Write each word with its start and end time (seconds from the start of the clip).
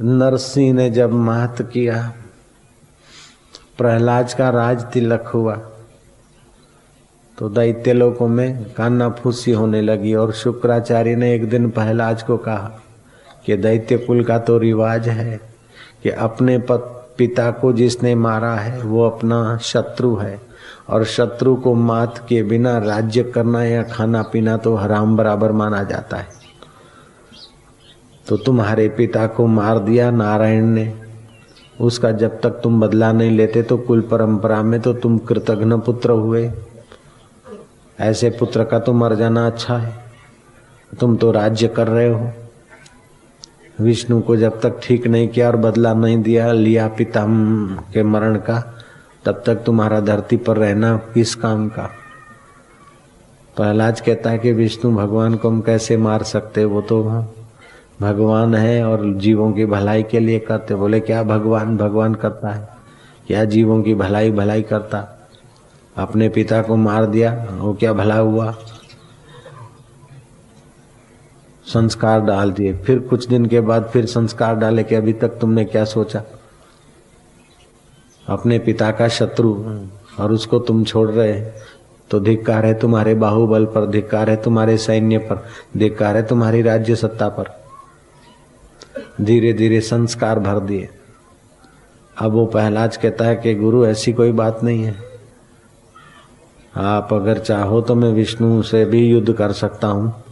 नरसिंह 0.00 0.72
ने 0.74 0.90
जब 0.90 1.12
महत 1.12 1.62
किया, 1.72 2.12
प्रहलाद 3.78 4.32
का 4.32 4.50
राज 4.50 4.84
तिलक 4.84 5.26
हुआ 5.26 5.54
तो 7.38 7.48
दैत्य 7.48 7.92
लोगों 7.92 8.28
में 8.28 8.64
काना 8.72 9.08
फूसी 9.10 9.52
होने 9.52 9.80
लगी 9.82 10.14
और 10.14 10.32
शुक्राचार्य 10.32 11.16
ने 11.16 11.34
एक 11.34 11.48
दिन 11.50 11.70
प्रहलाद 11.70 12.22
को 12.22 12.36
कहा 12.36 12.80
कि 13.46 13.56
दैत्य 13.56 13.98
कुल 13.98 14.24
का 14.24 14.38
तो 14.38 14.58
रिवाज 14.58 15.08
है 15.08 15.40
कि 16.02 16.10
अपने 16.10 16.58
पिता 16.70 17.50
को 17.50 17.72
जिसने 17.72 18.14
मारा 18.14 18.54
है, 18.54 18.80
वो 18.82 19.04
अपना 19.04 19.58
शत्रु 19.62 20.16
है 20.16 20.40
और 20.88 21.04
शत्रु 21.04 21.56
को 21.56 21.74
मात 21.74 22.18
के 22.28 22.42
बिना 22.42 22.78
राज्य 22.78 23.22
करना 23.24 23.64
या 23.64 23.82
खाना 23.82 24.22
पीना 24.22 24.56
तो 24.56 24.74
हराम 24.74 25.16
बराबर 25.16 25.52
माना 25.52 25.82
जाता 25.82 26.16
है। 26.16 26.37
तो 28.28 28.36
तुम्हारे 28.36 28.88
पिता 28.88 29.26
को 29.26 29.46
मार 29.46 29.78
दिया 29.78 30.10
नारायण 30.10 30.64
ने। 30.64 30.92
उसका 31.80 32.10
जब 32.12 32.40
तक 32.40 32.50
तुम 32.50 32.80
बदला 32.80 33.12
नहीं 33.12 33.30
लेते 33.30 33.62
तो 33.62 33.76
कुल 33.78 34.00
परंपरा 34.00 34.62
में 34.62 34.80
तो 34.80 34.92
तुम 34.92 35.18
कृतघ्न 35.18 35.78
पुत्र 35.80 36.10
हुए। 36.10 36.50
ऐसे 38.00 38.30
पुत्र 38.30 38.64
का 38.64 38.78
तो 38.78 38.92
मर 38.92 39.14
जाना 39.14 39.46
अच्छा 39.46 39.76
है। 39.76 40.04
तुम 41.00 41.16
तो 41.16 41.30
राज्य 41.32 41.68
कर 41.68 41.88
रहे 41.88 42.08
हो। 42.08 42.30
विष्णु 43.80 44.20
को 44.20 44.36
जब 44.36 44.60
तक 44.60 44.80
ठीक 44.82 45.06
नहीं 45.06 45.28
किया 45.28 45.46
और 45.46 45.56
बदला 45.56 45.94
नहीं 45.94 46.22
दिया 46.22 46.52
लिया 46.52 46.88
पिता 46.88 47.24
के 47.92 48.02
मरण 48.02 48.36
का, 48.36 48.74
तब 49.24 49.42
तक 49.46 49.54
तुम्हारा 49.54 50.00
धरती 50.00 50.36
पर 50.36 50.56
रहना 50.56 50.96
किस 51.14 51.34
काम 51.34 51.68
का? 51.68 51.90
प्रहलाद 53.56 54.00
कहता 54.00 54.30
है 54.30 54.38
कि 54.38 54.52
विष्णु 54.52 54.96
भगवान 54.96 55.34
को 55.34 55.48
हम 55.48 55.60
कैसे 55.60 55.96
मार 55.96 56.22
सकते 56.22 56.64
वो 56.64 56.80
तो 56.80 57.02
भगवान 58.00 58.54
है 58.54 58.84
और 58.84 59.12
जीवों 59.14 59.52
की 59.52 59.66
भलाई 59.66 60.02
के 60.02 60.18
लिए 60.18 60.38
करते। 60.38 60.74
बोले, 60.74 61.00
क्या 61.00 61.22
भगवान 61.22 61.76
भगवान 61.76 62.14
करता 62.14 62.48
है? 62.48 62.68
क्या 63.26 63.44
जीवों 63.44 63.82
की 63.82 63.94
भलाई 63.94 64.30
भलाई 64.30 64.62
करता? 64.62 65.04
अपने 65.96 66.28
पिता 66.28 66.62
को 66.62 66.76
मार 66.76 67.06
दिया, 67.06 67.32
वो 67.50 67.72
क्या 67.74 67.92
भला 67.92 68.16
हुआ? 68.16 68.54
संस्कार 71.66 72.20
डाल 72.20 72.52
दिए। 72.52 72.74
फिर 72.76 72.98
कुछ 72.98 73.26
दिन 73.28 73.46
के 73.46 73.60
बाद 73.60 73.88
फिर 73.92 74.06
संस्कार 74.06 74.54
डाले 74.54 74.82
कि 74.84 74.94
अभी 74.94 75.12
तक 75.12 75.28
तुमने 75.28 75.64
क्या 75.64 75.84
सोचा? 75.84 76.22
अपने 78.28 78.58
पिता 78.58 78.90
का 78.90 79.08
शत्रु 79.08 79.54
और 80.20 80.32
उसको 80.32 80.58
तुम 80.58 80.84
छोड़ 80.84 81.10
रहे 81.10 81.40
तो 82.10 82.20
धिक्कार 82.20 82.66
है 82.66 82.74
तुम्हारे 82.74 83.14
बाहुबल 83.14 83.64
पर, 83.64 83.86
धिक्कार 83.86 84.30
है 84.30 84.36
तुम्हारे 84.36 84.76
सैन्य 84.78 85.18
पर, 85.18 85.44
धिक्कार 85.76 86.16
है 86.16 86.26
तुम्हारी 86.26 86.62
राज्य 86.62 86.96
सत्ता 86.96 87.28
पर। 87.28 87.50
धीरे 89.20 89.52
धीरे 89.52 89.80
संस्कार 89.80 90.38
भर 90.38 90.60
दिए। 90.60 90.88
अब 92.18 92.32
वो 92.32 92.46
पहलाज 92.46 92.96
कहता 92.96 93.24
है 93.24 93.36
कि 93.36 93.54
गुरु, 93.54 93.86
ऐसी 93.86 94.12
कोई 94.12 94.32
बात 94.32 94.64
नहीं 94.64 94.84
है। 94.84 94.96
आप 96.76 97.12
अगर 97.12 97.38
चाहो 97.38 97.80
तो 97.80 97.94
मैं 97.94 98.12
विष्णु 98.12 98.62
से 98.62 98.84
भी 98.84 99.06
युद्ध 99.06 99.32
कर 99.32 99.52
सकता 99.52 99.86
हूँ। 99.86 100.24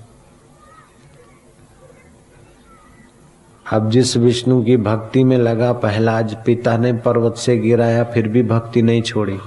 अब 3.72 3.90
जिस 3.90 4.16
विष्णु 4.16 4.64
की 4.64 4.76
भक्ति 4.76 5.24
में 5.24 5.38
लगा 5.38 5.72
पहलाज, 5.72 6.36
पिता 6.46 6.76
ने 6.76 6.92
पर्वत 6.92 7.36
से 7.36 7.56
गिराया, 7.56 8.04
फिर 8.04 8.28
भी 8.28 8.42
भक्ति 8.42 8.82
नहीं 8.82 9.02
छोड़ी। 9.02 9.38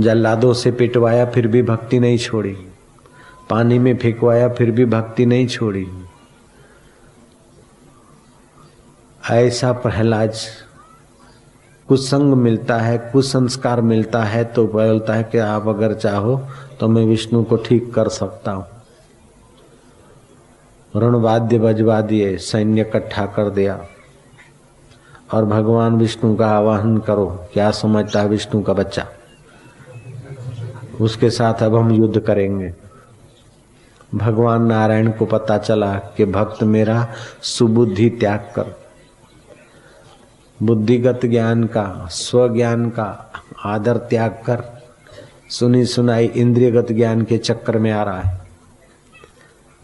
जल्लादों 0.00 0.52
से 0.52 0.70
पिटवाया, 0.72 1.26
फिर 1.26 1.46
भी 1.46 1.62
भक्ति 1.62 1.98
नहीं 2.00 2.18
छोड़ी। 2.18 2.56
पानी 3.50 3.78
में 3.78 3.96
फेंकवाया, 3.96 4.48
फिर 4.48 4.70
भी 4.70 4.84
भक्ति 4.84 5.26
नहीं 5.26 5.46
छोड़ी। 5.46 5.86
ऐसा 9.30 9.72
प्रहलाद 9.72 10.32
कुसंग 11.88 12.34
मिलता 12.34 12.76
है 12.76 13.10
कुसंस्कार 13.12 13.80
मिलता 13.80 14.22
है 14.22 14.44
तो 14.44 14.66
बोलता 14.66 15.14
है 15.14 15.24
कि 15.24 15.38
आप 15.38 15.68
अगर 15.68 15.94
चाहो 15.94 16.36
तो 16.80 16.88
मैं 16.88 17.04
विष्णु 17.04 17.44
को 17.44 17.56
ठीक 17.56 17.94
कर 17.94 18.08
सकता 18.08 18.52
हूँ। 18.52 18.66
रणवाद्य 20.96 21.58
बजवा 21.58 22.00
दिए, 22.00 22.36
सैन्य 22.36 22.80
इकट्ठा 22.80 23.26
कर 23.26 23.50
दिया। 23.50 23.84
और 25.34 25.44
भगवान 25.44 25.96
विष्णु 25.96 26.36
का 26.36 26.46
आवाहन 26.46 26.98
करो, 26.98 27.46
क्या 27.52 27.70
समझता 27.70 28.20
है 28.20 28.28
विष्णु 28.28 28.62
का 28.62 28.72
बच्चा? 28.72 29.06
उसके 31.00 31.30
साथ 31.30 31.62
अब 31.62 31.76
हम 31.76 31.90
युद्ध 31.90 32.20
करेंगे। 32.20 32.74
भगवान 34.14 34.62
नारायण 34.62 35.10
को 35.12 35.26
पता 35.26 35.58
चला 35.58 35.94
कि 35.94 36.24
भक्त 36.24 36.62
मेरा 36.62 37.08
सुबुद्धि 37.42 38.10
त्याग 38.10 38.52
कर। 38.56 38.89
बुद्धिगत 40.62 41.20
ज्ञान 41.24 41.64
का, 41.64 42.08
स्वज्ञान 42.10 42.90
का 42.90 43.32
आदर 43.64 43.96
त्याग 43.96 44.30
कर, 44.30 44.82
सुनी 45.50 45.84
सुनाई 45.84 46.26
इंद्रियगत 46.26 46.92
ज्ञान 46.92 47.22
के 47.22 47.38
चक्कर 47.38 47.78
में 47.78 47.90
आ 47.90 48.02
रहा 48.02 48.20
है। 48.20 48.40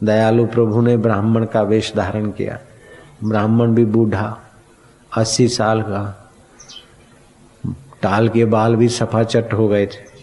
दयालु 0.04 0.46
प्रभु 0.46 0.80
ने 0.80 0.96
ब्राह्मण 0.96 1.46
का 1.46 1.62
वेश 1.62 1.92
धारण 1.96 2.30
किया। 2.30 2.58
ब्राह्मण 3.24 3.74
भी 3.74 3.84
बूढ़ा, 3.84 4.38
अस्सी 5.16 5.48
साल 5.48 5.82
का। 5.82 6.30
टाल 8.02 8.28
के 8.28 8.44
बाल 8.44 8.76
भी 8.76 8.88
सफ़ा 8.88 9.22
चट 9.22 9.52
हो 9.52 9.68
गए 9.68 9.86
थे। 9.86 10.16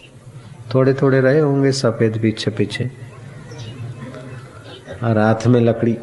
थोड़े 0.74 0.94
थोड़े 0.94 1.20
रहे 1.20 1.40
होंगे, 1.40 1.72
सफ़ेद 1.72 2.18
पीछे 2.22 2.50
पीछे 2.50 2.90
और 5.02 5.18
हाथ 5.18 5.46
में 5.46 5.60
लकड़ी 5.60 5.98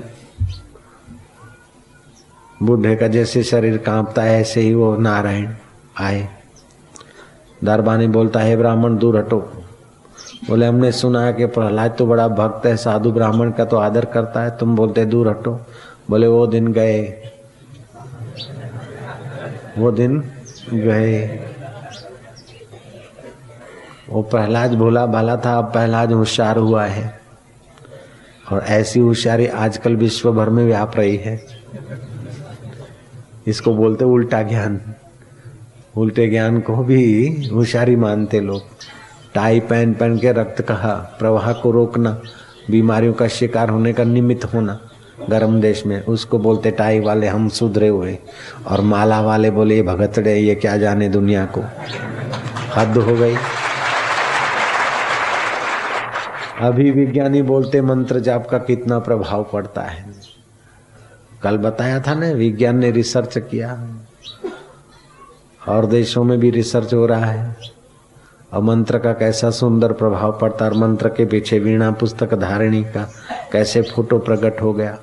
बूढ़े 2.61 2.95
का 2.95 3.07
जैसे 3.07 3.43
शरीर 3.43 3.77
कांपता 3.77 4.21
है, 4.21 4.41
ऐसे 4.41 4.61
ही 4.61 4.73
वो 4.73 4.97
नारायण 4.97 5.53
आए। 5.99 6.29
दरबानी 7.63 8.07
बोलता 8.07 8.39
है 8.39 8.57
ब्राह्मण, 8.57 8.97
दूर 8.97 9.17
हटो। 9.17 9.37
बोले, 10.49 10.65
हमने 10.65 10.91
सुना 10.91 11.25
है 11.25 11.33
कि 11.33 11.45
प्रहलाद 11.45 11.95
तो 11.97 12.05
बड़ा 12.05 12.27
भक्त 12.27 12.65
है, 12.65 12.77
साधु 12.77 13.11
ब्राह्मण 13.11 13.51
का 13.51 13.65
तो 13.65 13.77
आदर 13.77 14.05
करता 14.05 14.43
है। 14.43 14.57
तुम 14.57 14.75
बोलते, 14.75 15.05
दूर 15.05 15.29
हटो। 15.29 15.59
बोले, 16.09 16.27
वो 16.27 16.47
दिन 16.47 16.67
गए। 16.67 17.31
वो 19.77 19.91
दिन 19.91 20.31
गए। 20.73 21.39
वो 24.09 24.21
प्रहलाद 24.21 24.73
भोला 24.73 25.05
भाला 25.05 25.37
था, 25.37 25.57
अब 25.57 25.71
प्रहलाद 25.71 26.11
होशियार 26.11 26.57
हुआ 26.57 26.85
है। 26.85 27.21
और 28.51 28.61
ऐसी 28.61 28.99
होशियारी 28.99 29.47
आजकल 29.47 29.95
विश्व 29.95 30.31
भर 30.31 30.49
में 30.49 30.65
व्याप 30.65 30.97
रही 30.97 31.15
है। 31.15 31.61
इसको 33.47 33.73
बोलते 33.73 34.05
उल्टा 34.05 34.41
ज्ञान। 34.41 34.81
उल्टे 35.97 36.27
ज्ञान 36.27 36.59
को 36.59 36.75
भी 36.75 37.27
होशियारी 37.53 37.95
मानते 37.95 38.39
लोग। 38.39 38.61
टाई 39.33 39.59
पहन 39.59 39.93
पहन 39.93 40.17
के 40.17 40.31
रक्त 40.31 40.61
कहा, 40.61 41.15
प्रवाह 41.19 41.53
को 41.53 41.71
रोकना, 41.71 42.21
बीमारियों 42.71 43.13
का 43.13 43.27
शिकार 43.27 43.69
होने 43.69 43.93
का 43.93 44.03
निमित्त 44.03 44.53
होना। 44.53 44.79
गर्म 45.29 45.61
देश 45.61 45.85
में 45.85 46.05
उसको 46.05 46.39
बोलते 46.39 46.71
टाई 46.71 46.99
वाले, 46.99 47.27
हम 47.27 47.49
सुधरे 47.49 47.87
हुए। 47.87 48.17
और 48.67 48.81
माला 48.81 49.21
वाले 49.21 49.51
बोले, 49.51 49.75
ये 49.75 49.81
भगतड़े 49.81 50.35
ये 50.35 50.55
क्या 50.55 50.77
जाने 50.77 51.09
दुनिया 51.09 51.45
को? 51.45 51.61
हद 52.75 52.97
हो 52.97 53.15
गई। 53.15 53.35
अभी 56.59 56.91
विज्ञानी 56.91 57.41
बोलते, 57.41 57.81
मंत्र 57.81 58.19
जाप 58.19 58.49
का 58.49 58.57
कितना 58.57 58.99
प्रभाव 58.99 59.49
पड़ता 59.53 59.81
है? 59.81 60.30
कल 61.43 61.57
बताया 61.57 61.99
था 61.99 62.13
ना, 62.13 62.31
विज्ञान 62.31 62.77
ने 62.77 62.91
रिसर्च 62.91 63.37
किया। 63.37 63.87
और 65.67 65.85
देशों 65.85 66.23
में 66.23 66.39
भी 66.39 66.49
रिसर्च 66.49 66.93
हो 66.93 67.05
रहा 67.05 67.25
है। 67.25 67.55
और 68.53 68.61
मंत्र 68.61 68.99
का 68.99 69.13
कैसा 69.13 69.49
सुंदर 69.49 69.93
प्रभाव 69.93 70.39
पड़ता, 70.41 70.65
और 70.65 70.73
मंत्र 70.73 71.09
के 71.09 71.25
पीछे 71.25 71.59
वीणा 71.59 71.91
पुस्तक 71.91 72.33
धारिणी 72.33 72.83
का 72.83 73.11
कैसे 73.51 73.81
फ़ोटो 73.81 74.19
प्रकट 74.19 74.61
हो 74.61 74.73
गया। 74.73 74.99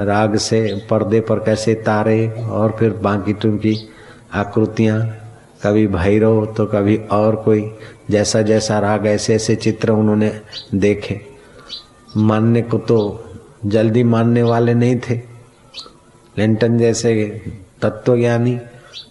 राग 0.00 0.36
से 0.36 0.86
पर्दे 0.90 1.20
पर 1.20 1.38
कैसे 1.38 1.74
तारे, 1.74 2.30
और 2.30 2.76
फिर 2.78 2.90
बाकी 2.90 3.34
तुमकी 3.34 3.88
आकृतियाँ, 4.34 5.16
कभी 5.62 5.86
भैरव 5.86 6.54
तो 6.56 6.66
कभी 6.66 6.96
और 6.96 7.36
कोई 7.36 7.74
जैसा 8.10 8.42
जैसा 8.42 8.78
राग 8.78 9.06
ऐसे 9.06 9.34
ऐसे 9.34 9.56
चित्र 9.56 9.92
उन्होंने 9.92 10.40
देखे। 10.74 11.20
मानने 12.16 12.62
को 12.62 12.78
तो 12.78 13.24
जल्दी 13.66 14.02
मानने 14.04 14.42
वाले 14.42 14.74
नहीं 14.74 14.98
थे। 15.00 15.14
लिंटन 16.36 16.78
जैसे 16.78 17.12
तत्वज्ञानी 17.82 18.58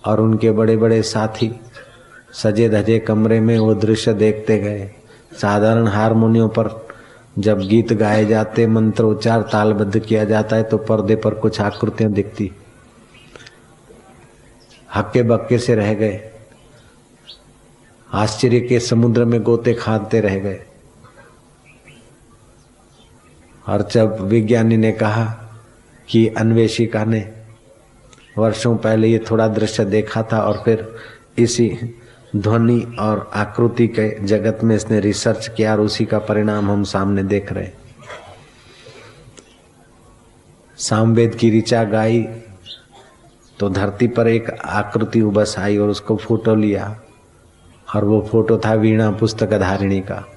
और 0.05 0.21
उनके 0.21 0.51
बड़े 0.51 0.77
बड़े 0.77 1.01
साथी 1.03 1.51
सजे 2.33 2.69
धजे 2.69 2.99
कमरे 2.99 3.39
में 3.39 3.57
वो 3.59 3.73
दृश्य 3.73 4.13
देखते 4.13 4.57
गए। 4.57 4.91
साधारण 5.41 5.87
हारमोनियों 5.87 6.49
पर 6.49 6.87
जब 7.39 7.59
गीत 7.59 7.93
गाए 7.93 8.25
जाते 8.25 8.67
मंत्र 8.67 9.03
उच्चार 9.03 9.41
तालबद्ध 9.41 9.99
किया 9.99 10.23
जाता 10.23 10.55
है 10.55 10.63
तो 10.63 10.77
पर्दे 10.77 11.15
पर 11.15 11.33
कुछ 11.33 11.61
आकृतियाँ 11.61 12.11
दिखती। 12.11 12.51
हक्के 14.95 15.23
बक्के 15.23 15.57
से 15.57 15.75
रह 15.75 15.93
गए। 15.93 16.19
आश्चर्य 18.13 18.59
के 18.59 18.79
समुद्र 18.79 19.25
में 19.25 19.41
गोते 19.43 19.73
खाते 19.73 20.21
रह 20.21 20.39
गए। 20.39 20.61
और 23.67 23.89
जब 23.91 24.21
विज्ञानी 24.21 24.77
ने 24.77 24.91
कहा 24.91 25.25
कि 26.09 26.27
अन्वेषिका 26.27 27.05
ने 27.05 27.33
वर्षों 28.37 28.77
पहले 28.77 29.07
ये 29.07 29.25
थोड़ा 29.31 29.47
दृश्य 29.47 29.85
देखा 29.85 30.23
था 30.23 30.41
और 30.41 30.61
फिर 30.65 30.95
इसी 31.37 31.95
ध्वनि 32.35 32.95
और 32.99 33.31
आकृति 33.33 33.87
के 33.87 34.23
जगत 34.23 34.59
में 34.63 34.75
इसने 34.75 34.99
रिसर्च 34.99 35.47
किया 35.47 35.73
और 35.73 35.81
उसी 35.81 36.05
का 36.05 36.19
परिणाम 36.19 36.71
हम 36.71 36.83
सामने 36.83 37.23
देख 37.23 37.51
रहे 37.51 37.67
सामवेद 40.77 41.35
की 41.35 41.59
ऋचा 41.59 41.83
गाई 41.83 42.23
तो 43.59 43.69
धरती 43.69 44.07
पर 44.07 44.27
एक 44.27 44.49
आकृति 44.49 45.21
उबस 45.21 45.55
आई 45.59 45.77
और 45.77 45.89
उसको 45.89 46.15
फ़ोटो 46.15 46.55
लिया 46.55 47.01
और 47.95 48.05
वो 48.05 48.21
फ़ोटो 48.31 48.61
था 48.65 48.73
वीणा 48.73 49.11
पुस्तक 49.11 49.53
धारिणी 49.53 50.01
का। 50.01 50.32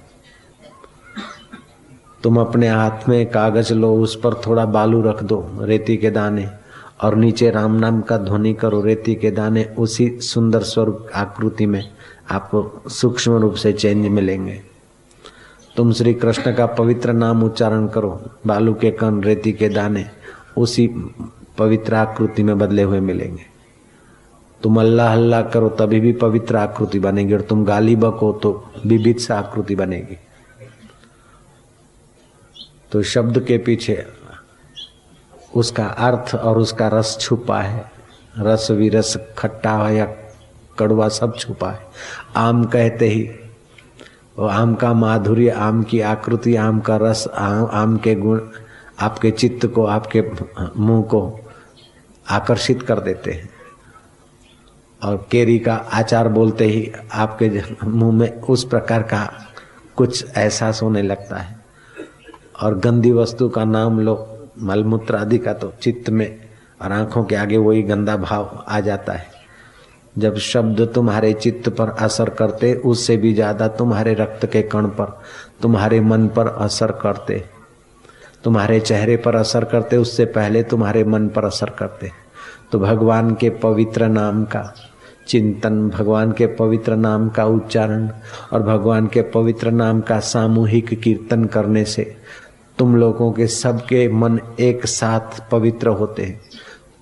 तुम 2.26 2.40
अपने 2.40 2.68
हाथ 2.68 3.08
में 3.08 3.30
कागज़ 3.30 3.74
लो, 3.74 3.94
उस 3.94 4.20
पर 4.20 4.34
थोड़ा 4.34 4.64
बालू 4.64 5.02
रख 5.02 5.22
दो, 5.22 5.50
रेती 5.60 5.96
के 5.96 6.10
दाने। 6.10 6.48
और 7.02 7.14
नीचे 7.14 7.50
राम 7.50 7.74
नाम 7.74 8.00
का 8.00 8.16
ध्वनि 8.16 8.54
करो, 8.54 8.80
रेती 8.80 9.14
के 9.14 9.30
दाने 9.30 9.64
उसी 9.78 10.18
सुंदर 10.20 10.62
स्वरूप 10.62 11.06
आकृति 11.14 11.66
में 11.66 11.90
आपको 12.30 12.82
सूक्ष्म 12.88 13.32
रूप 13.32 13.54
से 13.54 13.72
चेंज 13.72 14.06
मिलेंगे। 14.06 14.60
तुम 15.76 15.92
श्री 15.92 16.14
कृष्ण 16.14 16.54
का 16.54 16.66
पवित्र 16.66 17.12
नाम 17.12 17.42
उच्चारण 17.42 17.86
करो, 17.86 18.22
बालू 18.46 18.74
के 18.74 18.90
कण, 18.90 19.20
रेती 19.20 19.52
के 19.52 19.68
दाने 19.68 20.06
उसी 20.56 20.86
पवित्र 21.58 21.94
आकृति 21.94 22.42
में 22.42 22.58
बदले 22.58 22.82
हुए 22.82 23.00
मिलेंगे। 23.00 23.42
तुम 24.62 24.80
अल्लाह 24.80 25.12
अल्लाह 25.12 25.42
करो, 25.42 25.68
तभी 25.68 26.00
भी 26.00 26.12
पवित्र 26.12 26.56
आकृति 26.56 26.98
बनेगी, 26.98 27.34
और 27.34 27.40
तुम 27.40 27.64
गाली 27.64 27.96
बको 27.96 28.32
तो 28.32 28.64
विविध 28.86 29.32
आकृति 29.32 29.76
बनेगी। 29.76 30.18
तो 32.96 33.02
शब्द 33.02 33.38
के 33.44 33.56
पीछे 33.58 34.06
उसका 35.54 35.86
अर्थ 35.86 36.34
और 36.34 36.58
उसका 36.58 36.88
रस 36.88 37.16
छुपा 37.20 37.60
है। 37.60 37.92
रस 38.38 38.70
विरस 38.70 39.16
खट्टा 39.38 39.90
या 39.90 40.04
कड़वा 40.78 41.08
सब 41.08 41.36
छुपा 41.38 41.70
है। 41.70 41.86
आम 42.36 42.64
कहते 42.64 43.08
ही 43.08 43.22
वो 44.38 44.46
आम 44.46 44.74
का 44.74 44.92
माधुर्य 44.92 45.48
आम 45.48 45.82
की 45.82 46.00
आकृति 46.00 46.56
आम 46.56 46.80
का 46.80 46.96
रस 46.96 47.28
आम, 47.28 47.68
आम 47.72 47.96
के 47.96 48.14
गुण 48.14 48.40
आपके 49.00 49.30
चित्त 49.30 49.66
को 49.66 49.84
आपके 49.86 50.22
मुँह 50.76 51.02
को 51.02 51.40
आकर्षित 52.30 52.82
कर 52.82 53.00
देते 53.00 53.32
हैं। 53.32 53.50
और 55.02 55.26
केरी 55.30 55.58
का 55.58 55.74
आचार 55.74 56.28
बोलते 56.28 56.64
ही 56.64 56.92
आपके 57.12 57.62
मुँह 57.84 58.12
में 58.12 58.40
उस 58.40 58.64
प्रकार 58.64 59.02
का 59.02 59.32
कुछ 59.96 60.24
एहसास 60.36 60.82
होने 60.82 61.02
लगता 61.02 61.36
है। 61.36 61.55
और 62.62 62.78
गंदी 62.78 63.12
वस्तु 63.12 63.48
का 63.48 63.64
नाम 63.64 64.00
लो 64.00 64.16
मलमूत्र 64.62 65.16
आदि 65.16 65.38
का 65.38 65.52
तो 65.52 65.72
चित्त 65.82 66.10
में 66.10 66.28
और 66.82 66.92
आँखों 66.92 67.24
के 67.24 67.34
आगे 67.36 67.56
वही 67.56 67.82
गंदा 67.82 68.16
भाव 68.16 68.64
आ 68.68 68.80
जाता 68.80 69.12
है। 69.12 69.34
जब 70.18 70.36
शब्द 70.36 70.80
तुम्हारे 70.94 71.32
चित्त 71.32 71.68
पर 71.68 71.88
असर 71.88 72.30
करते, 72.30 72.74
उससे 72.74 73.16
भी 73.16 73.34
ज़्यादा 73.34 73.68
तुम्हारे 73.68 74.14
रक्त 74.14 74.46
के 74.46 74.62
कण 74.62 74.86
पर, 74.86 75.20
तुम्हारे 75.62 76.00
मन 76.00 76.26
पर 76.28 76.48
असर 76.48 76.92
करते। 76.92 77.44
तुम्हारे 78.44 78.80
चेहरे 78.80 79.16
पर 79.16 79.36
असर 79.36 79.64
करते, 79.64 79.96
उससे 79.96 80.24
पहले 80.24 80.62
तुम्हारे 80.62 81.04
मन 81.04 81.28
पर 81.28 81.44
असर 81.44 81.70
करते। 81.70 82.10
तो 82.72 82.78
भगवान 82.78 83.34
के 83.34 83.50
पवित्र 83.50 84.08
नाम 84.08 84.44
का 84.44 84.74
चिंतन, 85.28 85.88
भगवान 85.88 86.32
के 86.32 86.46
पवित्र 86.46 86.96
नाम 86.96 87.28
का 87.28 87.44
उच्चारण 87.44 88.08
और 88.52 88.62
भगवान 88.62 89.06
के 89.06 89.22
पवित्र 89.22 89.70
नाम 89.70 90.00
का 90.00 90.20
सामूहिक 90.20 91.00
कीर्तन 91.00 91.44
करने 91.44 91.84
से 91.84 92.15
तुम 92.78 92.96
लोगों 92.96 93.32
के 93.32 93.46
सबके 93.46 94.08
मन 94.08 94.40
एक 94.60 94.86
साथ 94.86 95.50
पवित्र 95.50 95.88
होते 95.88 96.22
हैं। 96.22 96.40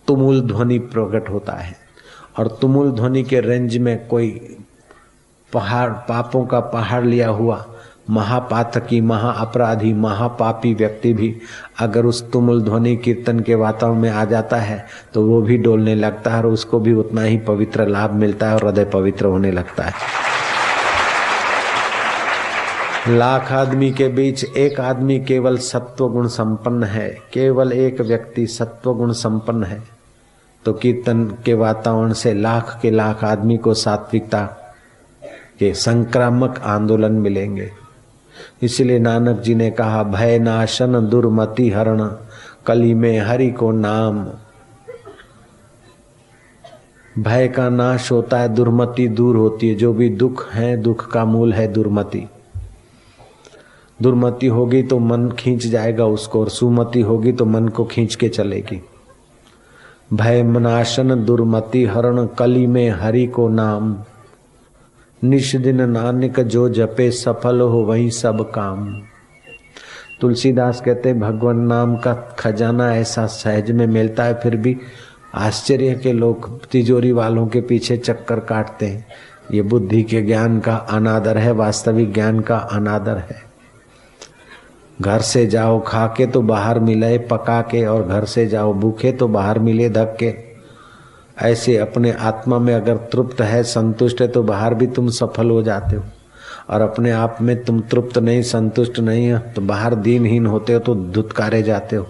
तुमुल 0.08 0.40
ध्वनि 0.40 0.78
प्रकट 0.78 1.30
होता 1.30 1.52
है। 1.52 1.76
और 2.38 2.58
तुमुल 2.60 2.90
ध्वनि 2.90 3.22
के 3.22 3.40
रेंज 3.40 3.76
में 3.76 4.06
कोई 4.08 4.56
पहाड़, 5.52 5.90
पापों 5.90 6.46
का 6.46 6.60
पहाड़ 6.60 7.04
लिया 7.04 7.28
हुआ 7.28 7.64
महापातकी 8.10 9.00
महा 9.00 9.30
अपराधी 9.30 9.92
महापापी 9.92 10.74
व्यक्ति 10.74 11.12
भी 11.12 11.36
अगर 11.78 12.06
उस 12.06 12.30
तुमुल 12.30 12.62
ध्वनि 12.62 12.96
कीर्तन 12.96 13.40
के 13.40 13.54
वातावरण 13.54 13.98
में 13.98 14.10
आ 14.10 14.24
जाता 14.24 14.56
है 14.56 14.84
तो 15.14 15.26
वो 15.26 15.40
भी 15.42 15.56
डोलने 15.58 15.94
लगता 15.94 16.30
है 16.30 16.38
और 16.38 16.46
उसको 16.46 16.80
भी 16.80 16.92
उतना 16.92 17.22
ही 17.22 17.38
पवित्र 17.38 17.86
लाभ 17.86 18.12
मिलता 18.12 18.48
है 18.48 18.54
और 18.54 18.64
हृदय 18.64 18.84
पवित्र 18.84 19.26
होने 19.26 19.50
लगता 19.50 19.84
है। 19.84 19.92
लाख 23.08 23.52
आदमी 23.52 23.92
के 23.92 24.08
बीच 24.08 24.44
एक 24.44 24.80
आदमी 24.80 25.20
केवल 25.20 25.58
सत्व 25.58 26.08
गुण 26.08 26.26
संपन्न 26.26 26.84
है, 26.84 27.18
केवल 27.32 27.72
एक 27.72 28.00
व्यक्ति 28.00 28.46
सत्व 28.46 28.94
गुण 28.94 29.12
संपन्न 29.12 29.64
है। 29.64 29.82
तो 30.64 30.72
कीर्तन 30.72 31.24
के 31.24 31.54
वातावरण 31.54 32.12
से 32.12 32.34
लाख 32.34 32.78
के 32.82 32.90
लाख 32.90 33.24
आदमी 33.24 33.56
को 33.56 33.74
सात्विकता 33.74 34.42
के 35.58 35.74
संक्रामक 35.74 36.58
आंदोलन 36.58 37.12
मिलेंगे। 37.12 37.70
इसलिए 38.62 38.98
नानक 38.98 39.40
जी 39.40 39.54
ने 39.54 39.70
कहा, 39.70 40.02
भय 40.02 40.38
नाशन 40.38 41.08
दुर्मति 41.08 41.70
हरण, 41.70 42.10
कली 42.66 42.94
में 42.94 43.20
हरि 43.20 43.50
को 43.50 43.72
नाम। 43.72 44.26
भय 47.18 47.48
का 47.48 47.68
नाश 47.68 48.12
होता 48.12 48.38
है, 48.38 48.48
दुर्मति 48.48 49.08
दूर 49.08 49.36
होती 49.36 49.68
है। 49.68 49.74
जो 49.74 49.92
भी 49.92 50.08
दुख 50.08 50.52
है, 50.52 50.76
दुख 50.76 51.12
का 51.12 51.24
मूल 51.24 51.52
है 51.52 51.68
दुर्मति। 51.68 52.26
दुर्मति 54.02 54.46
होगी 54.46 54.82
तो 54.82 54.98
मन 54.98 55.30
खींच 55.30 55.66
जाएगा 55.66 56.06
उसको 56.06 56.40
और 56.40 56.48
सुमति 56.48 57.00
होगी 57.00 57.32
तो 57.32 57.44
मन 57.44 57.68
को 57.68 57.84
खींच 57.84 58.14
के 58.14 58.28
चलेगी। 58.28 58.80
भय 60.12 60.42
मनाशन 60.42 61.24
दुर्मति 61.24 61.84
हरण 61.84 62.26
कली 62.26 62.66
में 62.66 62.90
हरि 62.90 63.26
को 63.26 63.48
नाम। 63.48 63.96
निश 65.22 65.56
दिन 65.56 65.90
नानक 65.90 66.40
जो 66.40 66.68
जपे 66.68 67.10
सफल 67.10 67.60
हो 67.60 67.84
वही 67.84 68.10
सब 68.10 68.50
काम। 68.50 69.02
तुलसीदास 70.20 70.80
कहते 70.80 71.14
भगवान 71.14 71.60
नाम 71.60 71.96
का 71.96 72.14
खजाना 72.38 72.96
ऐसा 72.96 73.26
सहज 73.26 73.70
में 73.70 73.86
मिलता 73.86 74.24
है, 74.24 74.34
फिर 74.34 74.56
भी 74.56 74.76
आश्चर्य 75.34 75.94
के 75.94 76.12
लोग 76.12 76.66
तिजोरी 76.66 77.12
वालों 77.12 77.46
के 77.46 77.60
पीछे 77.60 77.96
चक्कर 77.96 78.40
काटते 78.40 78.86
हैं। 78.86 79.06
ये 79.52 79.62
बुद्धि 79.62 80.02
के 80.02 80.22
ज्ञान 80.22 80.60
का 80.60 80.76
अनादर 80.76 81.38
है, 81.38 81.52
वास्तविक 81.52 82.12
ज्ञान 82.14 82.40
का 82.40 82.56
अनादर 82.56 83.16
है। 83.16 83.53
घर 85.00 85.20
से 85.20 85.46
जाओ 85.46 85.80
खा 85.86 86.06
के 86.06 86.26
तो 86.26 86.40
बाहर 86.42 86.78
मिले 86.80 87.16
पका 87.20 87.60
के 87.62 87.84
और 87.86 88.06
घर 88.08 88.24
से 88.24 88.46
जाओ, 88.46 88.72
भूखे 88.74 89.12
तो 89.12 89.28
बाहर 89.28 89.58
मिले 89.58 89.88
धक 89.90 90.16
के 90.20 90.34
ऐसे 91.42 91.76
अपने 91.76 92.12
आत्मा 92.12 92.58
में 92.58 92.74
अगर 92.74 92.96
तृप्त 93.12 93.40
है, 93.40 93.62
संतुष्ट 93.62 94.20
है 94.20 94.28
तो 94.28 94.42
बाहर 94.42 94.74
भी 94.74 94.86
तुम 94.86 95.08
सफल 95.10 95.50
हो 95.50 95.62
जाते 95.62 95.96
हो। 95.96 96.02
और 96.70 96.80
अपने 96.80 97.10
आप 97.10 97.38
में 97.40 97.64
तुम 97.64 97.80
तृप्त 97.80 98.18
नहीं, 98.18 98.42
संतुष्ट 98.42 98.98
नहीं 99.00 99.30
हो 99.32 99.38
तो 99.54 99.62
बाहर 99.62 99.94
दीनहीन 99.94 100.46
होते 100.46 100.72
हो 100.72 100.78
तो 100.80 100.94
धुतकारे 100.94 101.62
जाते 101.62 101.96
हो। 101.96 102.06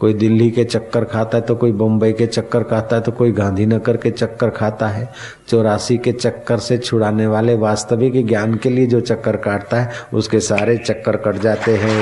कोई 0.00 0.14
दिल्ली 0.14 0.50
के 0.50 0.64
चक्कर 0.64 1.04
खाता 1.04 1.38
है 1.38 1.44
तो 1.44 1.54
कोई 1.56 1.72
बम्बई 1.72 2.12
के 2.12 2.26
चक्कर 2.26 2.62
खाता 2.62 2.96
है 2.96 3.02
तो 3.02 3.12
कोई 3.12 3.32
गांधीनगर 3.32 3.96
के 3.96 4.10
चक्कर 4.10 4.50
खाता 4.50 4.88
है। 4.88 5.08
चौरासी 5.48 5.98
के 5.98 6.12
चक्कर 6.12 6.58
से 6.58 6.78
छुड़ाने 6.78 7.26
वाले 7.26 7.54
वास्तविक 7.56 8.26
ज्ञान 8.26 8.54
के 8.54 8.70
लिए 8.70 8.86
जो 8.86 9.00
चक्कर 9.00 9.36
काटता 9.36 9.80
है, 9.80 9.92
उसके 10.14 10.40
सारे 10.40 10.76
चक्कर 10.78 11.16
कट 11.16 11.36
जाते 11.36 11.76
हैं। 11.76 11.96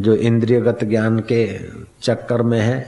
जो 0.00 0.14
इंद्रियगत 0.14 0.84
ज्ञान 0.84 1.18
के 1.20 1.46
चक्कर 2.02 2.42
में 2.42 2.60
है, 2.60 2.84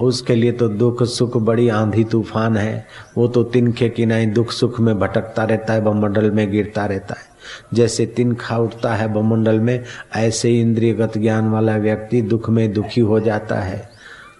उसके 0.00 0.34
लिए 0.34 0.52
तो 0.52 0.68
दुख 0.68 1.02
सुख 1.02 1.36
बड़ी 1.36 1.68
आंधी 1.68 2.04
तूफ़ान 2.04 2.56
है। 2.56 2.86
वो 3.16 3.28
तो 3.28 3.42
तिनखे 3.44 3.88
की 3.88 4.06
नहीं 4.06 4.32
दुख 4.32 4.52
सुख 4.52 4.80
में 4.80 4.98
भटकता 4.98 5.44
रहता 5.44 5.72
है, 5.72 5.80
बमंडल 5.80 6.30
में 6.30 6.50
गिरता 6.50 6.86
रहता 6.86 7.14
है। 7.14 7.29
जैसे 7.74 8.06
तिनखा 8.06 8.58
उठता 8.58 8.94
है 8.94 9.14
बमंडल 9.14 9.60
में, 9.60 9.84
ऐसे 10.16 10.60
इंद्रियगत 10.60 11.18
ज्ञान 11.18 11.48
वाला 11.48 11.76
व्यक्ति 11.76 12.22
दुख 12.22 12.50
में 12.50 12.72
दुखी 12.72 13.00
हो 13.00 13.20
जाता 13.20 13.54
है। 13.54 13.90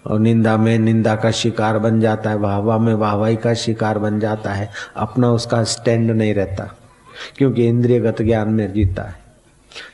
और 0.07 0.19
निंदा 0.19 0.57
में 0.57 0.79
निंदा 0.79 1.15
का 1.15 1.31
शिकार 1.31 1.79
बन 1.79 2.01
जाता 2.01 2.29
है, 2.29 2.37
वाहवा 2.37 2.77
में 2.77 2.93
वाहवाही 2.93 3.35
का 3.35 3.53
शिकार 3.53 3.99
बन 3.99 4.19
जाता 4.19 4.53
है। 4.53 4.69
अपना 4.95 5.31
उसका 5.31 5.63
स्टैंड 5.63 6.11
नहीं 6.11 6.33
रहता, 6.33 6.77
क्योंकि 7.37 7.67
इंद्रियगत 7.67 8.21
ज्ञान 8.21 8.49
में 8.49 8.73
जीता 8.73 9.03
है। 9.03 9.15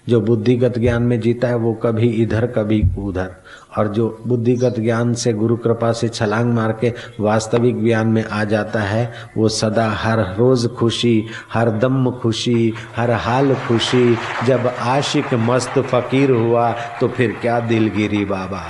जो 0.10 0.22
बुद्धिगत 0.22 0.80
ज्ञान 0.80 1.04
में 1.04 1.20
जीता 1.20 1.48
है, 1.48 1.56
वो 1.56 1.74
कभी 1.74 2.10
इधर, 2.10 2.48
कभी 2.48 2.84
उधर। 3.00 3.32
और 3.78 3.88
जो 3.88 4.18
बुद्धिगत 4.28 4.80
ज्ञान 4.80 5.14
से 5.14 5.34
गुरु 5.34 5.58
कृपा 5.58 5.92
से 5.92 6.10
छलांग 6.10 6.54
मार 6.54 6.78
के 6.82 6.94
वास्तविक 7.20 7.84
ज्ञान 7.84 8.08
में 8.08 8.24
आ 8.24 8.44
जाता 8.44 8.80
है, 8.80 9.12
वो 9.38 9.50
सदा 9.50 9.90
हर 9.90 10.20
रोज 10.36 10.68
खुशी, 10.68 11.26
हर 11.54 11.72
दम 11.72 12.12
खुशी, 12.12 12.74
हर 12.96 13.12
हाल 13.12 13.54
खुशी। 13.68 14.18
जब 14.48 14.72
आशिक 14.80 15.34
मस्त 15.34 15.80
फकीर 15.80 16.32
हुआ 16.32 16.72
तो 17.02 17.08
फिर 17.08 17.36
क्या 17.42 17.60
दिलगिरी 17.60 18.26
बाबा? 18.26 18.64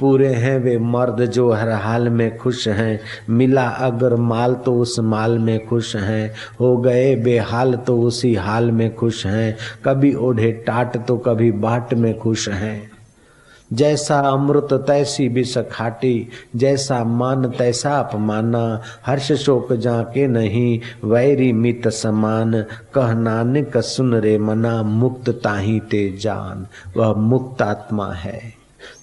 पूरे 0.00 0.28
हैं 0.28 0.58
वे 0.58 0.78
मर्द 0.78 1.24
जो 1.24 1.50
हर 1.52 1.70
हाल 1.70 2.08
में 2.08 2.36
खुश 2.38 2.68
हैं। 2.68 3.00
मिला 3.30 3.68
अगर 3.68 4.14
माल 4.14 4.54
तो 4.54 4.74
उस 4.80 4.98
माल 5.00 5.38
में 5.38 5.66
खुश 5.66 5.96
हैं। 5.96 6.34
हो 6.60 6.76
गए 6.76 7.14
बेहाल 7.16 7.74
तो 7.74 8.00
उसी 8.00 8.34
हाल 8.34 8.70
में 8.70 8.94
खुश 8.94 9.26
हैं। 9.26 9.56
कभी 9.84 10.14
ओढ़े 10.14 10.52
टाट 10.66 11.06
तो 11.06 11.16
कभी 11.16 11.50
बाट 11.52 11.94
में 11.94 12.18
खुश 12.18 12.48
हैं। 12.48 12.90
जैसा 13.72 14.18
अमृत 14.20 14.72
तैसी 14.72 15.28
बिस 15.28 15.58
खाटी, 15.58 16.28
जैसा 16.56 17.04
मान 17.04 17.50
तैसा 17.50 17.98
अपमाना। 17.98 18.82
हर्ष 19.06 19.32
शोक 19.32 19.72
जाके 19.72 20.26
नहीं, 20.26 20.80
वैरी 21.04 21.52
मित 21.52 21.88
समान। 21.88 22.62
कह 22.94 23.12
नानक 23.14 23.76
सुन 23.76 24.14
रे 24.14 24.38
मना, 24.38 24.82
मुक्त 24.82 25.30
ताही 25.30 25.80
ते 25.80 26.16
जान। 26.20 26.66
वह 26.96 27.12
मुक्त 27.12 27.62
आत्मा 27.62 28.12
है, 28.12 28.54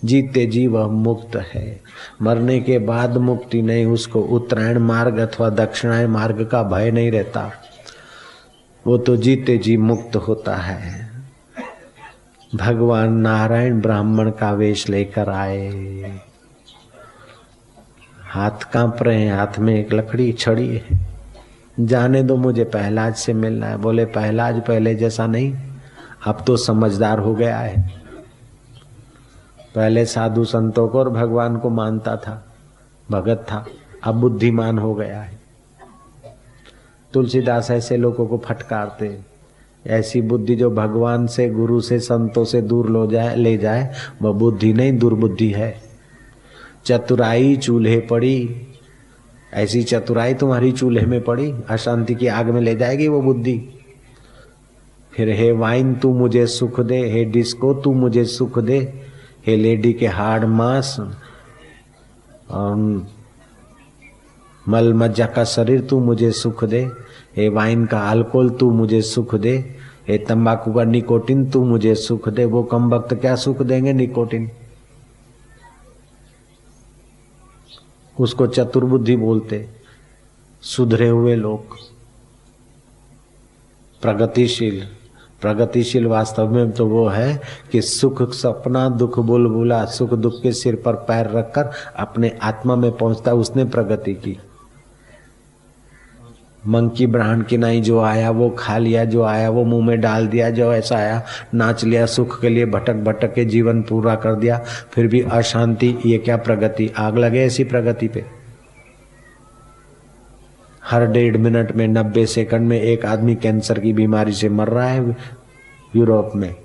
जीते 0.06 0.46
जी 0.46 0.68
वह 0.68 0.88
मुक्त 0.88 1.36
है। 1.36 1.82
मरने 2.22 2.60
के 2.60 2.80
बाद 2.80 3.18
मुक्ति 3.18 3.62
नहीं, 3.62 3.86
उसको 3.86 4.22
उत्तरायण 4.22 4.80
मार्ग 4.80 5.18
अथवा 5.18 5.50
दक्षिणायन 5.50 6.10
मार्ग 6.10 6.46
का 6.46 6.64
भय 6.64 6.92
नहीं 6.92 7.12
रहता। 7.12 7.52
वो 8.88 8.98
तो 8.98 9.16
जीते 9.16 9.58
जी 9.58 9.78
मुक्त 9.78 10.16
होता 10.16 10.56
है। 10.56 11.13
भगवान 12.56 13.14
नारायण 13.14 13.82
ब्राह्मण 13.82 14.32
का 14.32 14.52
वेश 14.52 14.90
लेकर 14.90 15.30
आए। 15.30 16.20
हाथ 18.24 18.72
काँप 18.74 18.98
रहे 19.02 19.22
हैं, 19.22 19.34
हाथ 19.34 19.60
में 19.60 19.76
एक 19.76 19.94
लकड़ी 19.94 20.34
छड़ी 20.34 20.78
है। 20.78 21.08
जाने 21.80 22.24
दो 22.24 22.36
मुझे 22.36 22.64
पहलाज 22.64 23.16
से 23.16 23.34
मिलना 23.34 23.68
है। 23.68 23.78
बोले, 23.78 24.06
पहलाज 24.06 24.62
पहले 24.62 24.96
जैसा 24.96 25.28
नहीं, 25.28 25.56
अब 26.26 26.44
तो 26.48 26.58
समझदार 26.58 27.20
हो 27.20 27.36
गया 27.36 27.58
है। 27.58 27.92
पहले 29.76 30.06
साधु 30.06 30.44
संतों 30.44 30.88
को 30.88 31.00
और 31.00 31.10
भगवान 31.10 31.58
को 31.58 31.70
मानता 31.70 32.16
था, 32.16 32.54
भगत 33.12 33.46
था, 33.52 33.66
अब 34.04 34.16
बुद्धिमान 34.16 34.78
हो 34.78 34.96
गया 34.96 35.22
है। 35.22 35.40
तुलसीदास 37.14 37.72
ऐसे 37.72 37.98
लोगों 37.98 38.28
को 38.28 38.38
फटकारते 38.38 39.33
ऐसी 39.88 40.22
बुद्धि 40.22 40.56
जो 40.56 40.70
भगवान 40.72 41.28
से, 41.28 41.50
गुरु 41.50 41.82
से, 41.82 42.00
संतों 42.00 42.44
से 42.46 42.62
दूर 42.62 42.90
लो 42.90 43.06
जाए, 43.08 43.36
ले 43.36 43.58
जाए, 43.58 43.94
वह 44.22 44.32
बुद्धि 44.32 44.74
नहीं, 44.74 44.98
दुर्बुद्धि 44.98 45.50
है। 45.52 45.76
चतुराई 46.86 47.56
चूल्हे 47.58 48.00
पड़ी। 48.00 48.68
ऐसी 49.54 49.84
चतुराई 49.84 50.34
तुम्हारी 50.34 50.72
चूल्हे 50.72 51.06
में 51.06 51.22
पड़ी, 51.22 51.54
अशांति 51.70 52.16
की 52.16 52.28
आग 52.28 52.50
में 52.50 52.62
ले 52.62 52.76
जाएगी 52.76 53.08
वो 53.08 53.22
बुद्धि। 53.22 53.62
फिर 55.14 55.30
हे 55.30 55.52
वाइन, 55.52 55.94
तू 55.96 56.14
मुझे 56.14 56.48
सुख 56.48 56.80
दे, 56.80 57.00
हे 57.12 57.26
डिस्को, 57.26 57.74
तू 57.74 57.94
मुझे 57.94 58.26
सुख 58.26 58.60
दे, 58.60 58.80
हे 59.48 59.56
लेडी 59.56 59.94
के 59.94 60.08
हार्ड 60.08 60.44
मांस 60.44 60.98
मल 64.70 64.94
मज्जा 64.94 65.26
का 65.26 65.44
शरीर 65.44 65.82
तू 65.82 66.00
मुझे 66.00 66.32
सुख 66.32 66.64
दे। 66.64 66.88
हे 67.38 67.50
वाइन 67.50 67.86
का 67.86 68.00
अल्कोहल 68.10 68.50
तू 68.50 68.72
मुझे 68.72 69.02
सुख 69.02 69.36
दे। 69.36 69.76
हे 70.08 70.18
तंबाकू 70.18 70.74
का 70.74 70.84
निकोटिन 70.84 71.52
तू 71.52 71.64
मुझे 71.66 71.96
सुख 71.96 72.30
दे। 72.30 72.46
वो 72.46 72.64
कम 72.64 72.94
वक्त 72.94 73.14
क्या 73.14 73.36
सुख 73.36 73.62
देंगे 73.62 73.94
निकोटिन? 73.94 74.52
उसको 78.20 78.48
चतुर्बुद्धि 78.48 79.16
बोलते 79.16 79.68
सुधरे 80.62 81.08
हुए 81.10 81.36
लोग। 81.36 81.78
प्रगतिशील। 84.02 84.88
प्रगतिशील 85.42 86.08
वास्तव 86.08 86.52
में 86.52 86.72
तो 86.72 86.88
वो 86.88 87.08
है 87.08 87.42
कि 87.72 87.82
सुख 87.82 88.32
सपना, 88.32 88.90
दुख 88.90 89.20
बुलबुला, 89.20 89.86
सुख 89.86 90.14
दुख 90.14 90.42
के 90.42 90.52
सिर 90.52 90.76
पर 90.76 90.94
पैर 90.94 91.30
रखकर 91.30 91.72
अपने 91.96 92.30
आत्मा 92.42 92.76
में 92.76 92.92
पहुँचता 92.92 93.34
उसने 93.34 93.66
प्रगति 93.66 94.14
की। 94.14 94.38
मंकी 96.68 97.08
ब्राह्मण 97.08 97.42
की 97.42 97.58
नहीं 97.58 97.82
जो 97.82 98.02
आया, 98.02 98.32
वो 98.32 98.50
खा 98.50 98.78
लिया, 98.78 99.06
जो 99.06 99.24
आया, 99.24 99.50
वो 99.50 99.66
मुँह 99.66 99.86
में 99.86 100.02
डाल 100.02 100.28
दिया, 100.28 100.50
जो 100.50 100.74
ऐसा 100.74 100.96
आया, 100.96 101.24
नाच 101.54 101.84
लिया, 101.84 102.06
सुख 102.06 102.42
के 102.42 102.50
लिए 102.50 102.66
भटक 102.66 102.94
भटक 102.94 103.34
के 103.34 103.46
जीवन 103.46 103.82
पूरा 103.82 104.16
कर 104.16 104.36
दिया, 104.36 104.58
फिर 104.92 105.08
भी 105.08 105.22
अशांति, 105.22 105.98
ये 106.06 106.18
क्या 106.18 106.38
प्रगति? 106.38 106.94
आग 106.98 107.18
लगे 107.18 107.46
ऐसी 107.46 107.64
प्रगति 107.64 108.08
पे। 108.08 108.26
हर 110.84 111.06
डेढ़ 111.06 111.38
मिनट 111.38 111.72
में, 111.72 111.88
नब्बे 111.88 112.26
सेकंड 112.26 112.68
में 112.68 112.82
एक 112.82 113.06
आदमी 113.06 113.36
कैंसर 113.36 113.80
की 113.80 113.94
बीमारी 113.94 114.34
से 114.34 114.50
मर 114.50 114.68
रहा 114.68 114.88
है 114.88 115.18
यूरोप 115.96 116.32
में। 116.36 116.56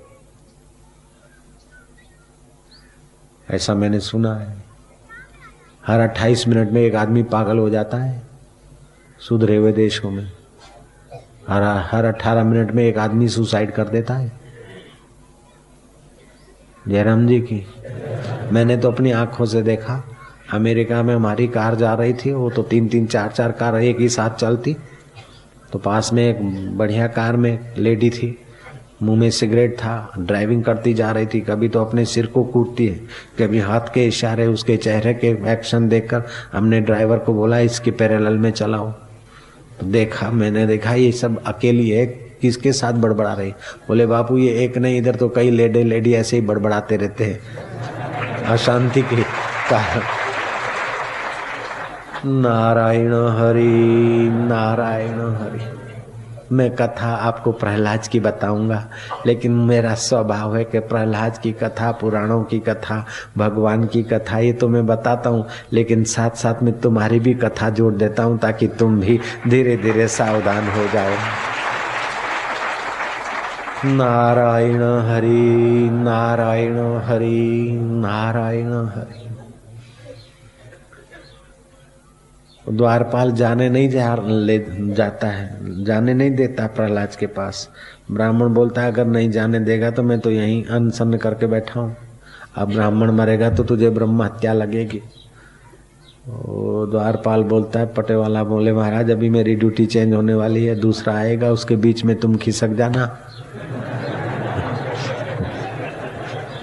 ऐसा 3.51 3.73
मैंने 3.73 3.99
सुना 3.99 4.35
है। 4.35 4.57
हर 5.87 5.99
अट्ठाईस 5.99 6.47
मिनट 6.47 6.71
में 6.71 6.81
एक 6.81 6.95
आदमी 6.95 7.23
पागल 7.23 7.57
हो 7.57 7.69
जाता 7.69 7.97
है। 7.97 8.28
सुधरे 9.19 9.55
हुए 9.55 9.71
देशों 9.71 10.11
में। 10.11 10.31
हर 11.47 11.63
हर 11.91 12.05
अठारह 12.05 12.43
मिनट 12.43 12.71
में 12.71 12.83
एक 12.83 12.97
आदमी 12.97 13.27
सुसाइड 13.27 13.71
कर 13.71 13.87
देता 13.87 14.13
है। 14.13 14.31
जयराम 16.87 17.27
जी 17.27 17.39
की, 17.41 17.65
मैंने 18.51 18.77
तो 18.77 18.91
अपनी 18.91 19.11
आँखों 19.11 19.45
से 19.45 19.61
देखा, 19.61 20.03
अमेरिका 20.53 21.01
में 21.03 21.13
हमारी 21.15 21.47
कार 21.47 21.75
जा 21.75 21.93
रही 21.93 22.13
थी, 22.15 22.31
वो 22.33 22.49
तो 22.49 22.63
तीन 22.63 22.87
तीन, 22.87 23.05
चार 23.05 23.31
चार 23.31 23.51
कार 23.51 23.75
एक 23.75 23.99
ही 23.99 24.09
साथ 24.09 24.29
चलती। 24.29 24.75
तो 25.71 25.79
पास 25.79 26.13
में 26.13 26.23
एक 26.23 26.77
बढ़िया 26.77 27.07
कार 27.07 27.37
में 27.37 27.73
लेडी 27.77 28.09
थी, 28.09 28.37
मुँह 29.03 29.19
में 29.19 29.29
सिगरेट 29.31 29.77
था, 29.77 30.13
ड्राइविंग 30.19 30.63
करती 30.63 30.93
जा 30.93 31.11
रही 31.11 31.25
थी, 31.25 31.41
कभी 31.41 31.69
तो 31.69 31.81
अपने 31.81 32.05
सिर 32.05 32.25
को 32.25 32.43
कूटती 32.43 32.87
है, 32.87 32.99
कभी 33.39 33.59
हाथ 33.59 33.93
के 33.93 34.05
इशारे, 34.07 34.47
उसके 34.47 34.77
चेहरे 34.77 35.13
के 35.13 35.27
एक्शन 35.51 35.87
देखकर 35.89 36.23
हमने 36.53 36.79
ड्राइवर 36.81 37.19
को 37.19 37.33
बोला, 37.33 37.59
इसके 37.59 37.91
पैरेलल 37.91 38.37
में 38.37 38.51
चलाओ। 38.51 38.93
देखा, 39.83 40.31
मैंने 40.31 40.67
देखा, 40.67 40.93
ये 40.93 41.11
सब 41.11 41.43
अकेली 41.43 41.89
है, 41.89 42.05
किसके 42.41 42.71
साथ 42.71 42.93
बड़बड़ा 42.93 43.33
रही? 43.33 43.51
बोले, 43.87 44.05
बापू, 44.05 44.37
ये 44.37 44.63
एक 44.65 44.77
नहीं, 44.77 44.97
इधर 44.97 45.15
तो 45.15 45.29
कई 45.29 45.51
लेडी 45.51 45.83
लेडी 45.83 46.13
ऐसे 46.13 46.35
ही 46.35 46.41
बड़बड़ाते 46.41 46.97
रहते 46.97 47.23
हैं। 47.23 47.39
अशांति 48.43 49.01
के 49.01 49.23
कारण। 49.23 50.01
नारायण 52.25 53.13
हरि 53.13 54.29
नारायण 54.31 55.19
हरि। 55.19 55.78
मैं 56.51 56.69
कथा 56.75 57.07
आपको 57.15 57.51
प्रहलाद 57.51 58.07
की 58.07 58.19
बताऊँगा, 58.19 58.83
लेकिन 59.25 59.51
मेरा 59.51 59.93
स्वभाव 59.93 60.55
है 60.55 60.63
कि 60.63 60.79
प्रहलाद 60.79 61.37
की 61.37 61.51
कथा, 61.51 61.91
पुराणों 61.91 62.43
की 62.43 62.59
कथा, 62.59 63.05
भगवान 63.37 63.85
की 63.85 64.03
कथा, 64.03 64.39
ये 64.39 64.53
तो 64.53 64.67
मैं 64.67 64.85
बताता 64.85 65.29
हूँ, 65.29 65.45
लेकिन 65.73 66.03
साथ 66.03 66.29
साथ 66.29 66.63
में 66.63 66.79
तुम्हारी 66.79 67.19
भी 67.19 67.33
कथा 67.33 67.69
जोड़ 67.69 67.93
देता 67.93 68.23
हूँ 68.23 68.37
ताकि 68.39 68.67
तुम 68.67 68.99
भी 68.99 69.19
धीरे 69.47 69.77
धीरे 69.77 70.07
सावधान 70.07 70.69
हो 70.69 70.87
जाओ। 70.87 71.15
नारायण 73.85 74.81
हरि 75.09 75.89
नारायण 75.93 76.77
हरि 77.03 77.79
नारायण 77.81 78.73
हरि। 78.73 79.28
द्वारपाल 82.71 83.31
जाने 83.31 83.69
नहीं 83.69 83.89
जा, 83.89 84.15
ले, 84.15 84.65
जाता 84.93 85.27
है। 85.27 85.83
जाने 85.83 86.13
नहीं 86.13 86.31
देता 86.31 86.67
प्रहलाद 86.67 87.15
के 87.15 87.27
पास। 87.27 87.69
ब्राह्मण 88.11 88.53
बोलता 88.53 88.81
है, 88.81 88.91
अगर 88.91 89.05
नहीं 89.05 89.31
जाने 89.31 89.59
देगा 89.59 89.91
तो 89.91 90.03
मैं 90.03 90.19
तो 90.19 90.31
यहीं 90.31 90.65
अनशन 90.65 91.13
करके 91.13 91.47
बैठा 91.47 91.79
हूँ। 91.79 91.95
अब 92.55 92.71
ब्राह्मण 92.71 93.11
मरेगा 93.11 93.49
तो 93.49 93.63
तुझे 93.63 93.89
ब्रह्म 93.89 94.23
हत्या 94.23 94.53
लगेगी। 94.53 95.01
द्वारपाल 96.29 97.43
बोलता 97.43 97.79
है 97.79 97.85
पटे 97.85 98.15
वाला 98.15 98.43
बोले, 98.43 98.73
महाराज, 98.73 99.11
अभी 99.11 99.29
मेरी 99.29 99.55
ड्यूटी 99.55 99.85
चेंज 99.85 100.13
होने 100.13 100.33
वाली 100.33 100.65
है, 100.65 100.75
दूसरा 100.75 101.13
आएगा, 101.13 101.51
उसके 101.51 101.75
बीच 101.75 102.05
में 102.05 102.15
तुम 102.15 102.35
खिसक 102.35 102.69
जाना। 102.69 103.17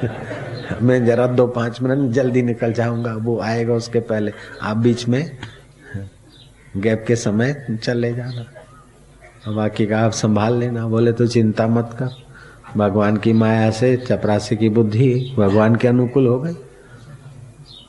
मैं 0.82 1.06
जरा 1.06 1.26
दो 1.26 1.46
पाँच 1.46 1.82
मिनट 1.82 2.12
जल्दी 2.12 2.42
निकल 2.42 2.72
जाऊँगा, 2.72 3.14
वो 3.14 3.40
आएगा 3.40 3.74
उसके 3.74 4.00
पहले। 4.00 4.32
आप 4.62 4.76
बीच 4.76 5.08
में 5.08 5.30
गैप 6.76 7.04
के 7.08 7.16
समय 7.16 7.80
चले 7.82 8.14
जाना। 8.14 9.52
बाकी 9.52 9.86
का 9.86 10.00
आप 10.00 10.12
संभाल 10.12 10.54
लेना। 10.54 10.86
बोले 10.86 11.12
तो 11.12 11.26
चिंता 11.26 11.66
मत 11.66 11.96
कर। 11.98 12.08
भगवान 12.78 13.16
की 13.16 13.32
माया 13.32 13.70
से 13.70 13.96
चपरासी 13.96 14.56
की 14.56 14.68
बुद्धि 14.68 15.34
भगवान 15.38 15.76
के 15.76 15.88
अनुकूल 15.88 16.26
हो 16.26 16.40
गई। 16.40 16.54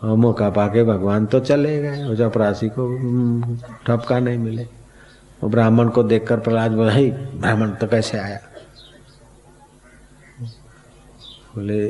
और 0.03 0.17
मौका 0.17 0.49
पाके 0.49 0.83
भगवान 0.83 1.25
तो 1.25 1.39
चले 1.39 1.81
गए। 1.81 2.03
और 2.03 2.15
चपरासी 2.15 2.69
को 2.69 2.87
हम्म, 2.87 3.57
ठपका 3.57 4.19
नहीं 4.19 4.37
मिले। 4.37 4.63
वो 5.43 5.49
ब्राह्मण 5.49 5.89
को 5.89 6.03
देखकर 6.03 6.39
प्रहलाद 6.39 6.71
बोले 6.71 7.11
ब्राह्मण 7.11 7.69
तो 7.69 7.87
कैसे 7.87 8.17
आया? 8.17 8.39
बोले 11.55 11.89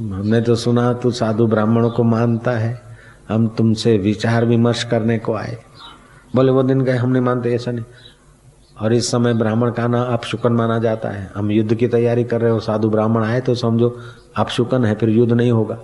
हमने 0.00 0.40
तो 0.40 0.54
सुना 0.54 0.92
तू 0.92 1.10
साधु 1.10 1.46
ब्राह्मणों 1.46 1.90
को 1.90 2.04
मानता 2.04 2.50
है। 2.50 2.82
हम 3.28 3.48
तुमसे 3.48 3.98
विचार 3.98 4.44
विमर्श 4.44 4.84
करने 4.84 5.18
को 5.18 5.34
आए। 5.34 5.58
बोले, 6.36 6.52
वो 6.52 6.62
दिन 6.62 6.80
गए, 6.80 6.92
हम 6.92 7.10
नहीं 7.10 7.22
मानते, 7.22 7.54
ऐसा 7.54 7.70
नहीं। 7.70 7.84
और 8.80 8.92
इस 8.92 9.10
समय 9.10 9.34
ब्राह्मण 9.34 9.70
का 9.70 9.86
ना 9.86 10.02
आप 10.02 10.24
शुकन 10.24 10.52
माना 10.52 10.78
जाता 10.78 11.08
है। 11.08 11.30
हम 11.34 11.50
युद्ध 11.50 11.74
की 11.74 11.88
तैयारी 11.88 12.24
कर 12.24 12.40
रहे 12.40 12.50
हो, 12.50 12.60
साधु 12.60 12.90
ब्राह्मण 12.90 13.24
आए 13.24 13.40
तो 13.40 13.54
समझो, 13.54 13.98
आप 14.36 14.48
शुकन 14.48 14.84
है, 14.84 14.94
फिर 14.94 15.08
युद्ध 15.08 15.32
नहीं 15.32 15.50
होगा। 15.50 15.78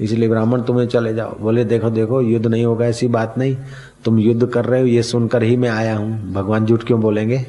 इसलिए 0.00 0.28
ब्राह्मण, 0.28 0.62
तुम्हें 0.62 0.88
चले 0.88 1.14
जाओ। 1.14 1.38
बोले, 1.38 1.64
देखो 1.64 1.90
देखो, 1.90 2.20
युद्ध 2.20 2.46
नहीं 2.46 2.64
होगा, 2.64 2.86
ऐसी 2.86 3.08
बात 3.08 3.34
नहीं। 3.38 3.56
तुम 4.04 4.18
युद्ध 4.18 4.46
कर 4.46 4.64
रहे 4.64 4.80
हो, 4.80 4.86
ये 4.86 5.02
सुनकर 5.02 5.42
ही 5.42 5.56
मैं 5.56 5.68
आया 5.68 5.96
हूँ। 5.96 6.32
भगवान 6.32 6.66
झूठ 6.66 6.84
क्यों 6.84 7.00
बोलेंगे? 7.00 7.46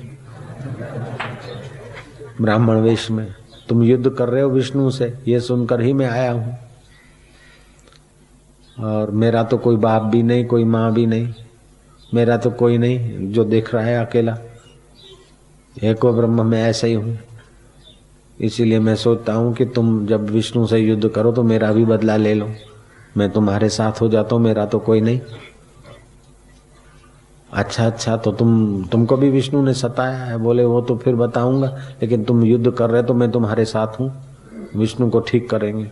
ब्राह्मण 2.41 2.75
वेश 2.75 3.11
में। 3.11 3.35
तुम 3.69 3.83
युद्ध 3.83 4.09
कर 4.09 4.29
रहे 4.29 4.41
हो 4.41 4.49
विष्णु 4.49 4.91
से, 4.91 5.13
ये 5.27 5.39
सुनकर 5.39 5.81
ही 5.81 5.93
मैं 5.93 6.07
आया 6.07 6.31
हूँ। 6.31 6.57
और 8.79 9.11
मेरा 9.11 9.43
तो 9.43 9.57
कोई 9.57 9.75
बाप 9.75 10.01
भी 10.01 10.23
नहीं, 10.23 10.45
कोई 10.45 10.63
माँ 10.63 10.93
भी 10.93 11.05
नहीं। 11.05 11.33
मेरा 12.11 12.37
तो 12.37 12.49
कोई 12.51 12.77
नहीं, 12.77 13.31
जो 13.31 13.43
देख 13.43 13.73
रहा 13.73 13.83
है 13.83 14.05
अकेला। 14.05 14.37
एको 15.75 16.13
ब्रह्म 16.13 16.45
मैं 16.45 16.63
ऐसा 16.63 16.87
ही 16.87 16.93
हूँ। 16.93 17.17
इसीलिए 18.39 18.79
मैं 18.79 18.95
सोचता 18.95 19.33
हूँ 19.33 19.53
कि 19.53 19.65
तुम 19.65 20.05
जब 20.07 20.29
विष्णु 20.29 20.65
से 20.67 20.77
युद्ध 20.79 21.09
करो 21.09 21.31
तो 21.31 21.43
मेरा 21.43 21.71
भी 21.71 21.85
बदला 21.85 22.15
ले 22.17 22.33
लो। 22.33 22.49
मैं 23.17 23.29
तुम्हारे 23.29 23.69
साथ 23.69 24.01
हो 24.01 24.09
जाता 24.09 24.35
हूँ, 24.35 24.43
मेरा 24.43 24.65
तो 24.65 24.79
कोई 24.79 25.01
नहीं। 25.01 25.19
अच्छा 27.53 27.85
अच्छा 27.85 28.15
तो 28.17 28.31
तुम, 28.31 28.83
तुमको 28.83 29.17
भी 29.17 29.29
विष्णु 29.29 29.61
ने 29.63 29.73
सताया 29.73 30.17
है। 30.17 30.37
बोले, 30.37 30.63
वो 30.63 30.81
तो 30.81 30.95
फिर 30.97 31.15
बताऊँगा, 31.15 31.67
लेकिन 32.01 32.23
तुम 32.23 32.43
युद्ध 32.43 32.71
कर 32.71 32.89
रहे 32.89 33.03
तो 33.03 33.13
मैं 33.13 33.31
तुम्हारे 33.31 33.65
साथ 33.65 33.99
हूँ। 33.99 34.11
विष्णु 34.75 35.09
को 35.09 35.19
ठीक 35.19 35.49
करेंगे। 35.49 35.89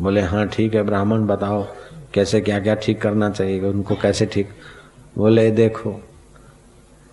बोले 0.00 0.20
हाँ 0.20 0.46
ठीक 0.48 0.74
है, 0.74 0.82
ब्राह्मण, 0.82 1.26
बताओ, 1.26 1.66
कैसे 2.14 2.40
क्या 2.40 2.60
क्या 2.60 2.74
ठीक 2.74 3.00
करना 3.02 3.30
चाहिए? 3.30 3.60
उनको 3.60 3.94
कैसे 3.94 4.26
ठीक 4.26 4.48
बोले, 5.18 5.50
देखो, 5.50 6.00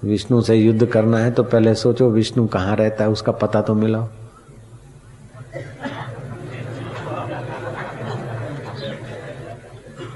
विष्णु 0.03 0.41
से 0.41 0.55
युद्ध 0.55 0.85
करना 0.85 1.17
है 1.17 1.31
तो 1.31 1.43
पहले 1.43 1.75
सोचो 1.75 2.09
विष्णु 2.09 2.47
कहाँ 2.47 2.75
रहता 2.75 3.03
है, 3.03 3.09
उसका 3.09 3.31
पता 3.31 3.61
तो 3.61 3.73
मिलाओ। 3.73 4.07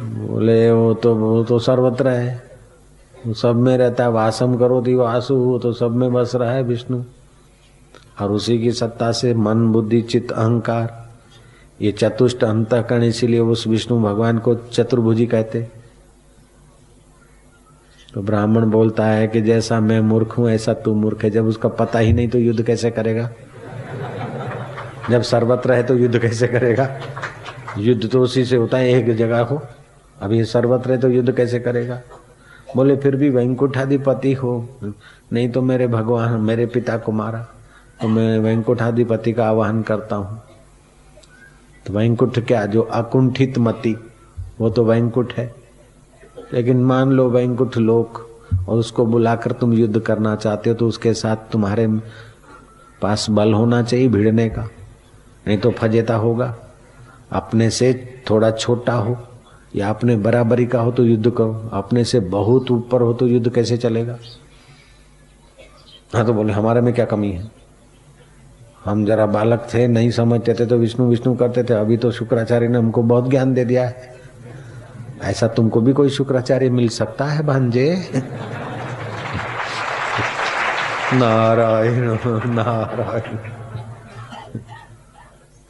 बोले, 0.02 0.72
वो 0.72 0.94
तो 0.94 1.16
वो 1.16 1.44
तो 1.44 1.60
सर्वत्र 1.60 2.08
है। 2.08 2.52
वो 3.28 3.34
सब 3.34 3.56
में 3.56 3.78
रहता 3.78 4.04
है, 4.04 4.12
वासम 4.12 4.58
करो 4.58 4.84
थी 4.88 4.96
वासु, 4.96 5.36
वो 5.36 5.60
तो 5.60 5.74
सब 5.74 5.92
में 5.92 6.14
बस 6.14 6.36
रहा 6.36 6.52
है 6.52 6.64
विष्णु। 6.64 7.04
और 8.22 8.32
उसी 8.32 8.60
की 8.60 8.72
सत्ता 8.72 9.12
से 9.12 9.34
मन, 9.34 9.68
बुद्धि, 9.68 10.02
चित्त, 10.02 10.32
अहंकार, 10.32 11.10
ये 11.82 11.92
चतुष्ट 11.92 12.44
अंतकरण 12.44 13.04
इसीलिए 13.04 13.40
उस 13.40 13.68
विष्णु 13.68 14.02
भगवान 14.02 14.38
को 14.38 14.56
चतुर्भुजी 14.56 15.26
कहते 15.26 15.68
तो 18.14 18.22
ब्राह्मण 18.22 18.66
बोलता 18.66 19.06
है 19.06 19.28
कि 19.28 19.42
जैसा 19.42 19.80
मैं 19.80 20.00
मूर्ख 20.00 20.38
हूँ, 20.38 20.50
ऐसा 20.50 20.74
तू 20.74 20.94
मूर्ख 20.94 21.24
है। 21.24 21.30
जब 21.30 21.46
उसका 21.46 21.70
पता 21.70 22.00
ही 22.00 22.14
नहीं 22.14 22.30
तो 22.30 22.38
युद्ध 22.38 22.64
कैसे 22.64 22.92
करेगा? 22.92 23.30
जब 25.10 25.22
सर्वत्र 25.22 25.74
है 25.74 25.84
तो 25.84 25.96
युद्ध 25.96 26.20
कैसे 26.20 26.48
करेगा? 26.48 27.00
युद्ध 27.78 28.10
तो 28.10 28.22
उसी 28.22 28.46
से 28.46 28.56
होता 28.56 28.78
है, 28.78 28.90
एक 28.90 29.16
जगह 29.16 29.40
हो 29.40 29.62
अभी 30.22 30.44
सर्वत्र 30.44 30.92
है 30.92 30.98
तो 30.98 31.10
युद्ध 31.10 31.36
कैसे 31.36 31.60
करेगा? 31.60 32.02
बोले, 32.76 32.96
फिर 32.96 33.16
भी 33.16 33.30
वैंकुठाधिपति 33.30 34.34
हो। 34.34 34.70
नहीं 35.34 35.50
तो 35.50 35.62
मेरे 35.62 35.88
भगवान, 35.88 36.42
मेरे 36.42 36.66
पिता 36.66 36.98
को 36.98 37.12
मारा। 37.12 37.48
तो 38.02 38.08
मैं 38.08 38.40
वैंकुठाधिपति 38.40 39.34
का 39.34 39.48
आवाहन 39.48 39.82
करता 39.82 40.16
हूँ। 40.16 40.42
तो 41.86 41.94
वैंकुट 41.94 42.40
क्या, 42.40 42.66
जो 42.66 42.82
अकुंठित 42.82 43.58
मति, 43.58 43.96
वो 44.60 44.70
तो 44.70 44.86
वैंकुट 44.86 45.34
है। 45.34 45.61
लेकिन 46.54 46.84
मान 46.84 47.12
लो 47.12 47.30
वैंकुट 47.30 47.78
लोक 47.78 48.28
और 48.68 48.80
उसको 48.80 49.06
बुलाकर 49.06 49.52
तुम 49.52 49.74
युद्ध 49.74 50.00
करना 50.00 50.36
चाहते 50.36 50.70
हो 50.70 50.76
तो 50.76 50.88
उसके 50.88 51.14
साथ 51.14 51.52
तुम्हारे 51.52 51.88
पास 53.02 53.30
बल 53.30 53.54
होना 53.54 53.82
चाहिए 53.84 54.08
भिड़ने 54.08 54.50
का, 54.50 54.68
नहीं 55.48 55.58
तो 55.58 55.72
फजेता 55.72 56.16
होगा। 56.16 56.56
अपने 57.32 57.70
से 57.70 57.94
थोड़ा 58.30 58.52
छोटा 58.52 58.94
हो 58.94 59.18
या 59.76 59.90
अपने 59.90 60.16
बराबरी 60.18 60.66
का 60.66 60.80
हो 60.80 60.92
तो 60.92 61.06
युद्ध 61.06 61.32
करो, 61.32 61.70
अपने 61.74 62.04
से 62.04 62.20
बहुत 62.20 62.72
ऊपर 62.72 63.02
हो 63.02 63.14
तो 63.14 63.28
युद्ध 63.28 63.54
कैसे 63.54 63.78
चलेगा? 63.78 64.18
हाँ 66.14 66.26
तो 66.26 66.34
बोले, 66.34 66.54
हमारे 66.54 66.82
में 66.82 66.94
क्या 66.94 67.06
कमी 67.06 67.32
है? 67.32 67.50
हम 68.86 69.06
जरा 69.06 69.26
बालक 69.26 69.68
थे, 69.74 69.88
नहीं 69.88 70.10
समझते 70.12 70.54
थे 70.54 70.66
तो 70.66 70.78
विष्णु 70.78 71.08
विष्णु 71.08 71.36
करते 71.36 71.64
थे, 71.64 71.74
अभी 71.74 71.98
तो 71.98 72.12
शुक्राचार्य 72.12 72.68
ने 72.68 72.78
हमको 72.78 73.04
बहुत 73.04 73.30
ज्ञान 73.30 73.54
दे 73.54 73.66
दिया 73.66 73.88
है। 73.88 74.21
ऐसा 75.24 75.48
तुमको 75.48 75.82
भी 75.82 75.94
कोई 75.94 76.10
शुक्राचार्य 76.10 76.70
मिल 76.70 76.88
सकता 76.90 77.26
है, 77.26 77.44
भांजे? 77.44 78.10
नारायण 81.14 82.18
नारायण। 82.46 83.38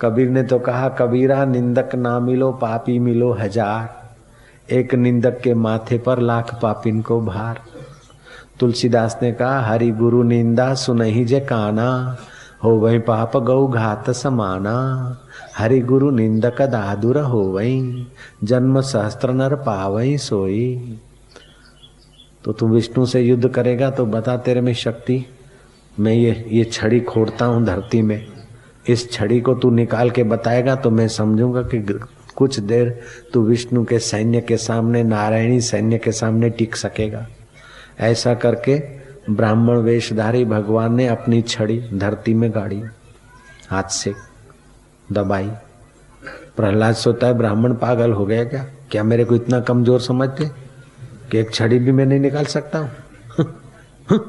कबीर 0.01 0.29
ने 0.29 0.43
तो 0.43 0.59
कहा, 0.59 0.89
कबीरा, 0.89 1.45
निंदक 1.45 1.95
ना 1.95 2.19
मिलो, 2.19 2.51
पापी 2.51 2.99
मिलो 2.99 3.31
हज़ार। 3.33 4.73
एक 4.73 4.95
निंदक 4.95 5.39
के 5.41 5.53
माथे 5.53 5.97
पर 5.97 6.19
लाख 6.19 6.59
पापिन 6.61 7.01
को 7.01 7.21
भार। 7.21 7.59
तुलसीदास 8.59 9.19
ने 9.21 9.31
कहा, 9.31 9.61
हरि 9.61 9.91
गुरु 9.91 10.23
निंदा 10.23 10.73
सुनही 10.73 11.25
जे 11.25 11.39
काना, 11.39 12.17
हो 12.63 12.71
वही 12.71 12.99
पाप 12.99 13.37
गौ 13.37 13.67
घात 13.67 14.09
समाना। 14.09 14.75
हरि 15.57 15.79
गुरु 15.81 16.09
निंदक 16.11 16.61
दादुर 16.61 17.17
हो 17.19 17.41
वही 17.43 18.07
जन्म 18.43 18.79
सहस्त्र 18.81 19.31
नर 19.31 19.55
पावई 19.55 20.17
सोई। 20.17 20.99
तो 22.45 22.51
तू 22.51 22.67
विष्णु 22.67 23.05
से 23.05 23.21
युद्ध 23.21 23.49
करेगा 23.49 23.89
तो 23.89 24.05
बता 24.05 24.37
तेरे 24.37 24.61
में 24.61 24.73
शक्ति। 24.73 25.25
मैं 25.97 26.13
ये 26.13 26.45
ये 26.49 26.63
छड़ी 26.63 26.99
खोड़ता 26.99 27.45
हूँ 27.45 27.63
धरती 27.65 28.01
में। 28.01 28.25
इस 28.85 29.11
छड़ी 29.11 29.39
को 29.41 29.53
तू 29.53 29.69
निकाल 29.69 30.09
के 30.09 30.23
बताएगा 30.23 30.75
तो 30.75 30.89
मैं 30.89 31.07
समझूँगा 31.07 31.61
कि 31.63 31.79
कुछ 32.35 32.59
देर 32.59 32.89
तू 33.33 33.41
विष्णु 33.41 33.83
के 33.85 33.99
सैन्य 33.99 34.41
के 34.41 34.57
सामने, 34.57 35.03
नारायणी 35.03 35.59
सैन्य 35.61 35.97
के 35.97 36.11
सामने 36.11 36.49
टिक 36.49 36.75
सकेगा। 36.75 37.27
ऐसा 37.99 38.33
करके 38.35 38.77
ब्राह्मण 39.29 39.77
वेशधारी 39.77 40.43
भगवान 40.45 40.95
ने 40.95 41.07
अपनी 41.07 41.41
छड़ी 41.41 41.79
धरती 41.93 42.33
में 42.33 42.49
गाड़ी, 42.51 42.81
हाथ 43.69 43.89
से 43.91 44.13
दबाई। 45.11 45.51
प्रहलाद 46.57 46.95
सोता 46.95 47.27
है, 47.27 47.33
ब्राह्मण 47.33 47.73
पागल 47.73 48.11
हो 48.11 48.25
गया 48.25 48.43
क्या? 48.43 48.65
क्या 48.91 49.03
मेरे 49.03 49.25
को 49.25 49.35
इतना 49.35 49.59
कमज़ोर 49.59 50.01
समझते 50.01 50.45
कि 51.31 51.37
एक 51.37 51.53
छड़ी 51.53 51.79
भी 51.79 51.91
मैं 51.91 52.05
नहीं 52.05 52.19
निकाल 52.19 52.45
सकता 52.45 52.79
हूँ? 52.79 52.91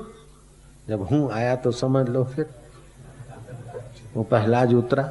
जब 0.89 1.03
हूँ 1.03 1.33
आया 1.33 1.57
तो 1.57 1.71
समझ 1.71 2.09
लो 2.09 2.25
फिर। 2.25 2.47
वो 4.17 4.23
पहलाज 4.23 4.75
उतरा। 4.75 5.11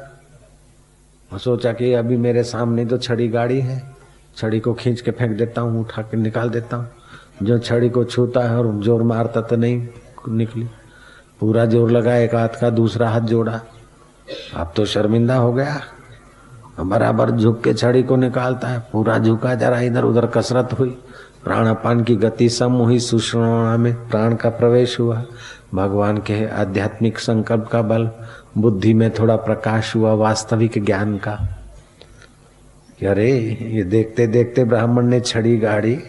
और 1.32 1.38
सोचा 1.38 1.72
कि 1.72 1.92
अभी 1.92 2.16
मेरे 2.16 2.44
सामने 2.44 2.86
तो 2.86 2.98
छड़ी 2.98 3.28
गाड़ी 3.28 3.60
है। 3.60 3.94
छड़ी 4.36 4.60
को 4.60 4.74
खींच 4.74 5.00
के 5.00 5.10
फेंक 5.10 5.36
देता 5.38 5.60
हूँ, 5.60 5.80
उठा 5.80 6.02
के 6.02 6.16
निकाल 6.16 6.50
देता 6.50 6.76
हूँ। 6.76 6.88
जो 7.42 7.58
छड़ी 7.58 7.88
को 7.90 8.04
छूता 8.04 8.40
है 8.40 8.56
और 8.56 8.82
ज़ोर 8.82 9.02
मारता 9.02 9.40
तो 9.40 9.56
नहीं 9.56 9.88
निकली। 10.28 10.68
पूरा 11.40 11.64
ज़ोर 11.66 11.90
लगा, 11.90 12.16
एक 12.16 12.34
हाथ 12.34 12.60
का 12.60 12.70
दूसरा 12.70 13.10
हाथ 13.10 13.20
जोड़ा। 13.20 13.60
अब 14.56 14.72
तो 14.76 14.84
शर्मिंदा 14.84 15.36
हो 15.36 15.52
गया। 15.52 15.80
बराबर 16.80 17.30
झुक 17.30 17.64
के 17.64 17.74
छड़ी 17.74 18.02
को 18.02 18.16
निकालता 18.16 18.68
है। 18.68 18.82
पूरा 18.92 19.18
झुका 19.18 19.54
जरा 19.54 19.80
इधर 19.80 20.04
उधर 20.04 20.26
कसरत 20.26 20.68
हुई। 20.78 20.98
प्राणापान 21.44 22.04
की 22.04 22.16
गति 22.16 22.48
सम 22.48 22.72
हुई 22.72 22.98
सुषणा 22.98 23.76
में 23.76 24.08
प्राण 24.08 24.34
का 24.34 24.48
प्रवेश 24.48 25.00
हुआ। 25.00 25.24
भगवान 25.74 26.18
के 26.18 26.48
आध्यात्मिक 26.48 27.18
संकल्प 27.18 27.68
का 27.72 27.82
बल, 27.82 28.10
बुद्धि 28.58 28.94
में 28.94 29.10
थोड़ा 29.10 29.36
प्रकाश 29.36 29.96
हुआ 29.96 30.12
वास्तविक 30.12 30.84
ज्ञान 30.84 31.16
का। 31.16 31.58
कि 33.00 33.06
अरे, 33.06 33.58
ये 33.62 33.82
देखते 33.82 34.26
देखते 34.26 34.64
ब्राह्मण 34.64 35.06
ने 35.06 35.20
छड़ी 35.20 35.56
गाड़ी, 35.56 36.02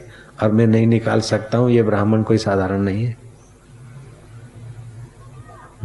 और 0.44 0.52
मैं 0.52 0.68
नहीं 0.68 0.88
निकाल 0.88 1.20
सकता 1.22 1.58
हूँ, 1.58 1.70
ये 1.70 1.84
ब्राह्मण 1.84 2.24
कोई 2.24 2.38
साधारण 2.38 2.80
नहीं 2.80 3.06
है। 3.06 3.23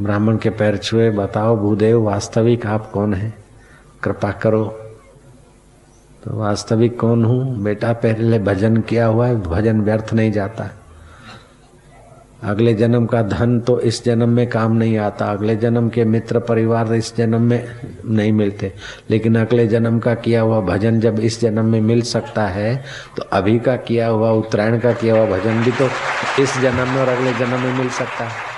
ब्राह्मण 0.01 0.37
के 0.37 0.51
पैर 0.51 0.77
छुए, 0.77 1.11
बताओ, 1.11 1.57
भूदेव, 1.57 2.01
वास्तविक 2.03 2.67
आप 2.67 2.91
कौन 2.91 3.15
है? 3.15 3.33
कृपा 4.03 4.31
करो। 4.33 4.65
तो 6.23 6.37
वास्तविक 6.39 6.99
कौन 7.01 7.25
हूँ? 7.25 7.63
बेटा 7.63 7.93
पहले 7.93 8.39
भजन 8.39 8.77
किया 8.81 9.07
हुआ 9.07 9.27
है, 9.27 9.41
भजन 9.43 9.81
व्यर्थ 9.81 10.13
नहीं 10.15 10.33
जाता। 10.33 10.71
अगले 12.45 12.75
जन्म 12.75 13.07
का 13.07 13.23
धन 13.23 13.59
तो 13.61 13.79
इस 13.81 14.05
जन्म 14.05 14.29
में 14.29 14.47
काम 14.49 14.73
नहीं 14.73 14.99
आता, 14.99 15.27
अगले 15.27 15.57
जन्म 15.57 15.89
के 15.89 16.05
मित्र 16.05 16.39
परिवार 16.41 16.93
इस 16.95 17.17
जन्म 17.17 17.43
में 17.43 17.65
नहीं 18.05 18.33
मिलते। 18.33 18.73
लेकिन 19.11 19.39
अगले 19.39 19.67
जन्म 19.67 19.99
का 19.99 20.15
किया 20.15 20.41
हुआ 20.41 20.61
भजन 20.61 21.01
जब 21.01 21.19
इस 21.21 21.41
जन्म 21.41 21.65
में 21.65 21.81
मिल 21.81 22.03
सकता 22.03 22.47
है 22.49 22.77
तो 23.17 23.23
अभी 23.33 23.59
का 23.59 23.77
किया 23.79 24.09
हुआ 24.09 24.31
उत्तरायण 24.33 24.79
का 24.79 24.93
किया 24.93 25.17
हुआ 25.17 25.27
भजन 25.31 25.63
भी 25.65 25.73
तो 25.73 25.89
इस 26.43 26.59
जन्म 26.59 26.89
में 26.89 27.01
और 27.01 27.09
अगले 27.09 27.33
जन्म 27.33 27.61
में 27.61 27.73
मिल 27.79 27.89
सकता 27.89 28.25
है। 28.25 28.58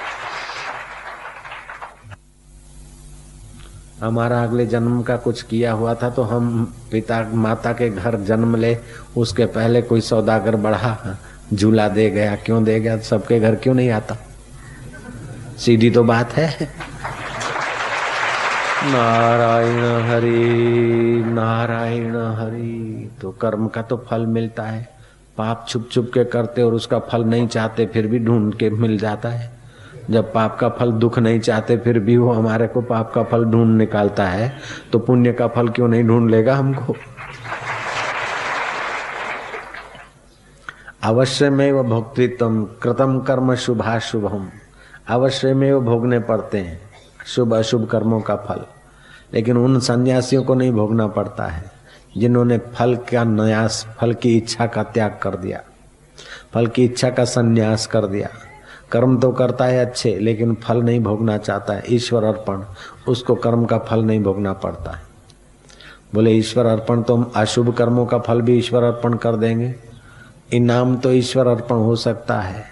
हमारा 4.01 4.43
अगले 4.43 4.67
जन्म 4.67 5.03
का 5.03 5.17
कुछ 5.17 5.43
किया 5.43 5.73
हुआ 5.73 5.95
था 5.95 6.11
तो 6.11 6.23
हम 6.23 6.65
पिता, 6.93 7.21
माता 7.35 7.73
के 7.73 7.89
घर 7.91 8.17
जन्म 8.21 8.57
ले, 8.57 8.77
उसके 9.17 9.47
पहले 9.47 9.83
कोई 9.83 10.01
सौदागर 10.01 10.57
बढ़ा, 10.57 11.19
झूला 11.55 11.89
दे 11.89 12.11
गया, 12.11 12.37
क्यों 12.37 12.63
दे 12.65 12.79
गया, 12.81 12.99
सबके 12.99 13.41
घर 13.41 13.55
क्यों 13.55 13.75
नहीं 13.75 13.91
आता? 13.91 14.17
सीधी 15.59 15.91
तो 15.91 16.05
बात 16.05 16.33
है। 16.33 16.69
नारायण 18.85 20.09
हरि 20.11 21.25
नारायण 21.27 22.17
हरि 22.17 23.11
तो 23.23 23.31
कर्म 23.31 23.69
का 23.69 23.83
तो 23.83 23.97
फल 24.11 24.27
मिलता 24.27 24.63
है। 24.63 24.89
पाप 25.39 25.67
छुप 25.69 25.89
छुप 25.93 26.11
के 26.15 26.25
करते 26.25 26.63
और 26.63 26.75
उसका 26.75 26.99
फल 26.99 27.25
नहीं 27.25 27.49
चाहते, 27.49 27.87
फिर 27.87 28.07
भी 28.07 28.19
ढूंढ 28.19 28.55
के 28.55 28.71
मिल 28.71 28.99
जाता 28.99 29.29
है। 29.29 29.60
जब 30.11 30.33
पाप 30.33 30.59
का 30.59 30.69
फल 30.69 30.93
दुख 30.93 31.19
नहीं 31.19 31.41
चाहते, 31.41 31.77
फिर 31.77 31.99
भी 31.99 32.17
वो 32.17 32.33
हमारे 32.33 32.67
को 32.67 32.81
पाप 32.81 33.13
का 33.15 33.23
फल 33.23 33.45
ढूंढ 33.45 33.79
निकालता 33.79 34.27
है। 34.27 34.59
तो 34.93 34.99
पुण्य 34.99 35.33
का 35.33 35.49
फल 35.49 35.69
क्यों 35.69 35.89
नहीं 35.89 36.05
ढूंढ 36.05 36.31
लेगा 36.31 36.57
हमको? 36.57 36.97
अवश्य 41.03 41.51
में 41.51 41.73
वो 41.73 41.83
भोक्तृत्व 41.83 42.69
कृतम 42.83 43.21
कर्म 43.21 43.55
शुभाशुभम। 43.55 44.49
अवश्य 45.09 45.55
में 45.55 45.73
वो 45.73 45.81
भोगने 45.81 46.19
पड़ते 46.19 46.59
हैं, 46.59 46.81
शुभ 47.27 47.55
अशुभ 47.55 47.87
कर्मों 47.87 48.21
का 48.21 48.37
फल। 48.37 48.65
लेकिन 49.35 49.57
उन 49.57 49.81
सन्यासियों 49.81 50.43
को 50.43 50.55
नहीं 50.55 50.73
भोगना 50.73 51.07
पड़ता 51.07 51.45
है, 51.45 51.65
जिन्होंने 52.17 52.59
फल 52.59 52.95
का 52.97 53.25
न्यास, 53.25 53.87
फल 54.01 54.15
की 54.15 54.37
इच्छा 54.37 54.67
का 54.67 54.83
त्याग 54.83 55.19
कर 55.23 55.35
दिया। 55.37 55.61
फल 56.55 56.67
की 56.67 56.85
इच्छा 56.85 57.11
का 57.11 57.25
संन्यास 57.25 57.87
कर 57.87 58.07
दिया। 58.07 58.29
कर्म 58.93 59.19
तो 59.19 59.31
करता 59.31 59.65
है 59.65 59.87
अच्छे, 59.87 60.19
लेकिन 60.19 60.55
फल 60.55 60.83
नहीं 60.83 61.01
भोगना 61.01 61.39
चाहता 61.39 61.75
है। 61.75 61.83
ईश्वर 61.91 62.25
अर्पण, 62.25 62.63
उसको 63.09 63.35
कर्म 63.35 63.65
का 63.65 63.79
फल 63.79 64.03
नहीं 64.03 64.21
भोगना 64.21 64.53
पड़ता 64.53 64.91
है। 64.91 65.03
बोले, 66.15 66.31
ईश्वर 66.31 66.67
अर्पण 66.67 67.03
तो 67.03 67.17
हम 67.17 67.33
अशुभ 67.37 67.75
कर्मों 67.75 68.07
का 68.07 68.19
फल 68.19 68.41
भी 68.41 68.59
ईश्वर 68.59 68.83
अर्पण 68.83 69.15
कर 69.15 69.37
देंगे। 69.37 69.75
इनाम 70.53 70.97
तो 70.97 71.13
ईश्वर 71.13 71.47
अर्पण 71.47 71.75
हो 71.75 71.97
सकता 71.97 72.41
है। 72.41 72.65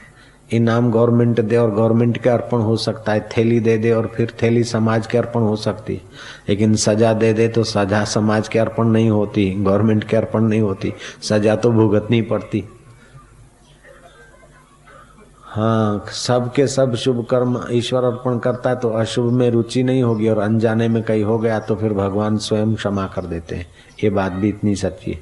इनाम 0.52 0.90
गवर्नमेंट 0.90 1.40
दे 1.40 1.57
और 1.57 1.70
गवर्नमेंट 1.70 2.18
के 2.18 2.31
अर्पण 2.31 2.59
हो 2.59 2.76
सकता 2.76 3.12
है। 3.12 3.28
थैली 3.37 3.61
दे 3.61 3.78
दे 3.78 3.92
और 3.92 4.07
फिर 4.07 4.35
थैली 4.42 4.64
समाज 4.64 5.07
के 5.07 5.18
अर्पण 5.18 5.40
हो 5.40 5.57
सकती 5.57 5.94
है। 5.94 6.00
लेकिन 6.48 6.74
सजा 6.74 7.12
दे 7.12 7.33
दे 7.33 7.48
तो 7.48 7.64
सजा 7.64 8.04
समाज 8.04 8.48
के 8.48 8.59
अर्पण 8.59 8.85
नहीं 8.85 9.11
होती, 9.11 9.50
गवर्नमेंट 9.50 10.04
के 10.04 10.16
अर्पण 10.16 10.40
नहीं 10.40 10.61
होती। 10.61 10.92
सजा 11.22 11.57
तो 11.57 11.70
भुगतनी 11.70 12.22
पड़ती। 12.22 12.64
हाँ 15.58 16.04
सब 16.12 16.52
के 16.52 16.66
सब 16.66 16.94
शुभ 16.94 17.24
कर्म 17.30 17.66
ईश्वर 17.70 18.04
अर्पण 18.04 18.38
करता 18.38 18.70
है 18.70 18.76
तो 18.76 18.90
अशुभ 18.90 19.32
में 19.32 19.50
रुचि 19.50 19.82
नहीं 19.82 20.02
होगी 20.02 20.28
और 20.28 20.38
अनजाने 20.38 20.88
में 20.88 21.02
कहीं 21.02 21.24
हो 21.24 21.38
गया 21.38 21.58
तो 21.58 21.76
फिर 21.76 21.92
भगवान 21.92 22.36
स्वयं 22.36 22.74
क्षमा 22.74 23.06
कर 23.06 23.24
देते 23.26 23.56
हैं। 23.56 23.66
ये 24.04 24.10
बात 24.10 24.32
भी 24.32 24.48
इतनी 24.48 24.76
सच्ची 24.76 25.12
है। 25.12 25.20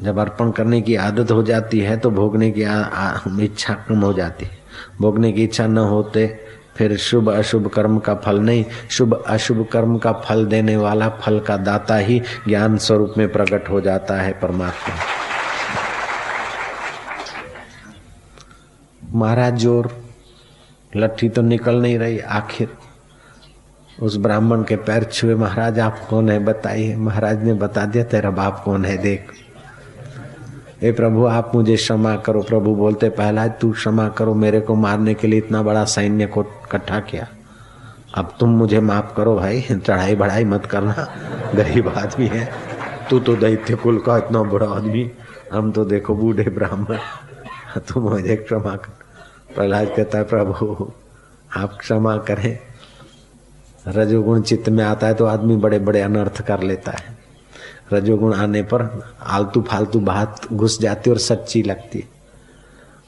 जब 0.00 0.18
अर्पण 0.18 0.50
करने 0.50 0.80
की 0.82 0.94
आदत 0.94 1.30
हो 1.30 1.42
जाती 1.42 1.80
है 1.80 1.96
तो 1.96 2.10
भोगने 2.10 2.50
की 2.50 2.62
आ, 2.62 2.80
आ, 2.80 3.18
इच्छा 3.40 3.74
कम 3.74 4.00
हो 4.00 4.12
जाती 4.12 4.46
है। 4.46 4.58
भोगने 5.00 5.32
की 5.32 5.44
इच्छा 5.44 5.66
न 5.66 5.78
होते 5.78 6.26
फिर 6.76 6.96
शुभ 6.96 7.30
अशुभ 7.30 7.68
कर्म 7.68 7.98
का 7.98 8.14
फल 8.14 8.40
नहीं। 8.40 8.64
शुभ 8.90 9.22
अशुभ 9.26 9.66
कर्म 9.72 9.98
का 9.98 10.12
फल 10.12 10.46
देने 10.46 10.76
वाला 10.76 11.08
फल 11.08 11.40
का 11.40 11.56
दाता 11.56 11.96
ही 11.96 12.22
ज्ञान 12.48 12.76
स्वरूप 12.78 13.14
में 13.18 13.32
प्रकट 13.32 13.70
हो 13.70 13.80
जाता 13.80 14.20
है 14.20 14.32
परमात्मा। 14.32 15.21
महाराज 19.14 19.56
ज़ोर, 19.56 20.02
लट्ठी 20.96 21.28
तो 21.28 21.42
निकल 21.42 21.74
नहीं 21.74 21.98
रही 21.98 22.18
आखिर। 22.18 22.68
उस 24.02 24.16
ब्राह्मण 24.16 24.62
के 24.62 24.76
पैर 24.76 25.04
छुए, 25.04 25.34
महाराज, 25.34 25.78
आप 25.78 26.06
कौन 26.10 26.30
है? 26.30 26.38
बताइए। 26.38 26.96
महाराज 26.96 27.44
ने 27.44 27.54
बता 27.54 27.84
दिया, 27.84 28.04
तेरा 28.04 28.30
बाप 28.30 28.62
कौन 28.64 28.84
है? 28.84 28.98
देख। 28.98 29.32
हे 30.82 30.92
प्रभु, 30.92 31.26
आप 31.26 31.52
मुझे 31.54 31.76
क्षमा 31.76 32.16
करो। 32.16 32.42
प्रभु 32.42 32.74
बोलते 32.74 33.08
पहला 33.08 33.48
तू 33.48 33.72
क्षमा 33.72 34.08
करो। 34.08 34.34
मेरे 34.34 34.60
को 34.60 34.74
मारने 34.74 35.14
के 35.14 35.26
लिए 35.26 35.38
इतना 35.38 35.62
बड़ा 35.62 35.84
सैन्य 35.84 36.26
को 36.26 36.42
इकट्ठा 36.42 37.00
किया। 37.00 37.28
अब 38.14 38.34
तुम 38.40 38.50
मुझे 38.50 38.80
माफ़ 38.80 39.14
करो 39.14 39.36
भाई। 39.36 39.60
चढ़ाई 39.60 40.14
बढ़ाई 40.14 40.44
मत 40.44 40.66
करना। 40.66 41.08
गरीब 41.54 41.88
आदमी 41.88 42.26
है। 42.26 42.52
तू 43.10 43.18
तो 43.20 43.36
दैत्य 43.36 43.74
कुल 43.74 43.98
का 43.98 44.18
इतना 44.18 44.42
बड़ा 44.42 44.66
आदमी। 44.66 45.10
हम 45.52 45.72
तो 45.72 45.84
देखो 45.84 46.14
बूढ़े 46.14 46.44
ब्राह्मण। 46.44 46.96
तुम 47.78 48.02
मुझे 48.02 48.36
क्षमा 48.36 48.76
कर। 48.76 49.01
प्रहलाद 49.54 49.86
कहता 49.96 50.18
है, 50.18 50.24
प्रभु, 50.24 50.92
आप 51.56 51.76
क्षमा 51.80 52.16
करें। 52.16 52.58
रजोगुण 53.88 54.42
चित्त 54.42 54.68
में 54.68 54.84
आता 54.84 55.06
है 55.06 55.14
तो 55.14 55.24
आदमी 55.24 55.56
बड़े 55.56 55.78
बड़े 55.78 56.00
अनर्थ 56.00 56.40
कर 56.42 56.62
लेता 56.62 56.92
है। 56.92 57.16
रजोगुण 57.92 58.34
आने 58.34 58.62
पर 58.62 59.12
आलतू 59.22 59.62
फालतू 59.62 60.00
बात 60.00 60.52
घुस 60.52 60.80
जाती 60.80 61.10
और 61.10 61.18
सच्ची 61.18 61.62
लगती 61.62 62.04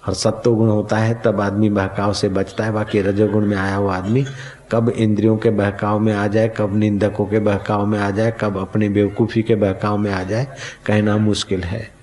और 0.08 0.14
सत्व 0.14 0.54
गुण 0.54 0.68
होता 0.68 0.96
है, 0.96 1.22
तब 1.24 1.40
आदमी 1.40 1.70
बहकाव 1.70 2.12
से 2.12 2.28
बचता 2.28 2.64
है। 2.64 2.72
बाकी 2.72 3.00
रजोगुण 3.00 3.46
में 3.46 3.56
आया 3.56 3.76
हुआ 3.76 3.96
आदमी, 3.96 4.24
कब 4.72 4.88
इंद्रियों 4.88 5.36
के 5.36 5.50
बहकाव 5.50 5.98
में 5.98 6.12
आ 6.12 6.26
जाए, 6.26 6.48
कब 6.48 6.76
निंदकों 6.76 7.26
के 7.26 7.38
बहकाव 7.38 7.86
में 7.86 7.98
आ 7.98 8.10
जाए, 8.10 8.34
कब 8.40 8.58
अपनी 8.58 8.88
बेवकूफ़ी 8.88 9.42
के 9.42 9.54
बहकाव 9.54 9.98
में 9.98 10.12
आ 10.12 10.22
जाए, 10.22 10.46
कहना 10.86 11.16
मुश्किल 11.16 11.62
है। 11.62 11.93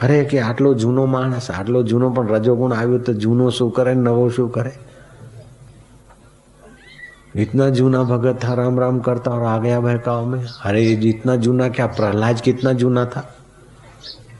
अरे 0.00 0.20
કે 0.26 0.38
આટલો 0.42 0.74
જૂનો 0.76 1.06
માણસ 1.08 1.50
આટલો 1.52 1.82
જૂનો 1.84 2.10
પણ 2.12 2.30
રજોગુણ 2.36 2.72
આવ્યો 2.74 2.98
તો 3.00 3.12
જૂનો 3.16 3.50
શું 3.52 3.72
કરે 3.72 3.92
નવો 3.96 4.30
શું 4.30 4.48
કરે 4.50 4.72
इतना 7.34 7.68
जूना 7.70 8.02
भगत 8.04 8.38
था 8.44 8.54
राम 8.54 8.78
राम 8.80 8.98
करता 9.00 9.30
और 9.30 9.42
आ 9.44 9.58
गया 9.60 9.80
बहकाव 9.80 10.24
में 10.26 10.46
अरे 10.64 10.94
जितना 10.96 11.36
जूना 11.38 11.68
क्या 11.70 11.86
प्रहलाद 11.88 12.40
कितना 12.40 12.72
जूना 12.74 13.04
था 13.06 13.22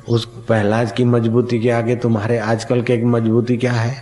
उस 0.09 0.25
प्रहलाद 0.47 0.91
की 0.93 1.05
मजबूती 1.07 1.59
के 1.61 1.71
आगे 1.73 1.97
तुम्हारे 1.99 2.39
आजकल 2.45 2.83
के 2.83 2.97
मजबूती 3.07 3.57
क्या 3.57 3.73
है 3.75 3.95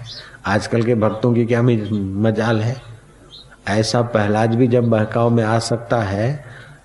आजकल 0.47 0.83
के 0.83 0.95
भक्तों 0.97 1.33
की 1.35 1.45
क्या 1.47 1.63
मजाल 1.63 2.61
है 2.61 2.77
ऐसा 3.71 4.03
प्रहलाद 4.09 4.55
भी 4.55 4.69
जब 4.69 4.89
बहकाव 4.91 5.31
में 5.31 5.43
आ 5.45 5.59
सकता 5.63 6.01
है 6.05 6.29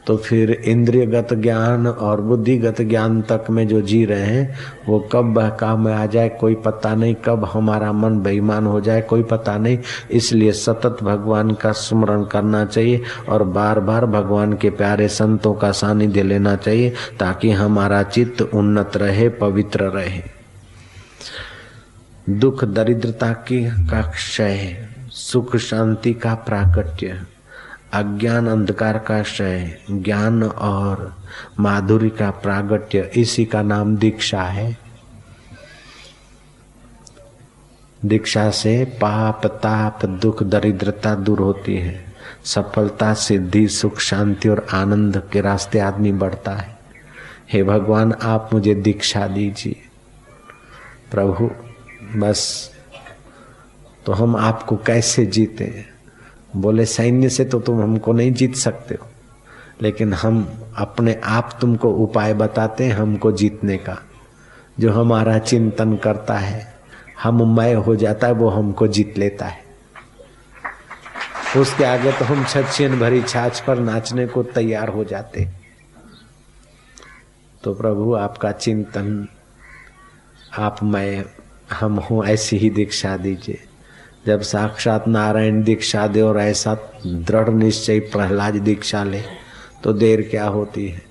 तो 0.08 0.16
फिर 0.16 0.50
इंद्रियगत 0.50 1.34
ज्ञान 1.34 1.86
और 1.86 2.20
बुद्धिगत 2.20 2.82
ज्ञान 2.82 3.22
तक 3.22 3.44
में 3.50 3.68
जो 3.68 3.80
जी 3.80 4.04
रहे 4.04 4.20
हैं, 4.20 4.54
वो 4.88 5.08
कब 5.12 5.24
बहका 5.24 5.76
में 5.76 5.94
आ 5.94 6.06
जाए, 6.06 6.28
कोई 6.28 6.54
पता 6.54 6.94
नहीं 6.94 7.14
कब 7.14 7.44
हमारा 7.44 7.92
मन 7.92 8.20
बेईमान 8.20 8.66
हो 8.66 8.80
जाए, 8.80 9.00
कोई 9.00 9.22
पता 9.22 9.58
नहीं। 9.58 9.78
इसलिए 10.10 10.52
सतत 10.52 10.96
भगवान 11.02 11.50
का 11.50 11.72
स्मरण 11.72 12.24
करना 12.24 12.64
चाहिए 12.64 13.02
और 13.28 13.42
बार 13.42 13.80
बार 13.80 14.06
भगवान 14.06 14.52
के 14.52 14.70
प्यारे 14.70 15.08
संतों 15.08 15.54
का 15.54 15.72
सानिध्य 15.72 16.22
लेना 16.22 16.56
चाहिए, 16.56 16.90
ताकि 17.20 17.50
हमारा 17.50 18.02
चित्त 18.02 18.42
उन्नत 18.42 18.96
रहे, 18.96 19.28
पवित्र 19.28 19.84
रहे। 19.84 20.22
दुख, 22.30 22.64
दरिद्रता 22.64 23.32
की 23.32 23.64
का 23.64 24.02
क्षय 24.02 24.88
सुख, 25.10 25.56
शांति 25.56 26.14
का 26.14 26.34
प्राकट्य। 26.34 27.20
अज्ञान 27.92 28.48
अंधकार 28.48 28.98
का 28.98 29.22
क्षय, 29.22 29.78
ज्ञान 29.90 30.42
और 30.42 31.16
माधुरी 31.60 32.10
का 32.10 32.30
प्रागट्य, 32.30 33.10
इसी 33.16 33.44
का 33.44 33.62
नाम 33.62 33.96
दीक्षा 33.96 34.42
है। 34.42 34.78
दीक्षा 38.04 38.50
से 38.50 38.84
पाप, 38.84 39.46
ताप, 39.46 40.04
दुख, 40.04 40.42
दरिद्रता 40.42 41.14
दूर 41.14 41.38
होती 41.38 41.76
है। 41.76 42.14
सफलता, 42.44 43.14
सिद्धि, 43.14 43.68
सुख, 43.68 43.98
शांति 43.98 44.48
और 44.48 44.66
आनंद 44.72 45.22
के 45.32 45.40
रास्ते 45.40 45.78
आदमी 45.78 46.12
बढ़ता 46.12 46.52
है। 46.52 46.78
हे 47.52 47.62
भगवान, 47.62 48.12
आप 48.12 48.50
मुझे 48.52 48.74
दीक्षा 48.74 49.26
दीजिए। 49.26 49.76
प्रभु, 51.10 51.50
बस 52.18 52.70
तो 54.06 54.12
हम 54.12 54.36
आपको 54.36 54.76
कैसे 54.76 55.26
जीते? 55.26 55.64
हैं 55.64 55.97
बोले, 56.56 56.86
सैन्य 56.86 57.28
से 57.28 57.44
तो 57.44 57.60
तुम 57.60 57.82
हमको 57.82 58.12
नहीं 58.12 58.32
जीत 58.32 58.54
सकते 58.54 58.94
हो। 58.94 59.06
लेकिन 59.82 60.14
हम 60.14 60.64
अपने 60.76 61.20
आप 61.24 61.58
तुमको 61.60 61.90
उपाय 61.90 62.34
बताते 62.34 62.84
हैं, 62.84 62.92
हमको 62.92 63.32
जीतने 63.32 63.76
का। 63.76 63.98
जो 64.80 64.92
हमारा 64.92 65.38
चिंतन 65.38 65.96
करता 65.96 66.34
है, 66.34 66.74
हम 67.22 67.56
मय 67.56 67.74
हो 67.74 67.96
जाता 67.96 68.26
है, 68.26 68.32
वो 68.32 68.48
हमको 68.48 68.88
जीत 68.88 69.18
लेता 69.18 69.46
है। 69.46 69.68
उसके 71.56 71.84
आगे 71.84 72.12
तो 72.12 72.24
हम 72.24 72.44
छछियन 72.44 73.00
भरी 73.00 73.22
छाछ 73.22 73.60
पर 73.60 73.78
नाचने 73.78 74.26
को 74.26 74.42
तैयार 74.42 74.88
हो 74.88 75.04
जाते। 75.04 75.48
तो 77.62 77.74
प्रभु, 77.74 78.14
आपका 78.14 78.52
चिंतन, 78.52 79.28
आप 80.58 80.82
मैं 80.82 81.24
हम 81.72 81.98
हूँ 81.98 82.26
ऐसी 82.26 82.56
ही 82.56 82.70
दीक्षा 82.70 83.16
दीजिए। 83.16 83.67
जब 84.26 84.40
साक्षात 84.40 85.08
नारायण 85.08 85.62
दीक्षा 85.62 86.06
दे 86.06 86.20
और 86.20 86.38
ऐसा 86.38 86.74
दृढ़ 87.06 87.48
निश्चय 87.48 88.00
प्रहलाद 88.00 88.54
दीक्षा 88.54 89.04
ले 89.04 89.22
तो 89.84 89.92
देर 89.92 90.22
क्या 90.22 90.46
होती 90.46 90.88
है? 90.88 91.02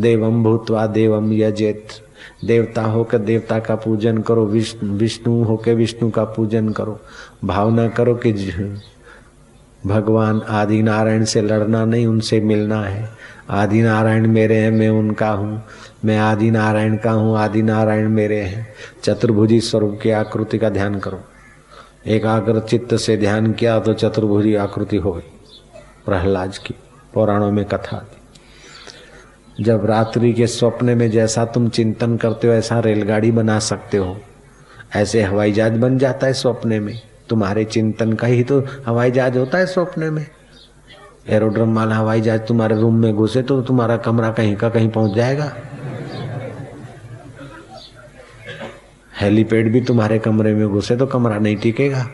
देवम 0.00 0.42
भूतवा 0.44 0.86
देवम 0.86 1.32
यजेत। 1.32 1.88
देवता 2.44 2.82
होकर 2.82 3.18
देवता 3.18 3.58
का 3.58 3.74
पूजन 3.74 4.18
करो 4.18 4.46
विष्णु 4.46 4.92
विष्णु 4.92 5.42
होकर 5.44 5.74
विष्णु 5.74 6.10
का 6.10 6.24
पूजन 6.24 6.68
करो। 6.68 6.98
भावना 7.44 7.88
करो 7.88 8.14
कि 8.14 8.32
भगवान 9.86 10.40
आदि 10.40 10.82
नारायण 10.82 11.24
से 11.24 11.42
लड़ना 11.42 11.84
नहीं, 11.84 12.06
उनसे 12.06 12.40
मिलना 12.40 12.82
है। 12.82 13.08
आदि 13.50 13.82
नारायण 13.82 14.26
मेरे 14.26 14.56
हैं, 14.56 14.70
मैं 14.70 14.88
उनका 14.88 15.30
हूँ। 15.30 15.62
मैं 16.04 16.18
आदि 16.18 16.50
नारायण 16.50 16.96
का 16.96 17.10
हूँ 17.10 17.38
आदि 17.38 17.62
नारायण 17.62 18.08
मेरे 18.08 18.40
हैं। 18.40 18.66
चतुर्भुजी 19.04 19.60
स्वरूप 19.60 19.98
की 20.02 20.10
आकृति 20.10 20.58
का 20.58 20.68
ध्यान 20.68 20.98
करो। 20.98 21.20
एकाग्र 22.06 22.60
चित्त 22.60 22.94
से 22.94 23.16
ध्यान 23.16 23.52
किया 23.52 23.78
तो 23.80 23.92
चतुर्भुजी 23.92 24.54
आकृति 24.54 24.96
हो 24.96 25.12
गई। 25.12 25.22
प्रहलाद 26.06 26.56
की 26.56 26.74
पुराणों 27.14 27.52
में 27.52 27.64
कथा 27.64 27.98
थी। 27.98 29.64
जब 29.64 29.86
रात्रि 29.86 30.32
के 30.32 30.46
स्वप्न 30.46 30.98
में 30.98 31.10
जैसा 31.10 31.44
तुम 31.44 31.68
चिंतन 31.68 32.16
करते 32.16 32.48
हो, 32.48 32.54
ऐसा 32.54 32.80
रेलगाड़ी 32.80 33.30
बना 33.30 33.58
सकते 33.58 33.96
हो। 33.96 34.16
ऐसे 34.96 35.22
हवाई 35.22 35.52
जहाज़ 35.52 35.72
बन 35.72 35.98
जाता 35.98 36.26
है 36.26 36.32
स्वप्न 36.32 36.82
में। 36.82 37.00
तुम्हारे 37.28 37.64
चिंतन 37.64 38.12
का 38.12 38.26
ही 38.26 38.42
तो 38.42 38.64
हवाई 38.86 39.10
जहाज़ 39.10 39.38
होता 39.38 39.58
है 39.58 39.66
स्वप्न 39.66 40.04
में। 40.04 40.26
एरोड्रम 41.28 41.76
वाला 41.76 41.94
हवाई 41.94 42.20
जहाज़ 42.20 42.40
तुम्हारे 42.40 42.80
रूम 42.80 42.94
में 42.94 43.14
घुसे 43.14 43.42
तो 43.42 43.62
तुम्हारा 43.62 43.96
कमरा 43.96 44.30
कहीं 44.30 44.56
का 44.56 44.68
कहीं 44.68 44.88
पहुँच 44.88 45.12
जाएगा। 45.12 45.52
हेलीपैड 49.20 49.72
भी 49.72 49.80
तुम्हारे 49.80 50.18
कमरे 50.18 50.54
में 50.54 50.68
घुसे 50.68 50.96
तो 50.96 51.06
कमरा 51.06 51.38
नहीं 51.38 51.56
टिकेगा। 51.56 52.06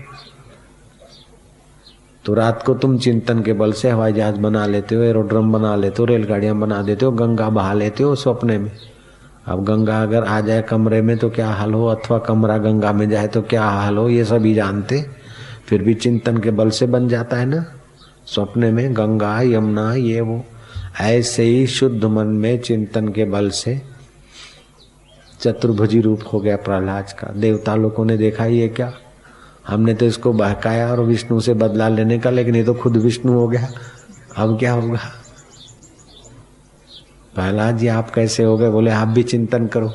तो 2.25 2.35
रात 2.35 2.63
को 2.63 2.75
तुम 2.75 2.99
चिंतन 2.99 3.43
के 3.43 3.53
बल 3.53 3.73
से 3.73 3.91
हवाई 3.91 4.13
जहाज़ 4.13 4.37
बना 4.37 4.67
लेते 4.67 4.95
हो, 4.95 5.03
एरोड्रम 5.03 5.53
बना 5.53 5.77
लेते 5.77 5.97
हो, 5.99 6.05
रेलगाड़ियाँ 6.05 6.57
बना 6.57 6.83
देते 6.83 7.05
हो, 7.05 7.13
गंगा 7.13 7.51
बहा 7.51 7.73
लेते 7.73 8.03
हो 8.03 8.15
सपने 8.15 8.59
में। 8.59 8.73
अब 9.47 9.65
गंगा 9.65 10.03
अगर 10.03 10.25
आ 10.25 10.41
जाए 10.41 10.63
कमरे 10.63 11.03
में 11.03 11.19
तो 11.19 11.31
क्या 11.31 11.49
हाल 11.49 11.75
हो? 11.75 11.87
अथवा 11.87 12.19
कमरा 12.19 12.59
गंगा 12.59 12.93
में 12.93 13.11
जाए 13.11 13.27
तो 13.27 13.43
क्या 13.43 13.65
हाल 13.65 13.97
हो? 13.97 14.09
ये 14.09 14.25
सभी 14.25 14.55
जानते। 14.55 15.07
फिर 15.67 15.83
भी 15.83 15.95
चिंतन 15.95 16.39
के 16.39 16.51
बल 16.51 16.71
से 16.71 16.87
बन 16.87 17.09
जाता 17.09 17.37
है 17.37 17.47
ना? 17.47 17.65
सपने 18.27 18.73
में 18.73 18.97
गंगा, 18.97 19.41
यमुना, 19.41 19.95
ये 19.95 20.21
वो। 20.21 20.45
ऐसे 21.01 21.43
ही 21.43 21.67
शुद्ध 21.67 22.05
मन 22.05 22.27
में 22.27 22.61
चिंतन 22.61 23.09
के 23.09 23.25
बल 23.25 23.51
से 23.51 23.83
चतुर्भुजी 25.43 26.01
रूप 26.01 26.21
हो 26.33 26.41
गया 26.41 26.57
प्रहलाद 26.57 27.13
का। 27.13 27.33
देवता 27.33 27.75
लोगों 27.75 28.05
ने 28.05 28.17
देखा 28.17 28.47
ये 28.47 28.69
क्या? 28.69 28.93
हमने 29.69 29.95
तो 29.95 30.07
इसको 30.07 30.33
बहकाया 30.33 30.91
और 30.91 31.01
विष्णु 31.01 31.41
से 31.41 31.55
बदला 31.55 31.89
लेने 31.89 32.19
का, 32.19 32.31
लेकिन 32.31 32.57
ये 32.57 32.65
तो 32.65 32.75
खुद 32.75 32.97
विष्णु 32.97 33.33
हो 33.33 33.49
गया। 33.49 33.69
अब 34.37 34.59
क्या 34.59 34.73
होगा? 34.73 34.99
प्रहलाद 37.35 37.79
जी, 37.79 37.87
आप 37.87 38.11
कैसे 38.11 38.43
हो 38.43 38.59
गए? 38.59 38.71
बोले, 38.71 38.91
आप 38.91 39.09
भी 39.09 39.23
चिंतन 39.23 39.67
करो। 39.67 39.93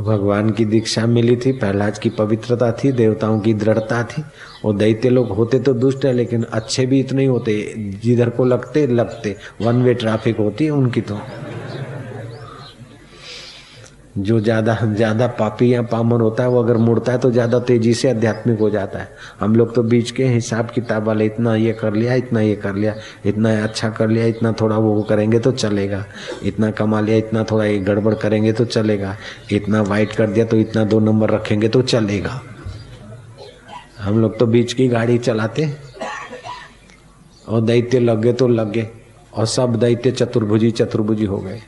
भगवान 0.00 0.50
की 0.50 0.64
दीक्षा 0.64 1.06
मिली 1.06 1.36
थी, 1.36 1.52
प्रहलाद 1.52 1.98
की 1.98 2.10
पवित्रता 2.10 2.72
थी, 2.72 2.92
देवताओं 2.92 3.40
की 3.40 3.54
दृढ़ता 3.54 4.04
थी। 4.04 4.22
और 4.64 4.76
दैत्य 4.76 5.08
लोग 5.08 5.28
होते 5.28 5.58
तो 5.58 5.74
दुष्ट 5.74 6.04
है, 6.04 6.12
लेकिन 6.12 6.42
अच्छे 6.42 6.86
भी 6.86 7.00
इतने 7.00 7.22
ही 7.22 7.28
होते। 7.28 7.74
जिधर 8.04 8.30
को 8.30 8.44
लगते 8.44 8.86
लगते। 8.86 9.36
वन 9.60 9.82
वे 9.82 9.94
ट्रैफ़िक 9.94 10.38
होती 10.38 10.64
है, 10.64 10.70
उनकी 10.70 11.00
तो। 11.00 11.18
जो 14.14 14.38
ज़्यादा 14.40 14.74
ज़्यादा 14.84 15.26
पापी 15.28 15.72
या 15.72 15.82
पामन 15.82 16.20
होता 16.20 16.42
है, 16.42 16.48
वो 16.48 16.62
अगर 16.62 16.76
मुड़ता 16.76 17.12
है 17.12 17.18
तो 17.18 17.30
ज़्यादा 17.30 17.58
तेज़ी 17.60 17.92
से 17.94 18.10
आध्यात्मिक 18.10 18.58
हो 18.58 18.68
जाता 18.70 18.98
है। 18.98 19.08
हम 19.40 19.54
लोग 19.56 19.74
तो 19.74 19.82
बीच 19.82 20.10
के 20.10 20.24
हिसाब 20.24 20.70
किताब 20.70 21.06
वाले, 21.06 21.26
इतना 21.26 21.54
ये 21.56 21.72
कर 21.72 21.94
लिया, 21.94 22.14
इतना 22.14 22.40
ये 22.40 22.56
कर 22.56 22.74
लिया, 22.74 22.94
इतना 23.26 23.62
अच्छा 23.64 23.90
कर 23.90 24.08
लिया, 24.08 24.26
इतना 24.26 24.52
थोड़ा 24.60 24.78
वो 24.78 25.02
करेंगे 25.02 25.38
तो 25.38 25.52
चलेगा। 25.52 26.04
इतना 26.42 26.70
कमा 26.72 27.00
लिया, 27.00 27.16
इतना 27.16 27.44
थोड़ा 27.50 27.64
ये 27.64 27.78
गड़बड़ 27.80 28.14
करेंगे 28.16 28.52
तो 28.52 28.64
चलेगा। 28.66 29.16
इतना 29.52 29.82
वाइट 29.82 30.12
कर 30.12 30.30
दिया 30.30 30.44
तो 30.44 30.56
इतना 30.58 30.84
दो 30.84 31.00
नंबर 31.00 31.30
रखेंगे 31.30 31.68
तो 31.68 31.82
चलेगा। 31.84 32.40
हम 33.98 34.20
लोग 34.20 34.38
तो 34.38 34.46
बीच 34.46 34.72
की 34.72 34.88
गाड़ी 34.88 35.18
चलाते, 35.18 35.72
और 37.48 37.60
दैत्य 37.62 37.98
लगे 38.00 38.32
तो 38.32 38.48
लगे, 38.48 38.88
और 39.34 39.46
सब 39.48 39.76
दैत्य 39.76 40.10
चतुर्भुजी 40.12 40.70
चतुर्भुजी 40.70 41.24
हो 41.24 41.38
गए। 41.38 41.60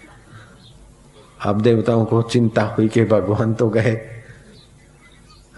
अब 1.40 1.60
देवताओं 1.60 2.04
को 2.04 2.22
चिंता 2.22 2.62
हुई 2.62 2.88
कि 2.88 3.04
भगवान 3.04 3.54
तो 3.54 3.68
गए। 3.68 4.00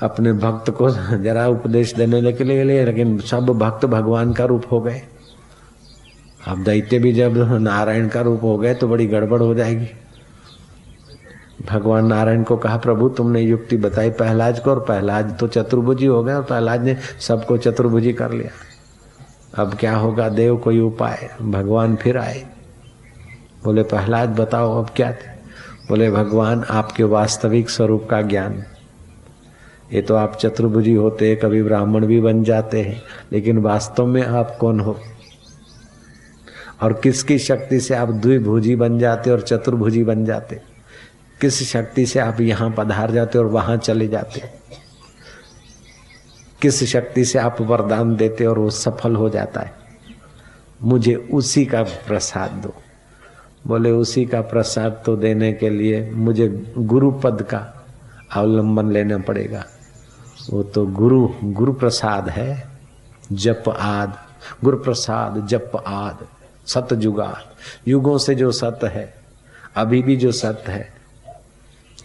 अपने 0.01 0.33
भक्त 0.33 0.71
को 0.71 0.91
जरा 1.19 1.47
उपदेश 1.49 1.95
देने 1.95 2.33
के 2.33 2.45
लिए 2.45 2.85
लेकिन 2.85 3.19
सब 3.19 3.47
भक्त 3.47 3.87
भगवान 3.87 4.33
का 4.33 4.45
रूप 4.45 4.65
हो 4.73 4.81
गए। 4.81 5.03
अब 6.49 6.65
दैत्य 6.65 6.99
भी 6.99 7.13
जब 7.13 7.37
नारायण 7.61 8.09
का 8.09 8.21
रूप 8.21 8.43
हो 8.43 8.59
गए 8.59 8.75
तो 8.75 8.89
बड़ी 8.89 9.07
गड़बड़ 9.07 9.41
हो 9.43 9.55
जाएगी। 9.55 9.89
भगवान 11.67 12.07
नारायण 12.07 12.43
को 12.43 12.57
कहा, 12.57 12.77
प्रभु, 12.77 13.09
तुमने 13.09 13.41
युक्ति 13.41 13.77
बताई, 13.77 14.11
पहलाज 14.11 14.61
को, 14.61 14.71
और 14.71 14.81
पहलाज 14.81 15.39
तो 15.39 15.47
चतुर्भुजी 15.49 16.07
हो 16.07 16.23
गए, 16.25 16.33
और 16.33 16.43
पहलाज 16.43 16.85
ने 16.85 16.97
सबको 17.21 17.57
चतुर्भुजी 17.57 18.13
कर 18.13 18.33
लिया। 18.33 18.51
अब 19.63 19.75
क्या 19.75 19.97
होगा? 19.97 20.29
देव 20.29 20.57
कोई 20.57 20.81
उपाय? 20.81 21.31
भगवान 21.43 21.97
फिर 21.97 22.19
आए। 22.19 22.47
बोले, 23.65 23.83
पहलाज, 23.83 24.29
बताओ, 24.29 24.85
अब 24.85 24.91
क्या 24.97 25.13
थे? 25.13 25.36
बोले, 25.89 26.11
भगवान, 26.11 26.65
आपके 26.71 27.03
वास्तविक 27.03 27.71
स्वरूप 27.71 28.09
का 28.11 28.23
ज्ञान 28.23 28.65
ये 29.93 30.03
तो 30.03 30.17
आप 30.17 30.37
चतुर्भुजी 30.37 30.95
होते 30.95 31.29
हैं, 31.29 31.39
कभी 31.39 31.63
ब्राह्मण 31.63 32.07
भी 32.07 32.21
बन 32.21 32.45
जाते 32.45 32.83
हैं, 32.83 33.03
लेकिन 33.33 33.59
वास्तव 33.59 34.07
में 34.07 34.23
आप 34.23 34.57
कौन 34.61 34.81
हो? 34.81 35.01
और 36.83 36.93
किसकी 36.93 37.39
शक्ति 37.39 37.81
से 37.81 37.95
आप 37.95 38.09
द्विभुजी 38.09 38.77
बन 38.77 38.99
जाते 38.99 39.31
और 39.31 39.41
चतुर्भुजी 39.41 40.05
बन 40.05 40.25
जाते? 40.25 40.61
किस 41.41 41.63
शक्ति 41.73 42.07
से 42.07 42.21
आप 42.21 42.41
यहाँ 42.41 42.75
पधार 42.79 43.11
जाते 43.11 43.39
और 43.39 43.47
वहाँ 43.47 43.77
चले 43.77 44.09
जाते? 44.09 44.43
किस 46.63 46.85
शक्ति 46.85 47.25
से 47.25 47.39
आप 47.39 47.61
वरदान 47.61 48.17
देते 48.17 48.47
और 48.47 48.59
वो 48.59 48.71
सफल 48.71 49.17
हो 49.17 49.29
जाता 49.29 49.61
है? 49.61 49.73
मुझे 50.83 51.15
उसी 51.15 51.65
का 51.65 51.83
प्रसाद 51.83 52.51
दो। 52.51 52.75
बोले, 53.67 53.91
उसी 53.91 54.27
का 54.27 54.41
प्रसाद 54.41 55.03
तो 55.07 55.17
देने 55.17 55.53
के 55.53 55.71
लिए 55.71 56.11
मुझे 56.11 56.75
गुरु 56.79 57.13
पद 57.13 57.43
का 57.43 57.87
अवलंबन 58.35 58.91
लेना 58.93 59.19
पड़ेगा। 59.19 59.65
वो 60.51 60.63
तो 60.63 60.87
गुरु 60.87 61.29
गुरु 61.45 61.73
प्रसाद 61.73 62.29
है। 62.29 62.69
जप 63.33 63.65
आद 63.69 64.19
गुरु 64.65 64.77
प्रसाद 64.77 65.47
जप 65.47 65.85
आद 65.87 66.19
सत 66.67 66.95
जुगाद 66.95 67.45
युगों 67.89 68.19
से 68.19 68.35
जो 68.35 68.51
सत्य 68.53 68.87
है, 68.87 69.15
अभी 69.77 70.03
भी 70.03 70.17
जो 70.17 70.33
सत्य 70.33 70.73
है, 70.73 70.93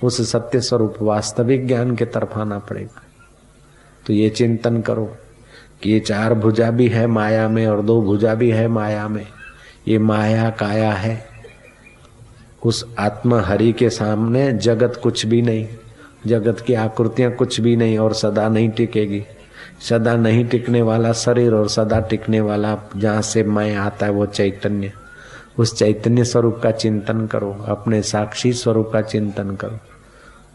उस 0.04 0.32
सत्य 0.32 0.62
स्वरूप 0.62 0.95
वास्तविक 1.02 1.67
ज्ञान 1.67 1.95
के 1.95 2.06
तरफ़ 2.06 2.39
आना 2.39 2.60
पड़ेगा। 2.60 3.02
तो 4.08 4.13
ये 4.13 4.30
चिंतन 4.30 4.82
करो 4.82 5.17
कि 5.82 5.91
ये 5.91 6.00
चार 6.00 6.34
भुजा 6.34 6.71
भी 6.71 6.88
है 6.88 7.08
माया 7.08 7.47
में 7.50 7.67
और 7.67 7.82
दो 7.82 8.02
भुजा 8.02 8.36
भी 8.36 8.52
है 8.52 8.67
माया 8.67 9.08
में। 9.08 9.28
ये 9.88 10.00
माया 10.00 10.50
काया 10.50 10.93
है 10.93 11.31
उस 12.65 12.86
आत्मा 13.00 13.41
हरि 13.41 13.71
के 13.71 13.89
सामने 13.89 14.54
जगत 14.54 15.00
कुछ 15.04 15.26
भी 15.26 15.41
नहीं, 15.41 15.67
जगत 16.28 16.60
की 16.60 16.74
आकृतियाँ 16.74 17.32
कुछ 17.32 17.60
भी 17.62 17.76
नहीं 17.76 17.97
और 17.97 18.13
सदा 18.13 18.50
नहीं 18.50 18.69
टिकेगी। 18.69 19.24
सदा 19.89 20.15
नहीं 20.15 20.45
टिकने 20.45 20.82
वाला 20.82 21.13
शरीर 21.13 21.54
और 21.54 21.67
सदा 21.67 22.00
टिकने 22.00 22.41
वाला 22.41 22.78
जहाँ 22.97 23.21
से 23.21 23.43
मैं 23.43 23.76
आता 23.76 24.06
है 24.06 24.12
वो 24.12 24.26
चैतन्य। 24.26 24.91
उस 25.58 25.76
चैतन्य 25.76 26.24
स्वरूप 26.24 26.60
का 26.63 26.71
चिंतन 26.71 27.28
करो, 27.28 27.65
अपने 27.67 28.02
साक्षी 28.02 28.54
स्वरूप 28.54 28.89
का 28.93 29.02
चिंतन 29.02 29.56
करो। 29.56 29.80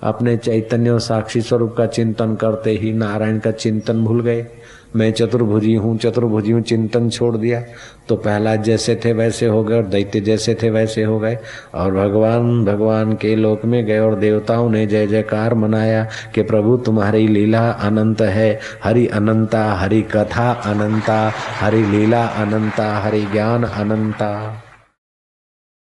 अपने 0.03 0.37
चैतन्य 0.37 0.91
और 0.91 1.01
साक्षी 1.01 1.41
स्वरूप 1.41 1.75
का 1.79 1.87
चिंतन 1.87 2.35
करते 2.35 2.71
ही 2.71 2.93
नारायण 2.93 3.39
का 3.39 3.51
चिंतन 3.51 4.05
भूल 4.05 4.21
गए। 4.21 4.47
मैं 4.97 5.13
चतुर्भुजी 5.13 5.75
हूँ 5.75 5.99
चतुर्भुजी 5.99 6.53
हूँ 6.53 6.63
चिंतन 6.63 7.09
छोड़ 7.11 7.37
दिया। 7.37 7.63
तो 8.09 8.17
पहला 8.17 8.57
जैसे 8.57 9.01
थे 9.05 9.13
वैसे 9.13 9.47
हो 9.47 9.65
गए 9.65 9.77
और 9.77 9.87
दैत्य 9.87 10.21
जैसे 10.21 10.55
थे 10.55 10.71
वैसे 10.71 11.05
हो 11.05 11.19
गए। 11.19 11.39
और 11.75 11.95
भगवान 11.95 12.65
भगवान 12.65 13.13
के 13.13 13.37
लोक 13.37 13.65
में 13.65 13.85
गए 13.87 13.99
और 13.99 14.15
देवताओं 14.15 14.71
ने 14.71 14.87
जय 14.87 15.07
जयकार 15.07 15.55
मनाया 15.55 16.07
कि 16.35 16.43
प्रभु 16.43 16.77
तुम्हारी 16.77 17.29
लीला 17.29 17.71
अनंत 17.71 18.21
है। 18.21 18.61
हरि 18.85 19.07
अनंता, 19.07 19.65
हरि 19.75 20.03
कथा 20.03 20.53
अनंता, 20.53 21.33
हरि 21.61 21.83
लीला 21.83 22.27
अनंता, 22.27 22.99
हरि 22.99 23.23
ज्ञान 23.23 23.65
अनंता। 23.65 24.63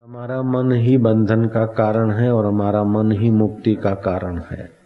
हमारा 0.07 0.43
मन 0.43 0.73
ही 0.73 0.97
बंधन 0.97 1.45
का 1.45 1.67
कारण 1.67 2.11
है 2.11 2.33
और 2.33 2.47
हमारा 2.47 2.85
मन 2.85 3.13
ही 3.13 3.31
मुक्ति 3.31 3.75
का 3.75 3.91
कारण 3.91 4.41
है। 4.51 4.78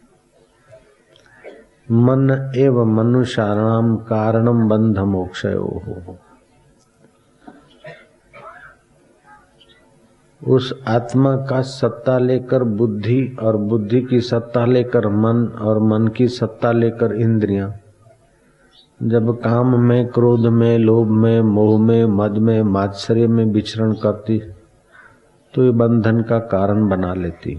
मन 1.88 2.30
एव 2.56 2.84
मनुष्याणाम 2.84 3.96
कारणम 3.96 4.68
बंध 4.68 4.98
मोक्ष 4.98 5.44
हो 5.46 6.16
उस 10.42 10.72
आत्मा 10.88 11.34
का 11.46 11.60
सत्ता 11.62 12.18
लेकर 12.18 12.62
बुद्धि 12.64 13.36
और 13.42 13.56
बुद्धि 13.56 14.00
की 14.00 14.20
सत्ता 14.20 14.64
लेकर 14.66 15.08
मन 15.08 15.46
और 15.60 15.78
मन 15.78 16.08
की 16.08 16.28
सत्ता 16.28 16.72
लेकर 16.72 17.14
इंद्रियाँ। 17.14 17.72
जब 19.00 19.30
काम 19.40 19.78
में, 19.80 20.06
क्रोध 20.06 20.46
में, 20.46 20.78
लोभ 20.78 21.08
में, 21.08 21.40
मोह 21.40 21.78
में, 21.80 22.04
मद 22.06 22.38
में, 22.38 22.62
मात्सर्य 22.62 23.26
में 23.26 23.44
विचरण 23.44 23.92
करती 23.92 24.38
तो 25.54 25.64
ये 25.64 25.70
बंधन 25.70 26.22
का 26.22 26.38
कारण 26.38 26.88
बना 26.88 27.14
लेती। 27.14 27.58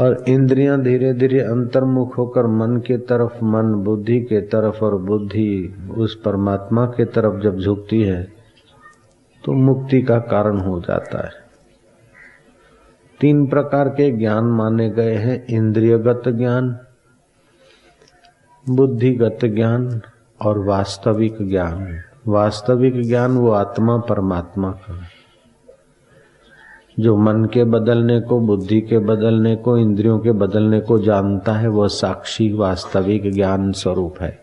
और 0.00 0.24
इंद्रियाँ 0.28 0.80
धीरे 0.82 1.12
धीरे 1.12 1.40
अंतर्मुख 1.40 2.18
होकर 2.18 2.46
मन 2.46 2.76
के 2.76 2.96
तरफ़, 2.98 3.44
मन 3.44 3.74
बुद्धि 3.74 4.20
के 4.20 4.40
तरफ़ 4.40 4.84
और 4.84 4.96
बुद्धि 4.96 5.74
उस 5.96 6.20
परमात्मा 6.24 6.86
के 6.86 7.04
तरफ़ 7.04 7.40
जब 7.40 7.58
झुकती 7.58 8.02
है 8.02 8.22
तो 9.44 9.52
मुक्ति 9.52 10.02
का 10.02 10.18
कारण 10.18 10.58
हो 10.58 10.80
जाता 10.80 11.24
है। 11.24 11.32
तीन 13.20 13.46
प्रकार 13.46 13.88
के 13.88 14.10
ज्ञान 14.10 14.44
माने 14.44 14.90
गए 14.90 15.14
हैं, 15.14 15.46
इंद्रियगत 15.46 16.22
ज्ञान, 16.28 16.78
बुद्धिगत 18.70 19.38
ज्ञान 19.44 20.00
और 20.44 20.58
वास्तविक 20.58 21.36
ज्ञान। 21.48 21.98
वास्तविक 22.28 23.02
ज्ञान 23.02 23.36
वो 23.36 23.50
आत्मा 23.50 23.96
परमात्मा 23.96 24.70
का 24.70 24.94
जो 27.00 27.16
मन 27.16 27.44
के 27.44 27.64
बदलने 27.64 28.20
को, 28.20 28.40
बुद्धि 28.40 28.80
के 28.80 28.98
बदलने 28.98 29.56
को, 29.56 29.78
इंद्रियों 29.78 30.18
के 30.18 30.32
बदलने 30.32 30.80
को 30.80 30.98
जानता 30.98 31.52
है, 31.52 31.68
वह 31.68 31.88
साक्षी 31.88 32.52
वास्तविक 32.52 33.32
ज्ञान 33.32 33.72
स्वरूप 33.72 34.14
है। 34.20 34.40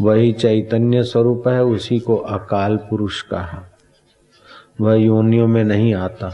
वही 0.00 0.32
चैतन्य 0.32 1.02
स्वरूप 1.02 1.48
है, 1.48 1.64
उसी 1.64 1.98
को 1.98 2.16
अकाल 2.16 2.76
पुरुष 2.76 3.22
कहा। 3.22 3.62
वह 4.80 4.94
योनियों 4.94 5.46
में 5.46 5.64
नहीं 5.64 5.94
आता। 5.94 6.30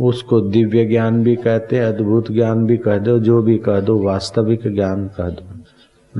उसको 0.00 0.40
दिव्य 0.40 0.84
ज्ञान 0.84 1.24
भी 1.24 1.36
कहते, 1.36 1.78
अद्भुत 1.78 2.32
ज्ञान 2.32 2.66
भी 2.66 2.76
कह 2.76 2.98
दो, 2.98 3.18
जो 3.18 3.42
भी 3.42 3.58
कह 3.58 3.80
दो, 3.80 3.98
वास्तविक 3.98 4.74
ज्ञान 4.74 5.08
कह 5.08 5.28
दो। 5.28 5.54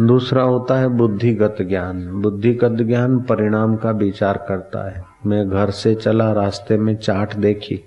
दूसरा 0.07 0.43
होता 0.43 0.79
है 0.79 0.89
बुद्धिगत 0.89 1.57
ज्ञान। 1.61 2.23
बुद्धिगत 2.23 2.73
ज्ञान 2.73 3.21
परिणाम 3.21 3.77
का 3.77 3.91
विचार 3.91 4.45
करता 4.49 4.91
है। 4.91 5.14
मैं 5.25 5.49
घर 5.49 5.71
से 5.73 5.95
चला, 5.95 6.33
रास्ते 6.33 6.77
में 6.77 6.95
चाट 6.97 7.35
देखी, 7.37 7.81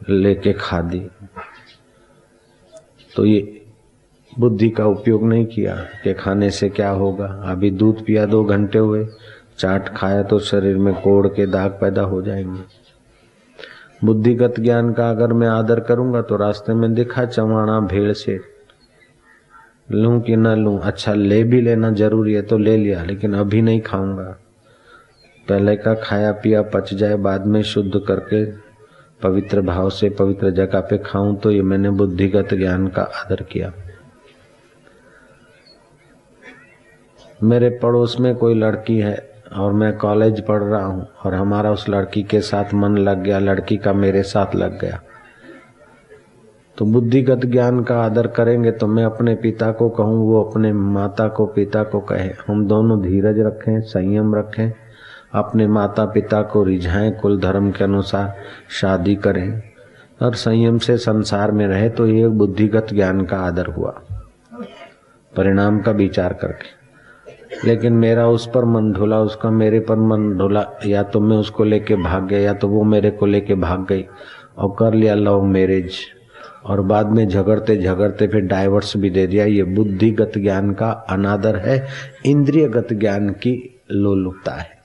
लेके 0.00 0.52
खा 0.52 0.80
दी 0.82 1.00
तो 3.10 3.24
ये 3.24 3.40
बुद्धि 4.32 4.68
का 4.70 4.86
उपयोग 4.86 5.24
नहीं 5.24 5.46
किया 5.46 5.74
कि 6.04 6.12
खाने 6.14 6.50
से 6.50 6.68
क्या 6.68 6.90
होगा। 6.90 7.26
अभी 7.50 7.70
दूध 7.70 8.04
पिया 8.06 8.26
दो 8.26 8.42
घंटे 8.44 8.78
हुए, 8.78 9.06
चाट 9.58 9.88
खाया 9.96 10.22
तो 10.22 10.38
शरीर 10.40 10.76
में 10.76 10.92
कोड़ 10.94 11.26
के 11.28 11.46
दाग 11.46 11.70
पैदा 11.70 12.02
हो 12.02 12.20
जाएँगे। 12.22 12.62
बुद्धिगत 14.04 14.60
ज्ञान 14.60 14.92
का 14.92 15.08
अगर 15.10 15.32
मैं 15.32 15.48
आदर 15.48 15.80
करूँगा 15.80 16.22
तो 16.22 16.36
रास्ते 16.36 16.74
में 16.74 16.92
दिखा 16.94 17.24
चवाणा 17.26 17.80
भेड़ 17.88 18.12
से 18.12 18.38
लूँ 19.92 20.20
कि 20.20 20.36
न 20.36 20.54
लूँ 20.56 20.78
अच्छा 20.80 21.14
ले 21.14 21.42
भी 21.44 21.60
लेना 21.60 21.90
ज़रूरी 21.92 22.34
है 22.34 22.42
तो 22.42 22.58
ले 22.58 22.76
लिया, 22.76 23.02
लेकिन 23.04 23.34
अभी 23.34 23.62
नहीं 23.62 23.80
खाऊँगा। 23.80 24.36
पहले 25.50 25.76
का 25.76 25.94
खाया 25.96 26.32
पिया 26.32 26.62
पच 26.64 26.92
जाए, 26.94 27.14
बाद 27.16 27.46
में 27.46 27.62
शुद्ध 27.64 28.00
करके 28.08 28.44
पवित्र 29.20 29.60
भाव 29.62 29.88
से 29.90 30.10
पवित्र 30.10 30.50
जगह 30.52 30.80
पे 30.80 30.98
खाऊं 30.98 31.34
तो 31.36 31.50
ये 31.50 31.62
मैंने 31.62 31.90
बुद्धिगत 31.92 32.54
ज्ञान 32.54 32.86
का 32.88 33.02
आदर 33.02 33.42
किया। 33.42 33.72
मेरे 37.42 37.68
पड़ोस 37.82 38.18
में 38.20 38.34
कोई 38.36 38.54
लड़की 38.54 38.98
है 38.98 39.16
और 39.56 39.72
मैं 39.72 39.92
कॉलेज 39.98 40.40
पढ़ 40.46 40.62
रहा 40.62 40.84
हूँ 40.84 41.06
और 41.24 41.34
हमारा 41.34 41.70
उस 41.72 41.88
लड़की 41.88 42.22
के 42.22 42.40
साथ 42.40 42.74
मन 42.74 42.96
लग 42.98 43.22
गया, 43.22 43.38
लड़की 43.38 43.76
का 43.76 43.92
मेरे 43.94 44.22
साथ 44.24 44.54
लग 44.54 44.78
गया। 44.80 45.00
तो 46.76 46.84
बुद्धिगत 46.86 47.46
ज्ञान 47.46 47.82
का 47.84 48.00
आदर 48.02 48.26
करेंगे 48.26 48.70
तो 48.72 48.86
मैं 48.86 49.04
अपने 49.04 49.34
पिता 49.36 49.70
को 49.72 49.88
कहूँ, 49.90 50.18
वो 50.22 50.42
अपने 50.42 50.72
माता 50.72 51.28
को, 51.28 51.46
पिता 51.46 51.82
को 51.84 52.00
कहे। 52.02 52.30
हम 52.46 52.66
दोनों 52.66 53.00
धीरज 53.02 53.40
रखें, 53.40 53.80
संयम 53.80 54.34
रखें। 54.34 54.72
अपने 55.32 55.66
माता 55.66 56.04
पिता 56.04 56.42
को 56.42 56.64
रिझाएँ, 56.64 57.10
कुल 57.10 57.40
धर्म 57.40 57.70
के 57.70 57.84
अनुसार 57.84 58.36
शादी 58.70 59.16
करें। 59.16 59.62
और 60.22 60.34
संयम 60.34 60.78
से 60.78 60.96
संसार 60.96 61.52
में 61.52 61.66
रहे 61.66 61.88
तो 61.88 62.06
ये 62.06 62.28
बुद्धिगत 62.28 62.86
ज्ञान 62.92 63.24
का 63.24 63.36
आदर 63.36 63.66
हुआ। 63.66 64.02
परिणाम 65.36 65.80
का 65.80 65.92
विचार 65.92 66.32
करके। 66.32 66.80
लेकिन 67.68 67.92
मेरा 67.92 68.28
उस 68.28 68.50
पर 68.54 68.64
मन 68.64 68.92
ढोला 68.92 69.20
उसका 69.20 69.50
मेरे 69.50 69.80
पर 69.80 69.96
मन 69.96 70.38
ढोला 70.38 70.66
या 70.86 71.02
तो 71.02 71.20
मैं 71.20 71.36
उसको 71.36 71.64
लेके 71.64 71.96
भाग 71.96 72.26
गया, 72.26 72.38
या 72.38 72.54
तो 72.54 72.68
वो 72.68 72.84
मेरे 72.84 73.10
को 73.10 73.26
लेके 73.26 73.54
भाग 73.54 73.86
गई। 73.88 74.06
और 74.58 74.76
कर 74.78 74.94
लिया 74.94 75.14
लव 75.14 75.42
मैरिज। 75.42 75.92
और 76.64 76.80
बाद 76.80 77.06
में 77.06 77.28
झगड़ते 77.28 77.76
झगड़ते 77.76 78.26
फिर 78.26 78.40
डाइवर्स 78.40 78.96
भी 78.96 79.10
दे 79.10 79.26
दिया। 79.26 79.44
ये 79.44 79.62
बुद्धिगत 79.62 80.32
ज्ञान 80.38 80.72
का 80.72 80.90
अनादर 80.90 81.56
है। 81.56 81.86
इंद्रियगत 82.26 82.92
ज्ञान 82.92 83.30
की 83.30 83.80
लोलुपता 83.90 84.52
है। 84.52 84.79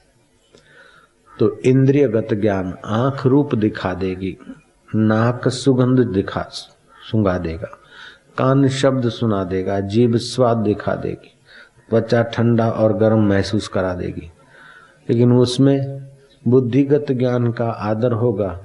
तो 1.39 1.57
इंद्रियगत 1.65 2.27
ज्ञान 2.33 2.73
आँख 2.85 3.25
रूप 3.25 3.55
दिखा 3.55 3.93
देगी, 3.93 4.37
नाक 4.95 5.47
सुगंध 5.47 5.99
दिखा 5.99 6.41
सुंगा 7.11 7.37
देगा, 7.37 7.67
कान 8.37 8.67
शब्द 8.67 9.09
सुना 9.09 9.43
देगा, 9.43 9.79
जीभ 9.79 10.15
स्वाद 10.15 10.57
दिखा 10.57 10.95
देगी, 10.95 11.31
त्वचा 11.89 12.23
ठंडा 12.23 12.69
और 12.69 12.97
गर्म 12.97 13.27
महसूस 13.29 13.67
करा 13.67 13.93
देगी। 13.93 14.31
लेकिन 15.09 15.33
उसमें 15.33 16.07
बुद्धिगत 16.47 17.11
ज्ञान 17.11 17.51
का 17.51 17.69
आदर 17.69 18.11
होगा। 18.11 18.59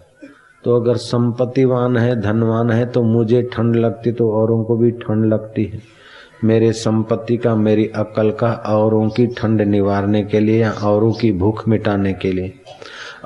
तो 0.65 0.77
अगर 0.77 0.97
संपत्तिवान 0.97 1.97
है, 1.97 2.21
धनवान 2.21 2.71
है 2.71 2.87
तो 2.87 3.03
मुझे 3.03 3.43
ठंड 3.43 3.77
लगती 3.77 4.13
तो 4.13 4.33
औरों 4.33 4.65
को 4.65 4.77
भी 4.77 4.91
ठंड 4.91 5.25
लगती 5.25 5.65
है। 5.65 6.00
मेरे 6.45 6.73
संपत्ति 6.73 7.37
का, 7.37 7.55
मेरी 7.55 7.87
अकल 7.87 8.31
का, 8.31 8.53
औरों 8.53 9.09
की 9.09 9.27
ठंड 9.29 9.63
निवारने 9.63 10.23
के 10.25 10.41
लिए 10.41 10.61
या 10.61 10.71
औरों 10.73 11.13
की 11.13 11.33
भूख 11.33 11.67
मिटाने 11.69 12.13
के 12.13 12.33
लिए, 12.33 12.53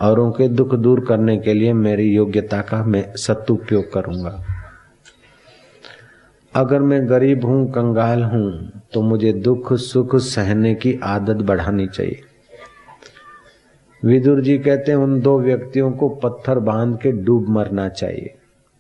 औरों 0.01 0.31
के 0.33 0.49
दुख 0.49 0.75
दूर 0.75 1.05
करने 1.05 1.37
के 1.39 1.55
लिए 1.55 1.73
मेरी 1.73 2.09
योग्यता 2.11 2.61
का 2.63 2.83
मैं 2.85 3.05
सदुपयोग 3.17 3.93
करूँगा। 3.93 4.43
अगर 6.53 6.81
मैं 6.81 7.09
गरीब 7.09 7.45
हूँ, 7.45 7.67
कंगाल 7.73 8.23
हूँ 8.25 8.83
तो 8.93 9.03
मुझे 9.03 9.33
दुख, 9.33 9.73
सुख 9.73 10.17
सहने 10.17 10.75
की 10.75 10.99
आदत 11.03 11.43
बढ़ानी 11.43 11.87
चाहिए। 11.87 12.21
विदुर 14.03 14.41
जी 14.41 14.57
कहते 14.59 14.93
हैं, 14.93 14.99
उन 14.99 15.21
दो 15.21 15.39
व्यक्तियों 15.41 15.91
को 15.93 16.09
पत्थर 16.17 16.59
बाँध 16.61 16.99
के 17.03 17.13
डूब 17.13 17.49
मरना 17.49 17.89
चाहिए, 17.89 18.35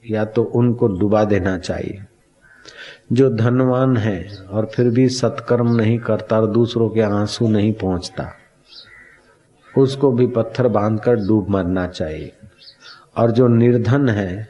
या 0.04 0.24
तो 0.24 0.42
उनको 0.54 0.88
डुबा 0.98 1.24
देना 1.24 1.56
चाहिए। 1.58 2.02
जो 3.10 3.28
धनवान 3.30 3.96
है 3.96 4.26
और 4.50 4.70
फिर 4.74 4.88
भी 4.88 5.08
सत्कर्म 5.08 5.74
नहीं 5.74 5.98
करता 5.98 6.40
और 6.40 6.46
दूसरों 6.46 6.88
के 6.88 7.00
आँसू 7.00 7.48
नहीं 7.48 7.72
पहुँचता, 7.72 8.30
उसको 9.78 10.12
भी 10.12 10.26
पत्थर 10.26 10.68
बांधकर 10.68 11.16
डूब 11.16 11.48
मरना 11.50 11.86
चाहिए। 11.86 12.32
और 13.16 13.30
जो 13.30 13.48
निर्धन 13.48 14.08
है 14.08 14.48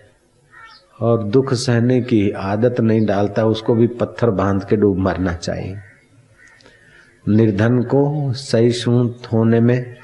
और 1.01 1.23
दुख 1.23 1.53
सहने 1.55 2.01
की 2.01 2.31
आदत 2.31 2.81
नहीं 2.81 3.05
डालता, 3.07 3.45
उसको 3.45 3.75
भी 3.75 3.87
पत्थर 3.87 4.31
बाँध 4.31 4.65
के 4.65 4.77
डूब 4.77 4.99
मरना 4.99 5.33
चाहिए। 5.33 5.77
निर्धन 7.29 7.83
को 7.83 8.33
सहिष्णु 8.33 9.07
होने 9.33 9.61
में 9.61 9.97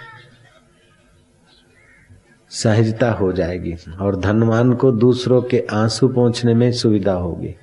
सहजता 2.50 3.10
हो 3.12 3.32
जाएगी 3.32 3.76
और 4.00 4.16
धनवान 4.16 4.72
को 4.72 4.92
दूसरों 4.92 5.42
के 5.42 5.66
आँसू 5.72 6.08
पहुँचने 6.08 6.54
में 6.54 6.70
सुविधा 6.72 7.12
होगी। 7.12 7.54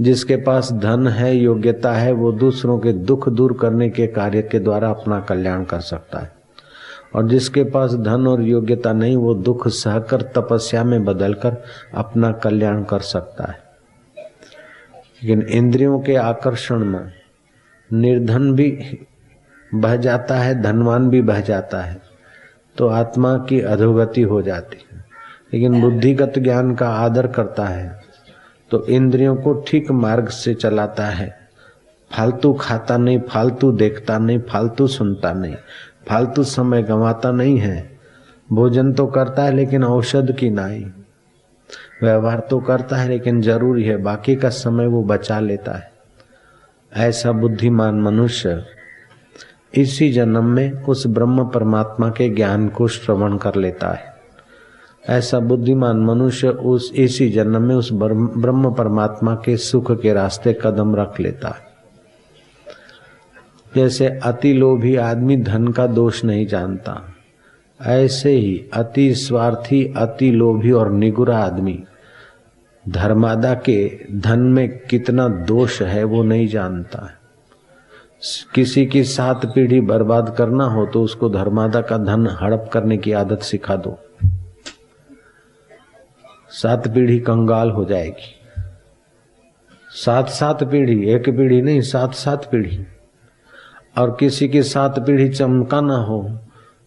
जिसके 0.00 0.36
पास 0.36 0.72
धन 0.72 1.08
है, 1.08 1.36
योग्यता 1.36 1.92
है, 1.92 2.12
वो 2.12 2.32
दूसरों 2.32 2.78
के 2.78 2.92
दुख 2.92 3.28
दूर 3.28 3.58
करने 3.60 3.90
के 3.90 4.06
कार्य 4.06 4.42
के 4.42 4.58
द्वारा 4.58 4.90
अपना 4.90 5.20
कल्याण 5.20 5.64
कर 5.64 5.80
सकता 5.80 6.18
है। 6.18 6.32
और 7.14 7.28
जिसके 7.28 7.64
पास 7.64 7.94
धन 7.94 8.26
और 8.26 8.42
योग्यता 8.42 8.92
नहीं, 8.92 9.16
वो 9.16 9.34
दुख 9.34 9.68
सहकर 9.68 10.22
तपस्या 10.22 10.84
में 10.84 11.04
बदलकर 11.04 11.56
अपना 11.94 12.32
कल्याण 12.32 12.84
कर 12.84 13.00
सकता 13.00 13.44
है। 13.44 13.58
लेकिन 15.22 15.42
इंद्रियों 15.42 16.00
के 16.00 16.16
आकर्षण 16.16 16.78
में 16.78 17.12
निर्धन 17.92 18.52
भी 18.52 18.98
बह 19.74 19.96
जाता 19.96 20.34
है, 20.34 20.62
धनवान 20.62 21.08
भी 21.08 21.22
बह 21.22 21.40
जाता 21.40 21.80
है 21.80 22.02
तो 22.76 22.86
आत्मा 22.86 23.38
की 23.38 23.60
अधोगति 23.60 24.22
हो 24.22 24.42
जाती 24.42 24.76
है। 24.92 25.04
लेकिन 25.54 25.80
बुद्धिगत 25.80 26.32
ज्ञान 26.38 26.74
का 26.74 26.88
आदर 26.88 27.26
करता 27.26 27.64
है 27.64 28.05
तो 28.70 28.86
इंद्रियों 28.86 29.36
को 29.36 29.64
ठीक 29.68 29.90
मार्ग 29.90 30.28
से 30.28 30.54
चलाता 30.54 31.06
है। 31.06 31.38
फालतू 32.18 32.54
खाता 32.54 32.96
नहीं, 32.96 33.20
फालतू 33.20 33.72
देखता 33.72 34.18
नहीं, 34.18 34.38
फालतू 34.38 34.86
सुनता 34.86 35.32
नहीं, 35.32 35.56
फालतू 36.08 36.44
समय 36.44 36.82
गंवाता 36.82 37.30
नहीं 37.30 37.58
है। 37.58 37.98
भोजन 38.52 38.92
तो 38.92 39.06
करता 39.06 39.42
है, 39.42 39.54
लेकिन 39.54 39.84
औषध 39.84 40.36
की 40.38 40.50
नाई। 40.50 40.92
व्यवहार 42.02 42.46
तो 42.50 42.60
करता 42.60 42.96
है, 42.96 43.08
लेकिन 43.08 43.42
ज़रूरी 43.42 43.84
है, 43.84 43.96
बाकी 43.96 44.36
का 44.36 44.48
समय 44.48 44.86
वो 44.86 45.02
बचा 45.02 45.40
लेता 45.40 45.72
है। 45.72 45.92
ऐसा 46.92 47.32
बुद्धिमान 47.32 48.00
मनुष्य 48.00 48.64
इसी 49.74 50.12
जन्म 50.12 50.44
में 50.44 50.72
उस 50.72 51.06
ब्रह्म 51.06 51.48
परमात्मा 51.48 52.08
के 52.08 52.28
ज्ञान 52.28 52.68
को 52.68 52.88
श्रवण 52.88 53.36
कर 53.36 53.54
लेता 53.54 53.88
है। 53.88 54.15
ऐसा 55.08 55.38
बुद्धिमान 55.40 55.96
मनुष्य 55.96 56.48
उस 56.48 56.90
इसी 56.94 57.28
जन्म 57.30 57.62
में 57.62 57.74
उस 57.74 57.92
ब्रह्म 57.92 58.72
परमात्मा 58.74 59.34
के 59.34 59.56
सुख 59.56 59.90
के 60.00 60.12
रास्ते 60.12 60.58
कदम 60.62 60.94
रख 60.96 61.20
लेता 61.20 61.48
है। 61.48 61.64
जैसे 63.74 64.06
अति 64.24 64.52
लोभी 64.52 64.94
आदमी 64.96 65.36
धन 65.36 65.68
का 65.68 65.86
दोष 65.86 66.24
नहीं 66.24 66.46
जानता, 66.46 67.02
ऐसे 67.80 68.30
ही 68.30 68.64
अति 68.74 69.14
स्वार्थी, 69.14 69.84
अति 69.96 70.30
लोभी 70.30 70.70
और 70.72 70.90
निगुरा 70.92 71.38
आदमी 71.38 71.82
धर्मादा 72.84 73.54
के 73.54 73.90
धन 74.12 74.40
में 74.40 74.68
कितना 74.80 75.28
दोष 75.28 75.80
है 75.82 76.02
वो 76.04 76.22
नहीं 76.22 76.46
जानता 76.48 77.06
है। 77.06 77.14
किसी 78.54 78.86
की 78.86 79.04
सात 79.04 79.46
पीढ़ी 79.46 79.80
बर्बाद 79.80 80.34
करना 80.38 80.64
हो 80.64 80.86
तो 80.86 81.02
उसको 81.02 81.28
धर्मादा 81.30 81.80
का 81.80 81.98
धन 81.98 82.26
हड़प 82.40 82.68
करने 82.72 82.96
की 82.96 83.12
आदत 83.12 83.42
सिखा 83.42 83.76
दो। 83.76 83.98
सात 86.50 86.86
पीढ़ी 86.88 87.18
कंगाल 87.18 87.70
हो 87.70 87.84
जाएगी। 87.84 88.34
सात 89.96 90.28
सात 90.28 90.62
पीढ़ी, 90.64 90.98
एक 91.06 91.28
पीढ़ी 91.28 91.60
नहीं 91.62 91.80
सात 91.82 92.14
सात 92.14 92.44
पीढ़ी। 92.44 92.86
और 93.98 94.16
किसी 94.20 94.48
की 94.48 94.62
सात 94.62 94.98
पीढ़ी 94.98 95.28
चमका 95.28 95.80
ना 95.80 95.96
हो 95.96 96.18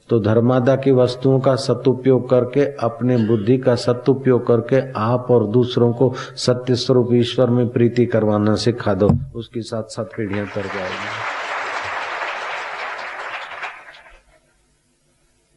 तो 0.09 0.19
धर्मादा 0.19 0.75
की 0.75 0.91
वस्तुओं 0.91 1.39
का 1.39 1.55
सदुपयोग 1.55 2.29
करके, 2.29 2.61
अपने 2.77 3.17
बुद्धि 3.17 3.57
का 3.57 3.75
सदुपयोग 3.75 4.45
करके, 4.47 4.79
आप 4.91 5.27
और 5.31 5.45
दूसरों 5.47 5.91
को 5.93 6.13
सत्य 6.35 6.75
स्वरूप 6.75 7.09
ईश्वर 7.13 7.49
में 7.49 7.67
प्रीति 7.69 8.05
करवाना 8.05 8.55
सिखा 8.55 8.93
दो। 8.93 9.09
उसकी 9.35 9.61
सात 9.61 9.89
सात 9.89 10.09
पीढ़ियाँ 10.17 10.45
कर 10.45 10.61
जाएगी। 10.61 11.09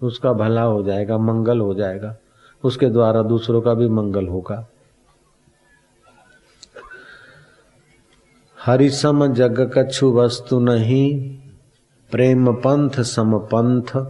उसका 0.03 0.33
भला 0.33 0.63
हो 0.63 0.83
जाएगा, 0.83 1.19
मंगल 1.19 1.61
हो 1.61 1.75
जाएगा। 1.75 2.17
उसके 2.65 2.87
द्वारा 2.87 3.23
दूसरों 3.23 3.61
का 3.61 3.75
भी 3.75 3.89
मंगल 3.89 4.27
होगा। 4.27 4.67
हरिसम 8.61 9.33
जग 9.33 9.71
कछु 9.79 10.13
वस्तु 10.13 10.61
नहीं, 10.61 11.39
प्रेम 12.11 12.53
पंथ 12.53 12.91
सम 12.91 13.39
पंथ, 13.39 14.07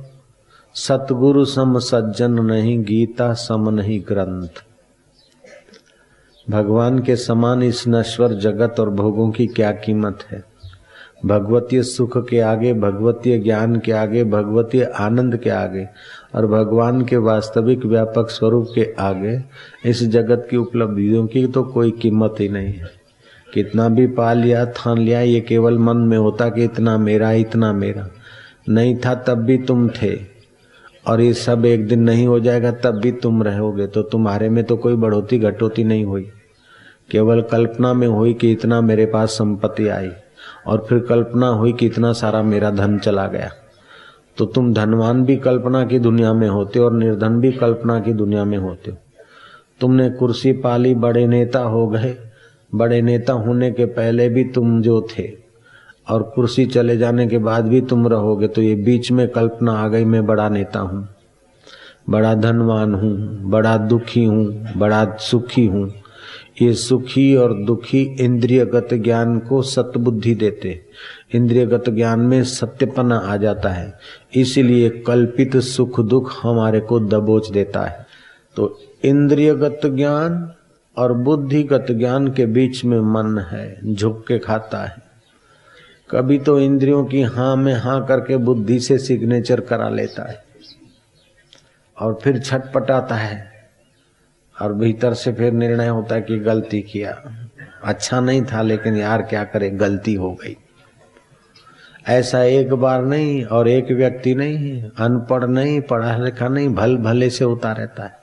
सतगुरु 0.75 1.45
सम 1.45 1.79
सज्जन 1.79 2.33
नहीं, 2.33 2.85
गीता 2.85 3.33
सम 3.33 3.71
नहीं 3.71 4.01
ग्रंथ। 4.01 4.49
भगवान 6.51 6.99
के 6.99 7.17
समान 7.17 7.63
इस 7.63 7.89
नश्वर 7.89 8.33
जगत 8.33 8.81
और 8.81 8.91
भोगों 8.91 9.31
की 9.31 9.47
क्या 9.47 9.73
कीमत 9.73 10.19
है? 10.31 10.45
भगवतीय 11.27 11.83
सुख 11.83 12.29
के 12.29 12.41
आगे, 12.41 12.75
भगवतीय 12.75 13.39
ज्ञान 13.39 13.79
के 13.81 13.93
आगे, 13.93 14.25
भगवतीय 14.25 14.85
आनंद 14.85 15.37
के 15.37 15.51
आगे 15.51 15.89
और 16.35 16.47
भगवान 16.47 17.05
के 17.05 17.17
वास्तविक 17.17 17.85
व्यापक 17.87 18.31
स्वरूप 18.31 18.69
के 18.75 18.95
आगे 18.99 19.43
इस 19.85 20.03
जगत 20.03 20.49
की 20.51 20.57
उपलब्धियों 20.57 21.27
की 21.27 21.47
तो 21.47 21.63
कोई 21.63 21.91
कीमत 21.91 22.35
ही 22.41 22.49
नहीं 22.49 22.73
है। 22.73 23.03
कितना 23.55 23.89
भी 23.89 24.07
पा 24.07 24.33
लिया, 24.33 24.67
थान 24.67 24.99
लिया, 24.99 25.21
ये 25.21 25.41
केवल 25.41 25.79
मन 25.79 25.97
में 25.97 26.19
होता 26.19 26.49
कि 26.49 26.65
इतना 26.65 26.99
मेरा 26.99 27.33
इतना 27.33 27.73
मेरा। 27.73 28.09
नहीं 28.69 28.97
था, 28.97 29.15
तब 29.15 29.35
भी 29.35 29.59
तुम 29.59 29.89
थे। 29.89 30.19
और 31.07 31.21
ये 31.21 31.33
सब 31.33 31.65
एक 31.65 31.89
दिन 31.89 32.03
नहीं 32.03 32.27
हो 32.27 32.41
जाएगा, 32.41 32.71
तब 32.71 32.91
भी 32.91 33.13
तुम 33.13 33.43
रहोगे। 33.43 33.87
तो 33.87 34.03
तुम्हारे 34.03 34.49
में 34.49 34.65
तो 34.65 34.77
कोई 34.77 34.95
बढ़ोती 34.95 35.39
घटोती 35.39 35.85
नहीं 35.85 36.05
हुई। 36.05 36.31
केवल 37.11 37.43
कल्पना 37.43 37.95
में 37.95 38.09
हुई 38.09 38.35
कि 38.35 38.53
इतना 38.53 38.81
मेरे 38.81 39.07
पास 39.07 39.31
संपत्ति 39.31 39.89
आई, 39.89 40.11
और 40.67 40.87
फिर 40.89 40.99
कल्पना 40.99 41.49
हुई 41.49 41.73
कि 41.73 41.87
इतना 41.87 42.13
सारा 42.13 42.43
मेरा 42.43 42.71
धन 42.71 42.99
चला 42.99 43.27
गया। 43.27 43.51
तो 44.37 44.45
तुम 44.47 44.73
धनवान 44.75 45.25
भी 45.25 45.37
कल्पना 45.37 45.85
की 45.85 45.99
दुनिया 45.99 46.33
में 46.33 46.49
होते 46.49 46.79
हो 46.79 46.85
और 46.85 46.93
निर्धन 46.93 47.41
भी 47.41 47.53
कल्पना 47.53 47.99
की 48.01 48.13
दुनिया 48.13 48.45
में 48.45 48.59
होते 48.59 48.91
हो। 48.91 48.97
तुमने 49.81 50.09
कुर्सी 50.11 50.53
पाली, 50.53 50.95
बड़े 50.95 51.27
नेता 51.27 51.61
हो 51.61 51.87
गए। 51.87 52.17
बड़े 52.73 53.01
नेता 53.03 53.33
होने 53.33 53.71
के 53.71 53.85
पहले 53.87 54.29
भी 54.29 54.45
तुम 54.45 54.81
जो 54.83 55.01
थे 55.11 55.29
और 56.07 56.23
कुर्सी 56.35 56.67
चले 56.67 56.97
जाने 56.97 57.27
के 57.27 57.39
बाद 57.39 57.69
भी 57.69 57.81
तुम 57.81 58.07
रहोगे 58.09 58.49
तो 58.49 58.63
ये 58.63 58.75
बीच 58.75 59.11
में 59.13 59.27
कल्पना 59.29 59.73
आ 59.75 59.89
गई, 59.89 60.05
मैं 60.05 60.25
बड़ा 60.27 60.49
नेता 60.49 60.81
हूँ। 60.81 61.09
बड़ा 62.11 62.35
धनवान 62.35 62.95
हूँ, 62.95 63.51
बड़ा 63.51 63.77
दुखी 63.79 64.25
हूँ, 64.25 64.73
बड़ा 64.77 65.05
सुखी 65.21 65.67
हूँ। 65.67 65.89
ये 66.63 66.75
सुखी 66.75 67.37
और 67.37 67.55
दुखी 67.55 68.17
इंद्रियगत 68.21 68.89
ज्ञान 68.93 69.39
को 69.39 69.63
सतबुद्धि 69.63 70.35
देते 70.35 70.85
इंद्रियगत 71.35 71.85
ज्ञान 71.89 72.21
में 72.21 72.45
सत्यपना 72.45 73.17
आ 73.17 73.37
जाता 73.37 73.69
है। 73.69 73.99
इसीलिए 74.35 74.91
कल्पित 74.91 75.57
सुख 75.57 76.01
दुख 76.01 76.33
हमारे 76.43 76.81
को 76.81 77.01
दबोच 77.01 77.51
देता 77.51 77.83
है। 77.83 78.07
तो 78.57 78.81
इंद्रियगत 79.05 79.81
ज्ञान 79.85 80.53
और 80.99 81.13
बुद्धिगत 81.13 81.87
ज्ञान 81.91 82.29
के 82.29 82.47
बीच 82.47 82.85
में 82.85 83.01
मन 83.01 83.39
है, 83.39 83.95
झुक 83.95 84.25
के 84.29 84.39
खाता 84.39 84.85
है। 84.85 84.97
कभी 86.11 86.39
तो 86.39 86.61
इंद्रियों 86.61 87.05
की 87.05 87.23
हाँ 87.23 87.57
में 87.57 87.75
हाँ 87.75 88.07
करके 88.07 88.37
बुद्धि 88.37 88.81
से 88.81 88.99
सिग्नेचर 88.99 89.61
करा 89.61 89.89
लेता 89.89 90.31
है। 90.31 90.45
और 92.01 92.19
फिर 92.23 92.39
छटपटाता 92.39 93.15
है। 93.15 93.52
और 94.63 94.73
भीतर 94.73 95.15
से 95.15 95.33
फिर 95.33 95.53
निर्णय 95.53 95.89
होता 95.89 96.15
है 96.15 96.23
कि 96.23 96.39
गलती 96.39 96.81
किया। 96.83 97.13
अच्छा 97.85 98.21
नहीं 98.21 98.43
था, 98.43 98.63
लेकिन 98.63 98.97
यार 98.97 99.23
क्या 99.23 99.45
करे, 99.45 99.71
गलती 99.71 100.15
हो 100.15 100.33
गई। 100.35 100.57
ऐसा 102.09 102.43
एक 102.43 102.73
बार 102.73 103.05
नहीं 103.05 103.45
और 103.45 103.69
एक 103.69 103.91
व्यक्ति 103.91 104.35
नहीं, 104.35 104.83
अनपढ़ 104.83 105.45
नहीं, 105.45 105.81
पढ़ा 105.81 106.17
लिखा 106.17 106.49
नहीं, 106.49 106.69
भल 106.69 106.97
भले 106.97 107.31
से 107.31 107.45
होता 107.45 107.73
रहता 107.73 108.03
है। 108.03 108.21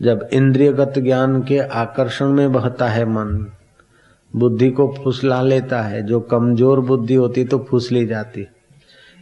जब 0.00 0.28
इंद्रियगत 0.32 0.98
ज्ञान 0.98 1.42
के 1.42 1.58
आकर्षण 1.58 2.26
में 2.26 2.52
बहता 2.52 2.88
है 2.88 3.04
मन, 3.04 3.46
बुद्धि 4.36 4.70
को 4.70 4.86
फुसला 5.04 5.42
लेता 5.42 5.82
है। 5.82 6.02
जो 6.02 6.20
कमज़ोर 6.20 6.80
बुद्धि 6.80 7.14
होती 7.14 7.44
तो 7.44 7.58
फुसली 7.70 8.06
जाती। 8.06 8.46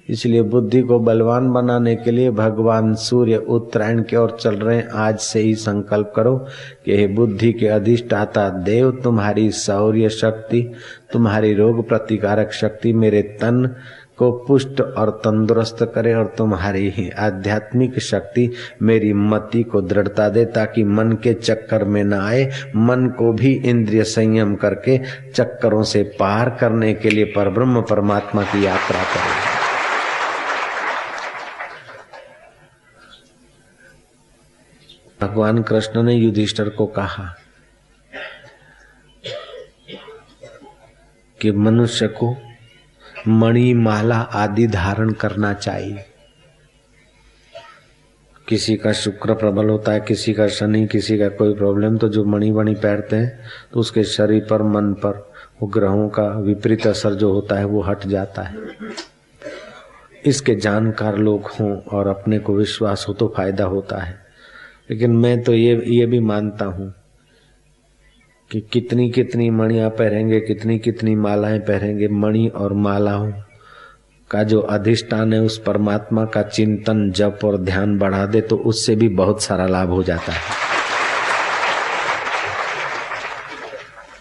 इसलिए 0.08 0.42
बुद्धि 0.42 0.80
को 0.80 0.98
बलवान 0.98 1.50
बनाने 1.50 1.94
के 1.96 2.10
लिए 2.10 2.30
भगवान 2.30 2.94
सूर्य 2.94 3.36
उत्तरायण 3.36 4.02
की 4.02 4.16
ओर 4.16 4.36
चल 4.40 4.54
रहे 4.54 4.76
हैं। 4.76 4.88
आज 4.88 5.18
से 5.18 5.40
ही 5.40 5.54
संकल्प 5.54 6.12
करो 6.16 6.36
कि 6.84 6.96
हे 6.96 7.06
बुद्धि 7.06 7.52
के 7.52 7.66
अधिष्ठाता, 7.66 8.48
देव 8.48 8.90
तुम्हारी 9.04 9.50
शौर्य 9.50 10.08
शक्ति, 10.08 10.72
तुम्हारी 11.12 11.54
रोग 11.54 11.88
प्रतिकारक 11.88 12.52
शक्ति 12.52 12.92
मेरे 12.92 13.22
तन 13.22 13.76
को 14.18 14.30
पुष्ट 14.32 14.80
और 14.80 15.10
तंदुरुस्त 15.10 15.92
करे 15.94 16.14
और 16.14 16.34
तुम्हारी 16.38 16.88
ही 16.90 17.10
आध्यात्मिक 17.10 17.98
शक्ति 17.98 18.50
मेरी 18.82 19.12
मति 19.12 19.62
को 19.62 19.80
दृढ़ता 19.80 20.28
दे 20.28 20.44
ताकि 20.44 20.84
मन 20.84 21.12
के 21.12 21.34
चक्कर 21.34 21.84
में 21.84 22.04
न 22.04 22.12
आए। 22.12 22.44
मन 22.76 23.06
को 23.18 23.32
भी 23.32 23.52
इंद्रिय 23.52 24.02
संयम 24.04 24.54
करके 24.54 25.00
चक्करों 25.34 25.82
से 25.82 26.02
पार 26.02 26.56
करने 26.60 26.94
के 26.94 27.10
लिए 27.10 27.24
परब्रह्म 27.24 27.82
परमात्मा 27.82 28.42
की 28.42 28.64
यात्रा 28.66 29.02
करे। 29.02 29.55
भगवान 35.20 35.62
कृष्ण 35.62 36.02
ने 36.02 36.14
युधिष्ठर 36.14 36.68
को 36.68 36.86
कहा 36.86 37.34
कि 41.40 41.50
मनुष्य 41.50 42.08
को 42.08 42.36
मणि 43.28 43.72
माला 43.74 44.16
आदि 44.16 44.66
धारण 44.66 45.10
करना 45.12 45.52
चाहिए। 45.54 46.04
किसी 48.48 48.76
का 48.76 48.92
शुक्र 48.92 49.34
प्रबल 49.34 49.68
होता 49.68 49.92
है, 49.92 50.00
किसी 50.00 50.32
का 50.34 50.48
शनि, 50.48 50.86
किसी 50.86 51.18
का 51.18 51.28
कोई 51.28 51.54
प्रॉब्लम 51.54 51.96
तो 51.98 52.08
जो 52.08 52.24
मणि 52.24 52.50
वणि 52.50 52.74
पहनते 52.74 53.16
हैं 53.16 53.38
तो 53.72 53.80
उसके 53.80 54.04
शरीर 54.04 54.46
पर, 54.50 54.62
मन 54.62 54.92
पर, 54.94 55.32
वो 55.62 55.68
ग्रहों 55.68 56.08
का 56.08 56.28
विपरीत 56.40 56.86
असर 56.86 57.14
जो 57.14 57.32
होता 57.32 57.58
है, 57.58 57.64
वो 57.64 57.82
हट 57.82 58.06
जाता 58.06 58.42
है। 58.42 58.56
इसके 60.26 60.54
जानकार 60.54 61.16
लोग 61.16 61.50
हों 61.50 61.76
और 61.78 62.08
अपने 62.08 62.38
को 62.38 62.54
विश्वास 62.54 63.04
हो 63.08 63.14
तो 63.14 63.32
फ़ायदा 63.36 63.64
होता 63.64 63.98
है। 63.98 64.25
लेकिन 64.88 65.16
मैं 65.16 65.42
तो 65.42 65.54
ये 65.54 65.82
ये 65.86 66.06
भी 66.06 66.20
मानता 66.20 66.64
हूँ 66.64 66.92
कि 68.50 68.60
कितनी 68.72 69.08
कितनी 69.10 69.48
मणियाँ 69.50 69.90
पहरेंगे, 69.90 70.40
कितनी 70.40 70.78
कितनी 70.78 71.14
मालाएँ 71.14 71.58
पहरेंगे, 71.60 72.08
मणि 72.08 72.46
और 72.48 72.72
मालाओं 72.72 73.32
का 74.30 74.42
जो 74.42 74.60
अधिष्ठान 74.60 75.32
है, 75.32 75.40
उस 75.40 75.58
परमात्मा 75.58 76.24
का 76.24 76.42
चिंतन, 76.42 77.10
जप 77.10 77.38
और 77.44 77.56
ध्यान 77.58 77.98
बढ़ा 77.98 78.24
दे 78.26 78.40
तो 78.40 78.56
उससे 78.56 78.96
भी 78.96 79.08
बहुत 79.08 79.42
सारा 79.42 79.66
लाभ 79.66 79.90
हो 79.90 80.02
जाता 80.02 80.32
है। 80.32 80.64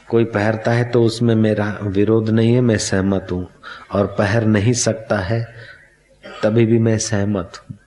कोई 0.10 0.24
पहरता 0.26 0.72
है 0.72 0.84
तो 0.92 1.04
उसमें 1.04 1.36
मेरा 1.36 1.78
विरोध 1.84 2.30
नहीं 2.30 2.54
है, 2.54 2.62
मैं 2.62 2.78
सहमत 2.78 3.28
हूँ। 3.32 3.48
और 3.92 4.16
पहर 4.18 4.46
नहीं 4.46 4.74
सकता 4.74 5.18
है, 5.20 5.42
तभी 6.44 6.66
भी 6.66 6.80
मैं 6.80 6.98
सहमत 6.98 7.62
हूँ। 7.62 7.78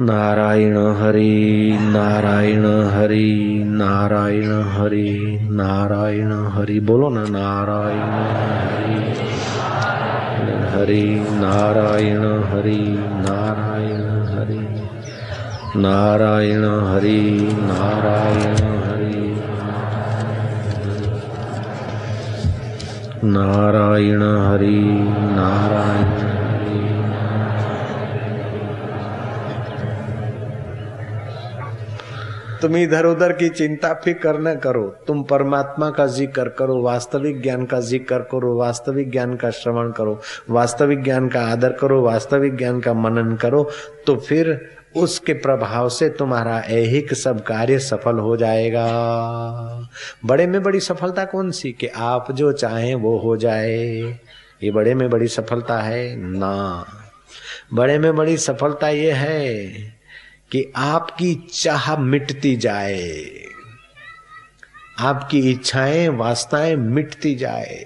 नारायण 0.00 0.76
हरि 0.76 1.78
नारायण 1.80 2.64
हरि 2.90 3.62
नारायण 3.66 4.52
हरि 4.62 5.38
नारायण 5.50 6.32
हरि। 6.32 6.80
बोलो 6.80 7.08
ना, 7.10 7.24
नारायण 7.24 8.14
हरि 8.34 9.20
हरि, 10.74 11.04
नारायण 11.40 12.24
हरि 12.42 12.78
नारायण 13.26 14.06
हरि 14.32 14.62
नारायण 15.76 16.64
हरि 16.64 17.20
नारायण 17.60 18.56
हरि। 18.86 19.20
नारायण 23.24 24.22
हरि, 24.22 24.80
नारायण 25.36 26.29
तुम 32.62 32.76
इधर 32.76 33.06
उधर 33.06 33.32
की 33.32 33.48
चिंता 33.48 33.92
फ़िक्र 33.94 34.38
न 34.40 34.54
करो। 34.54 34.82
तुम 35.06 35.22
परमात्मा 35.22 35.90
का 35.90 36.06
ज़िक्र 36.06 36.48
करो, 36.48 36.80
वास्तविक 36.82 37.42
ज्ञान 37.42 37.64
का 37.66 37.80
ज़िक्र 37.80 38.18
करो, 38.32 38.56
वास्तविक 38.56 39.10
ज्ञान 39.10 39.34
का 39.36 39.50
श्रवण 39.50 39.90
करो, 39.92 40.20
वास्तविक 40.50 41.02
ज्ञान 41.02 41.28
का 41.28 41.40
आदर 41.42 41.72
करो, 41.72 42.02
वास्तविक 42.02 42.56
ज्ञान 42.56 42.80
का 42.80 42.94
मनन 42.94 43.36
करो 43.36 43.70
तो 44.06 44.16
फिर 44.16 44.68
उसके 44.96 45.32
प्रभाव 45.32 45.88
से 45.88 46.08
तुम्हारा 46.08 46.58
ऐहिक 46.60 47.14
सब 47.14 47.42
कार्य 47.44 47.78
सफल 47.78 48.18
हो 48.18 48.36
जाएगा। 48.36 48.86
बड़े 50.24 50.46
में 50.46 50.62
बड़ी 50.62 50.80
सफलता 50.80 51.24
कौन 51.24 51.50
सी? 51.50 51.72
कि 51.72 51.86
आप 51.86 52.32
जो 52.32 52.52
चाहें 52.52 52.94
वो 52.94 53.18
हो 53.18 53.36
जाए। 53.36 53.76
ये 54.62 54.70
बड़े 54.70 54.94
में 54.94 55.10
बड़ी 55.10 55.28
सफलता 55.28 55.78
है? 55.78 56.16
ना। 56.16 56.86
बड़े 57.74 57.98
में 57.98 58.16
बड़ी 58.16 58.36
सफलता 58.36 58.88
ये 58.88 59.12
है 59.12 59.99
कि 60.52 60.72
आपकी 60.76 61.34
चाह 61.52 61.96
मिटती 61.98 62.54
जाए, 62.56 63.12
आपकी 65.00 65.38
इच्छाएँ, 65.50 66.08
वास्ताएँ 66.08 66.74
मिटती 66.76 67.34
जाए। 67.34 67.84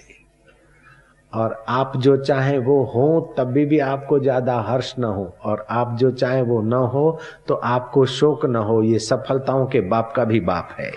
और 1.32 1.64
आप 1.68 1.96
जो 1.96 2.16
चाहे 2.16 2.58
वो 2.58 2.82
हो 2.84 3.34
तभी 3.38 3.64
भी 3.66 3.78
आपको 3.80 4.18
ज़्यादा 4.18 4.58
हर्ष 4.60 4.92
न 4.98 5.04
हो। 5.04 5.24
और 5.42 5.64
आप 5.70 5.96
जो 5.98 6.10
चाहे 6.10 6.42
वो 6.42 6.60
न 6.62 6.72
हो 6.92 7.20
तो 7.48 7.54
आपको 7.54 8.04
शोक 8.08 8.44
न 8.46 8.56
हो। 8.58 8.82
ये 8.82 8.98
सफलताओं 9.00 9.66
के 9.66 9.80
बाप 9.82 10.12
का 10.16 10.24
भी 10.24 10.40
बाप 10.42 10.76
है। 10.78 10.90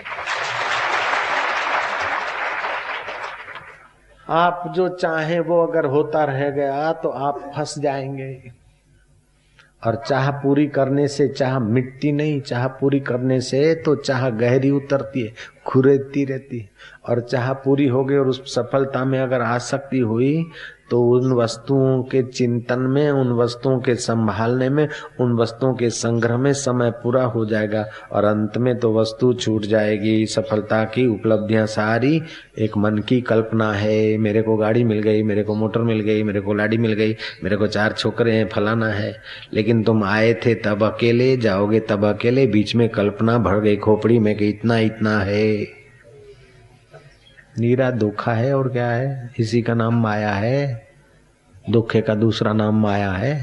आप 4.28 4.72
जो 4.76 4.88
चाहे 4.90 5.40
वो 5.40 5.62
अगर 5.66 5.86
होता 5.86 6.24
रह 6.24 6.48
गया 6.50 6.92
तो 6.92 7.08
आप 7.08 7.40
फंस 7.56 7.78
जाएँगे। 7.78 8.57
और 9.86 10.02
चाह 10.06 10.30
पूरी 10.30 10.66
करने 10.66 11.06
से 11.08 11.28
चाह 11.28 11.58
मिटती 11.58 12.12
नहीं, 12.12 12.40
चाह 12.40 12.66
पूरी 12.68 13.00
करने 13.00 13.40
से 13.40 13.74
तो 13.74 13.94
चाह 13.96 14.28
गहरी 14.30 14.70
उतरती 14.70 15.22
है, 15.22 15.32
खुरेती 15.66 16.24
रहती 16.24 16.58
है। 16.58 16.68
और 17.08 17.20
चाह 17.20 17.52
पूरी 17.52 17.86
हो 17.86 18.04
गई 18.04 18.16
और 18.16 18.28
उस 18.28 18.54
सफलता 18.54 19.04
में 19.04 19.18
अगर 19.20 19.42
आसक्ति 19.42 19.98
हुई 19.98 20.46
तो 20.90 21.02
उन 21.02 21.32
वस्तुओं 21.32 22.02
के 22.02 22.22
चिंतन 22.22 22.78
में, 22.78 23.10
उन 23.10 23.32
वस्तुओं 23.32 23.78
के 23.78 23.94
संभालने 23.94 24.68
में, 24.68 24.88
उन 25.20 25.32
वस्तुओं 25.32 25.74
के 25.74 25.90
संग्रह 25.90 26.36
में 26.36 26.52
समय 26.52 26.90
पूरा 26.90 27.24
हो 27.24 27.46
जाएगा 27.46 27.86
और 28.12 28.24
अंत 28.24 28.58
में 28.58 28.78
तो 28.78 28.94
वस्तु 28.94 29.32
छूट 29.32 29.62
जाएगी। 29.62 30.26
सफलता 30.26 30.84
की 30.84 31.06
उपलब्धियाँ 31.06 31.66
सारी। 31.66 32.22
एक 32.58 32.76
मन 32.76 32.98
की 32.98 33.20
कल्पना 33.20 33.72
है, 33.72 34.18
मेरे 34.18 34.42
को 34.42 34.56
गाड़ी 34.56 34.84
मिल 34.84 34.98
गई, 34.98 35.22
मेरे 35.22 35.42
को 35.42 35.54
मोटर 35.54 35.80
मिल 35.80 36.00
गई, 36.00 36.22
मेरे 36.22 36.40
को 36.40 36.54
लाड़ी 36.54 36.78
मिल 36.78 36.92
गई, 36.92 37.16
मेरे 37.44 37.56
को 37.56 37.66
चार 37.66 37.92
छोकरे 37.92 38.32
हैं, 38.32 38.48
फलाना 38.48 38.86
है। 38.86 39.16
लेकिन 39.52 39.82
तुम 39.82 40.04
आए 40.04 40.34
थे 40.34 40.54
तब 40.54 40.82
अकेले, 40.82 41.36
जाओगे 41.36 41.80
तब 41.80 42.04
अकेले, 42.04 42.46
बीच 42.46 42.76
में 42.76 42.88
कल्पना 42.88 43.38
भर 43.38 43.60
गई, 43.60 43.76
खोपड़ी 43.76 44.18
में 44.18 44.36
कि 44.36 44.48
इतना 44.48 44.78
इतना 44.78 45.18
है। 45.18 45.77
नीरा 47.57 47.91
धोखा 47.97 48.33
है 48.33 48.53
और 48.53 48.69
क्या 48.69 48.89
है 48.91 49.11
इसी 49.37 49.61
का 49.61 49.73
नाम 49.75 50.01
माया 50.01 50.33
है 50.37 50.57
દુઃખે 51.65 52.01
કા 52.01 52.15
દૂસરા 52.15 52.53
નામ 52.53 52.79
માયા 52.79 53.11
હે 53.17 53.33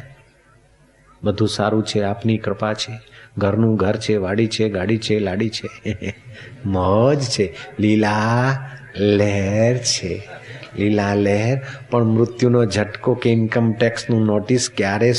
બધું 1.22 1.49
સારું 1.49 1.84
છે 1.84 2.03
આપની 2.03 2.38
કૃપા 2.38 2.72
છે 2.74 2.97
ઘરનું 3.38 3.76
ઘર 3.76 3.97
છે 3.99 4.16
વાડી 4.16 4.49
છે 4.49 4.68
ગાડી 4.68 4.99
છે 4.99 5.20
લાડી 5.20 5.51
છે 5.51 6.12
મોજ 6.66 7.28
છે 7.28 7.47
લીલા 7.78 8.45
લહેર 9.12 9.76
છે 9.84 10.12
लीला 10.78 11.15
लहर 11.15 11.15
લીલા 11.15 11.15
લહેર, 11.15 11.57
પણ 11.91 12.03
મૃત્યુનો 12.15 12.61
ઝટકો 12.65 13.11
કે 13.15 13.30
ઇન્કમ 13.30 13.67
ટેક્સનું 13.73 14.23
નોટિસ 14.26 14.69
ક્યારે 14.78 15.11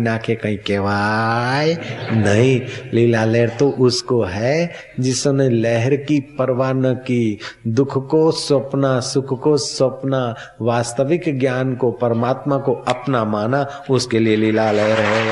ना 0.00 0.16
के 0.18 0.34
कहीं 0.34 0.58
કહેવાય 0.58 1.76
नहीं 2.16 2.54
लीला 2.92 3.24
लहर 3.24 3.50
तो 3.58 3.68
उसको 3.78 4.22
है 4.24 4.54
जिसने 5.00 5.48
लहर 5.48 5.96
की 5.96 6.20
परवाह 6.38 6.72
न 6.72 6.94
की 7.06 7.22
दुख 7.68 7.98
को 8.08 8.30
सपना 8.38 8.92
सुख 9.00 9.38
को 9.42 9.56
सपना 9.56 10.22
वास्तविक 10.60 11.38
ज्ञान 11.38 11.74
को 11.74 11.90
परमात्मा 11.90 12.58
को 12.58 12.72
अपना 12.88 13.24
माना 13.24 13.66
उसके 13.90 14.18
लिए 14.18 14.36
लीला 14.36 14.70
लहर 14.72 15.00
है 15.00 15.22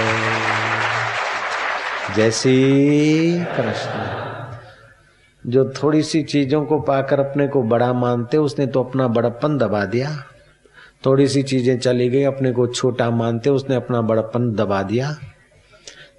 जय 2.16 2.30
श्री 2.30 2.58
कृष्ण 3.56 4.25
जो 5.46 5.72
थोड़ी 5.82 6.02
सी 6.02 6.22
चीज़ों 6.22 6.64
को 6.64 6.78
पाकर 6.80 7.20
अपने 7.20 7.48
को 7.48 7.62
बड़ा 7.62 7.92
मानते, 7.92 8.36
उसने 8.36 8.66
तो 8.66 8.82
अपना 8.82 9.08
बड़प्पन 9.08 9.58
दबा 9.58 9.84
दिया। 9.84 10.16
थोड़ी 11.06 11.28
सी 11.28 11.42
चीज़ें 11.42 11.78
चली 11.78 12.08
गई, 12.08 12.22
अपने 12.22 12.52
को 12.52 12.66
छोटा 12.66 13.10
मानते, 13.10 13.50
उसने 13.50 13.76
अपना 13.76 14.00
बड़प्पन 14.02 14.54
दबा 14.54 14.82
दिया। 14.82 15.16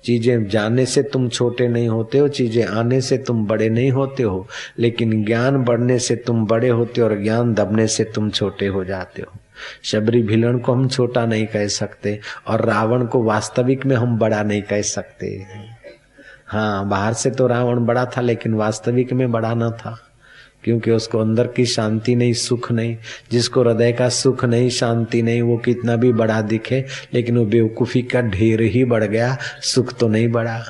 चीज़ें 0.04 0.48
जाने 0.48 0.86
से 0.86 1.04
तुम 1.04 1.30
छोटे 1.30 1.68
नहीं 1.68 1.88
होते 1.88 2.18
हो, 2.18 2.28
चीज़ें 2.28 2.66
आने 2.66 3.02
से 3.02 3.18
तुम 3.18 3.48
बड़े 3.48 3.70
नहीं 3.70 3.92
होते 3.92 4.24
हो, 4.24 4.48
लेकिन 4.80 5.26
ज्ञान 5.26 5.64
बढ़ने 5.64 6.00
से 6.00 6.16
तुम 6.16 6.46
बड़े 6.46 6.70
होते 6.70 7.02
हो 7.02 7.08
और 7.08 7.22
ज्ञान 7.24 7.54
दबने 7.54 7.88
से 7.88 8.04
तुम 8.04 8.30
छोटे 8.30 8.68
हो 8.68 8.84
जाते 8.84 9.22
हो। 9.22 9.40
शबरी 9.84 10.24
भिलन 10.24 10.60
को 10.60 10.74
हम 10.74 10.88
छोटा 10.88 11.26
नहीं 11.26 11.46
कह 11.46 11.68
सकते, 11.68 12.20
और 12.48 12.66
रावण 12.66 13.06
को 13.06 13.24
वास्तविक 13.24 13.86
में 13.86 13.96
हम 13.96 14.18
बड़ा 14.18 14.44
नहीं 14.44 14.62
कह 14.62 14.82
सकते। 14.82 15.46
हाँ 16.48 16.88
बाहर 16.90 17.14
से 17.14 17.32
तो 17.32 17.48
रावण 17.48 17.86
बड़ा 17.86 18.06
था, 18.06 18.22
लेकिन 18.22 18.54
वास्तविक 18.54 19.14
में 19.14 19.32
बड़ा 19.32 19.54
न 19.54 19.70
था, 19.72 19.98
क्योंकि 20.64 20.92
उसको 20.92 21.20
अंदर 21.20 21.48
की 21.48 21.66
शांति 21.66 22.16
नहीं, 22.16 22.34
सुख 22.34 22.72
नहीं, 22.72 22.98
जिसको 23.32 23.64
हृदय 23.64 23.92
का 23.92 24.10
सुख 24.10 24.46
नहीं, 24.46 24.70
शांति 24.70 25.22
नहीं, 25.22 25.42
वो 25.42 25.58
कितना 25.58 25.96
भी 25.96 26.14
बड़ा 26.14 26.42
दिखे, 26.42 26.86
लेकिन 27.14 27.38
वो 27.38 27.46
बेवकूफ़ी 27.46 28.02
का 28.02 28.22
ढेर 28.22 28.62
ही 28.62 28.84
बढ़ 28.84 29.04
गया, 29.04 29.38
सुख 29.62 29.94
तो 29.94 30.08
नहीं 30.08 30.28
बढ़ा। 30.28 30.64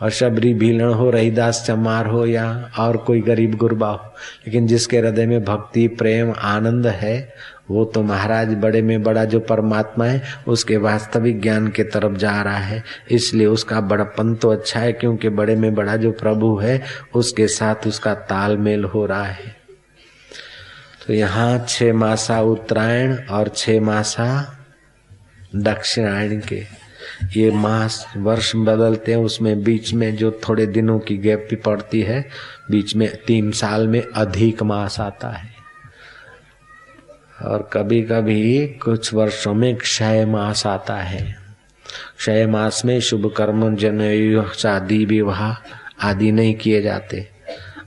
और 0.00 0.10
शबरी 0.10 0.54
भीलण 0.54 0.92
हो, 0.92 1.10
रहीदास 1.10 1.64
चमार 1.66 2.06
हो, 2.06 2.26
या 2.26 2.70
और 2.78 2.96
कोई 2.96 3.20
गरीब 3.20 3.54
गुरबा 3.54 3.88
हो, 3.88 4.14
लेकिन 4.46 4.66
जिसके 4.66 4.98
हृदय 4.98 5.26
में 5.26 5.44
भक्ति, 5.44 5.88
प्रेम, 5.88 6.32
आनंद 6.38 6.86
है 6.86 7.34
वो 7.70 7.84
तो 7.84 8.02
महाराज 8.02 8.54
बड़े 8.54 8.82
में 8.82 9.02
बड़ा 9.02 9.24
जो 9.24 9.40
परमात्मा 9.40 10.04
है, 10.04 10.22
उसके 10.48 10.76
वास्तविक 10.76 11.42
ज्ञान 11.42 11.68
के 11.68 11.82
तरफ़ 11.82 12.12
जा 12.12 12.42
रहा 12.42 12.56
है। 12.56 12.84
इसलिए 13.10 13.46
उसका 13.46 13.80
बड़पन 13.80 14.34
तो 14.34 14.50
अच्छा 14.50 14.80
है, 14.80 14.92
क्योंकि 14.92 15.28
बड़े 15.28 15.56
में 15.56 15.74
बड़ा 15.74 15.96
जो 15.96 16.12
प्रभु 16.12 16.58
है, 16.58 16.82
उसके 17.14 17.48
साथ 17.48 17.86
उसका 17.86 18.14
तालमेल 18.14 18.84
हो 18.84 19.06
रहा 19.06 19.24
है। 19.24 19.56
तो 21.06 21.12
यहाँ 21.12 21.66
छह 21.68 21.92
मासा 21.92 22.40
उत्तरायण 22.40 23.16
और 23.16 23.48
छह 23.48 23.80
मासा 23.80 24.58
दक्षिणायण 25.56 26.40
के। 26.40 26.82
ये 27.36 27.50
मास 27.50 28.06
वर्ष 28.16 28.52
बदलते 28.56 29.12
हैं, 29.12 29.18
उसमें 29.18 29.62
बीच 29.62 29.94
में 29.94 30.16
जो 30.16 30.40
थोड़े 30.48 30.66
दिनों 30.66 30.98
की 30.98 31.16
गैप 31.16 31.46
भी 31.50 31.56
पड़ती 31.56 32.02
है, 32.02 32.28
बीच 32.70 32.96
में 32.96 33.08
तीन 33.26 33.50
साल 33.50 33.88
में 33.88 34.02
अधिक 34.14 34.62
मास 34.62 35.00
आता 35.00 35.28
है। 35.28 35.51
और 37.44 37.70
कभी 37.72 38.02
कभी 38.02 38.66
कुछ 38.66 39.14
वर्षों 39.14 39.54
में 39.54 39.76
क्षय 39.76 40.24
मास 40.24 40.66
आता 40.66 40.94
है। 40.94 41.36
क्षय 42.18 42.46
मास 42.46 42.84
में 42.84 43.00
शुभ 43.00 43.34
कर्म 43.36 43.76
जन 43.76 44.50
शादी, 44.54 45.04
विवाह 45.04 45.56
आदि 46.08 46.32
नहीं 46.32 46.54
किए 46.54 46.82
जाते। 46.82 47.28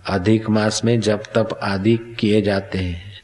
अधिक 0.10 0.49
मास 0.49 0.82
में 0.86 0.99
जब 0.99 1.24
तप 1.36 1.60
आदि 1.64 2.16
किए 2.20 2.41
जाते 2.41 2.78
हैं। 2.78 3.16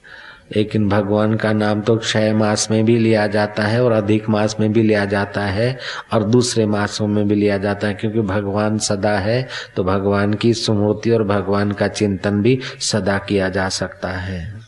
लेकिन 0.55 0.89
भगवान 0.89 1.35
का 1.35 1.53
नाम 1.53 1.81
तो 1.81 1.95
क्षय 1.95 2.33
मास 2.33 2.71
में 2.71 2.85
भी 2.85 2.97
लिया 2.97 3.27
जाता 3.27 3.63
है 3.63 3.83
और 3.83 3.91
अधिक 3.91 4.29
मास 4.29 4.55
में 4.59 4.73
भी 4.73 4.83
लिया 4.83 5.05
जाता 5.05 5.41
है 5.41 5.79
और 6.13 6.23
दूसरे 6.23 6.65
मासों 6.65 7.07
में 7.07 7.27
भी 7.27 7.35
लिया 7.35 7.57
जाता 7.57 7.87
है। 7.87 7.93
क्योंकि 7.93 8.19
भगवान 8.19 8.77
सदा 8.77 9.17
है 9.19 9.47
तो 9.75 9.83
भगवान 9.83 10.33
की 10.33 10.53
स्मृति 10.53 11.11
और 11.11 11.23
भगवान 11.23 11.71
का 11.71 11.87
चिंतन 11.87 12.41
भी 12.41 12.59
सदा 12.79 13.17
किया 13.17 13.49
जा 13.49 13.69
सकता 13.69 14.09
है। 14.09 14.60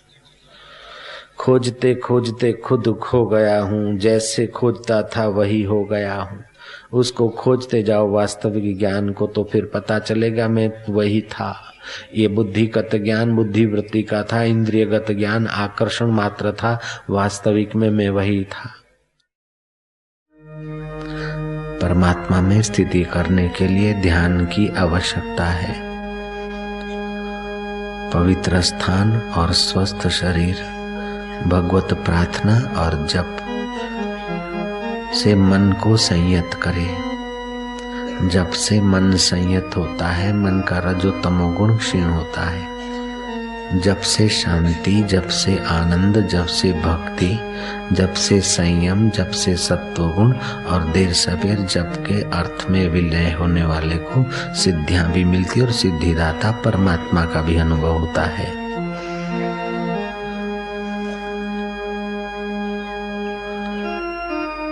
खोजते 1.44 1.96
खोजते 1.96 2.54
खुद 2.54 3.00
खो 3.02 3.26
गया 3.26 3.62
हूँ, 3.62 3.98
जैसे 3.98 4.48
खोजता 4.48 5.02
था 5.04 5.28
वही 5.28 5.64
हो 5.64 5.84
गया 5.84 6.16
हूँ। 6.16 6.44
उसको 6.94 7.30
खोजते 7.30 7.84
जाओ 7.84 8.12
वास्तविक 8.12 8.80
ज्ञान 8.80 9.10
को 9.10 9.28
तो 9.28 9.44
फिर 9.44 9.72
पता 9.74 10.00
चलेगा 10.00 10.48
मैं 10.48 10.72
वही 10.90 11.22
था। 11.22 11.62
ये 12.16 12.28
बुद्धिगत 12.28 12.90
ज्ञान 12.96 13.36
बुद्धि 13.36 13.66
वृत्ति 13.66 14.04
का 14.04 14.24
था, 14.24 14.44
इंद्रियगत 14.44 15.06
ज्ञान, 15.12 15.48
आकर्षण 15.48 16.06
मात्र 16.06 16.52
था, 16.52 16.80
वास्तविक 17.10 17.76
में 17.76 17.90
मैं 17.90 18.10
वही 18.10 18.44
था। 18.44 18.70
परमात्मा 21.82 22.42
में 22.42 22.62
स्थिति 22.62 23.04
करने 23.04 23.50
के 23.50 23.68
लिए 23.68 23.94
ध्यान 23.94 24.46
की 24.46 24.68
आवश्यकता 24.68 25.46
है। 25.46 25.76
पवित्र 28.12 28.62
स्थान 28.62 29.20
और 29.38 29.52
स्वस्थ 29.52 30.08
शरीर। 30.08 30.73
भगवत 31.48 31.94
प्रार्थना 31.94 32.56
और 32.78 33.08
जप 33.08 33.38
से 35.14 35.36
मन 35.36 35.72
को 35.84 35.98
संयत 35.98 36.52
करे। 36.54 37.14
जब 38.28 38.52
से 38.52 38.82
मन 38.82 39.16
संयत 39.16 39.70
होता 39.78 40.08
है, 40.08 40.34
मन 40.34 40.62
का 40.62 40.78
रजो 40.78 41.12
तमोगुण 41.12 41.78
क्षीण 41.78 42.04
होता 42.04 42.42
है। 42.50 42.74
जब 43.74 44.02
से 44.02 44.30
शांति 44.30 45.02
जब 45.02 45.28
से 45.28 45.58
आनंद 45.58 46.28
जब 46.28 46.46
से 46.46 46.74
भक्ति 46.74 47.40
जब 47.92 48.14
से 48.14 48.42
संयम 48.42 49.10
जब 49.10 49.32
से 49.32 49.56
सत्वगुण 49.56 50.34
और 50.66 50.84
देर 50.84 51.14
सवेर 51.14 51.60
जब 51.60 52.06
के 52.06 52.22
अर्थ 52.22 52.70
में 52.70 52.90
विलय 52.90 53.38
होने 53.40 53.64
वाले 53.64 53.96
को 53.96 54.26
सिद्धियाँ 54.54 55.12
भी 55.12 55.24
मिलती 55.24 55.62
और 55.62 55.72
सिद्धिदाता 55.72 56.52
परमात्मा 56.52 57.26
का 57.26 57.42
भी 57.42 57.58
अनुभव 57.58 57.98
होता 57.98 58.22
है। 58.22 58.64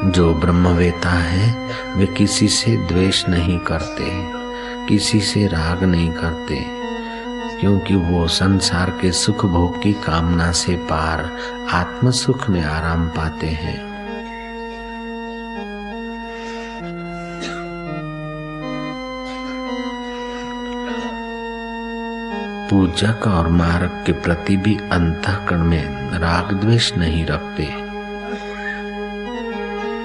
जो 0.05 0.33
ब्रह्मवेता 0.33 1.09
है, 1.09 1.69
वे 1.95 2.05
किसी 2.05 2.47
से 2.47 2.77
द्वेष 2.77 3.29
नहीं 3.29 3.59
करते, 3.59 4.05
किसी 4.87 5.21
से 5.21 5.47
राग 5.47 5.83
नहीं 5.83 6.11
करते, 6.11 6.65
क्योंकि 7.59 7.95
वो 7.95 8.27
संसार 8.27 8.89
के 8.89 9.11
सुख 9.11 9.45
भोग 9.45 9.83
की 9.83 9.93
कामना 9.93 10.51
से 10.51 10.75
पार 10.75 11.37
आत्म 11.71 12.11
सुख 12.11 12.49
में 12.49 12.63
आराम 12.63 13.07
पाते 13.09 13.47
हैं। 13.47 13.91
पूजक 22.69 23.27
और 23.27 23.47
मारक 23.47 24.03
के 24.05 24.11
प्रति 24.11 24.57
भी 24.57 24.75
अंतकरण 24.75 25.63
में 25.63 26.09
राग 26.19 26.53
द्वेष 26.53 26.93
नहीं 26.93 27.25
रखते। 27.25 27.80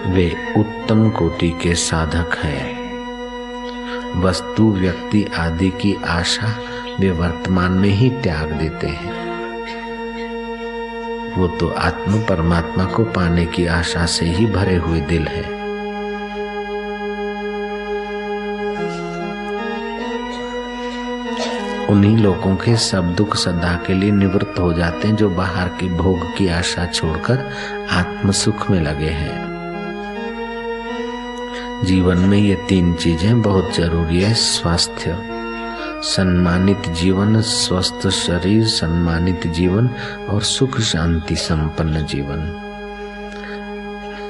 वे 0.07 0.36
उत्तम 0.57 1.11
कोटि 1.11 1.50
के 1.50 1.74
साधक 1.74 2.38
हैं। 2.38 2.76
वस्तु, 4.22 4.72
व्यक्ति 4.72 5.26
आदि 5.38 5.70
की 5.70 5.96
आशा 6.07 6.59
वे 7.00 7.11
वर्तमान 7.11 7.72
में 7.72 7.88
ही 7.88 8.11
त्याग 8.11 8.52
देते 8.52 8.86
हैं। 8.86 9.26
वो 11.36 11.48
तो 11.48 11.68
आत्म 11.68 12.18
परमात्मा 12.18 12.84
को 12.84 13.04
पाने 13.04 13.46
की 13.46 13.66
आशा 13.66 14.07
से 14.07 14.26
ही 14.26 14.46
भरे 14.46 14.76
हुए 14.76 15.00
दिल 15.00 15.28
है। 15.28 15.57
उन्हीं 21.86 22.16
लोगों 22.16 22.57
के 22.57 22.76
सब 22.76 23.14
दुख 23.14 23.36
सदा 23.36 23.84
के 23.86 23.94
लिए 23.94 24.11
निवृत्त 24.11 24.59
हो 24.59 24.72
जाते 24.72 25.09
हैं 25.09 25.16
जो 25.16 25.30
बाहर 25.30 25.68
की 25.68 25.88
भोग 25.88 26.36
की 26.36 26.48
आशा 26.48 26.86
छोड़कर 26.86 27.50
आत्म 27.90 28.30
सुख 28.30 28.70
में 28.70 28.80
लगे 28.80 29.11
हैं। 29.11 29.45
जीवन 31.85 32.18
में 32.18 32.39
ये 32.39 32.55
तीन 32.68 32.95
चीज़ें 32.95 33.43
बहुत 33.43 33.74
ज़रूरी 33.74 34.20
है, 34.20 34.35
स्वास्थ्य। 34.35 35.18
सम्मानित 36.03 36.89
जीवन, 36.89 37.41
स्वस्थ 37.41 38.09
शरीर, 38.09 38.66
सम्मानित 38.66 39.47
जीवन 39.47 39.91
और 40.31 40.43
सुख, 40.43 40.81
शांति, 40.81 41.37
संपन्न 41.37 42.07
जीवन। 42.07 42.62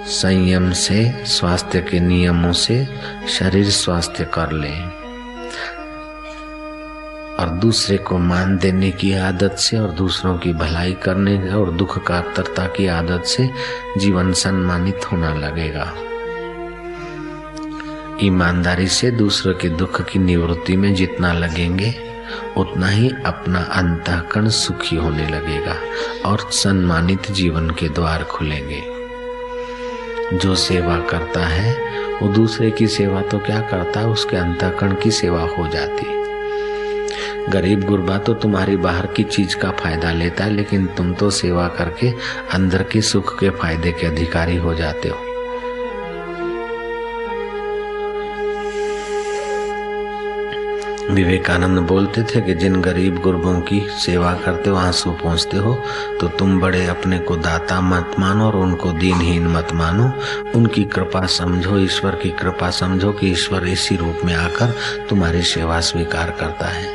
संयम 0.07 0.73
से, 0.73 1.25
स्वास्थ्य 1.27 1.81
के 1.81 2.01
नियमों 2.01 2.53
से 2.53 2.89
शरीर 3.29 3.71
स्वास्थ्य 3.71 4.25
कर 4.25 4.53
ले। 4.53 5.07
और 7.43 7.49
दूसरे 7.49 7.97
को 7.97 8.19
मान 8.19 8.59
देने 8.59 8.91
की 8.91 9.15
आदत 9.15 9.57
से 9.59 9.79
और 9.79 9.91
दूसरों 9.91 10.39
की 10.39 10.53
भलाई 10.53 10.93
करने 10.93 11.49
और 11.49 11.71
दुख 11.71 12.07
कातरता 12.07 12.67
की 12.67 12.87
आदत 12.87 13.25
से 13.25 13.51
जीवन 13.99 14.33
सम्मानित 14.33 15.01
होना 15.13 15.35
लगेगा। 15.35 15.93
ईमानदारी 18.23 18.89
से 18.89 19.11
दूसरों 19.11 19.55
के 19.55 19.69
दुख 19.69 20.03
की 20.03 20.19
निवृत्ति 20.19 20.77
में 20.77 20.95
जितना 20.95 21.33
लगेंगे, 21.33 21.95
उतना 22.57 22.89
ही 22.89 23.11
अपना 23.27 23.59
अंतकरण 23.59 24.49
सुखी 24.49 24.97
होने 24.97 25.27
लगेगा 25.27 25.77
और 26.29 26.39
सम्मानित 26.51 27.31
जीवन 27.31 27.71
के 27.71 27.89
द्वार 27.89 28.25
खुलेंगे। 28.25 28.83
जो 30.37 30.55
सेवा 30.55 30.99
करता 30.99 31.47
है, 31.47 31.77
वो 32.23 32.29
दूसरे 32.29 32.71
की 32.71 32.87
सेवा 32.87 33.21
तो 33.21 33.39
क्या 33.39 33.61
करता? 33.61 34.01
है 34.01 34.07
उसके 34.07 34.37
अंतकरण 34.37 34.95
की 34.95 35.11
सेवा 35.11 35.43
हो 35.43 35.69
जाती। 35.69 36.07
गरीब 37.49 37.85
गुरबा 37.85 38.19
तो 38.19 38.35
तुम्हारी 38.35 38.77
बाहर 38.77 39.07
की 39.07 39.23
चीज़ 39.23 39.57
का 39.57 39.71
फ़ायदा 39.71 40.13
लेता 40.13 40.45
है, 40.45 40.51
लेकिन 40.51 40.87
तुम 40.87 41.15
तो 41.15 41.31
सेवा 41.31 41.69
करके 41.69 42.13
अंदर 42.53 42.83
के 42.83 43.01
सुख 43.01 43.41
के 43.41 43.51
फ़ायदे 43.51 43.93
के 43.93 44.07
अधिकारी 44.07 44.57
हो 44.57 44.75
जाते 44.75 45.09
हो। 45.09 45.26
विवेकानंद 51.11 51.79
बोलते 51.79 52.23
थे 52.23 52.41
कि 52.41 52.55
जिन 52.55 52.81
गरीब 52.81 53.19
गुरबों 53.19 53.61
की 53.61 53.81
सेवा 54.01 54.33
करते 54.35 54.71
हो, 54.71 54.77
आँसू 54.77 55.11
पहुँचते 55.13 55.57
हो 55.57 55.75
तो 56.21 56.29
तुम 56.29 56.61
बड़े 56.61 56.87
अपने 56.87 57.19
को 57.19 57.37
दाता 57.37 57.81
मत 57.81 58.13
मानो 58.19 58.47
और 58.47 58.57
उनको 58.57 58.93
दीनहीन 58.93 59.47
मत 59.47 59.69
मानो। 59.73 60.13
उनकी 60.55 60.85
कृपा 60.85 61.27
समझो, 61.27 61.79
ईश्वर 61.79 62.15
की 62.15 62.31
कृपा 62.31 62.71
समझो 62.71 63.13
कि 63.13 63.31
ईश्वर 63.31 63.67
इसी 63.69 63.97
रूप 63.97 64.19
में 64.25 64.35
आकर 64.35 64.75
तुम्हारी 65.09 65.43
सेवा 65.43 65.81
स्वीकार 65.81 66.31
करता 66.31 66.67
है। 66.67 66.89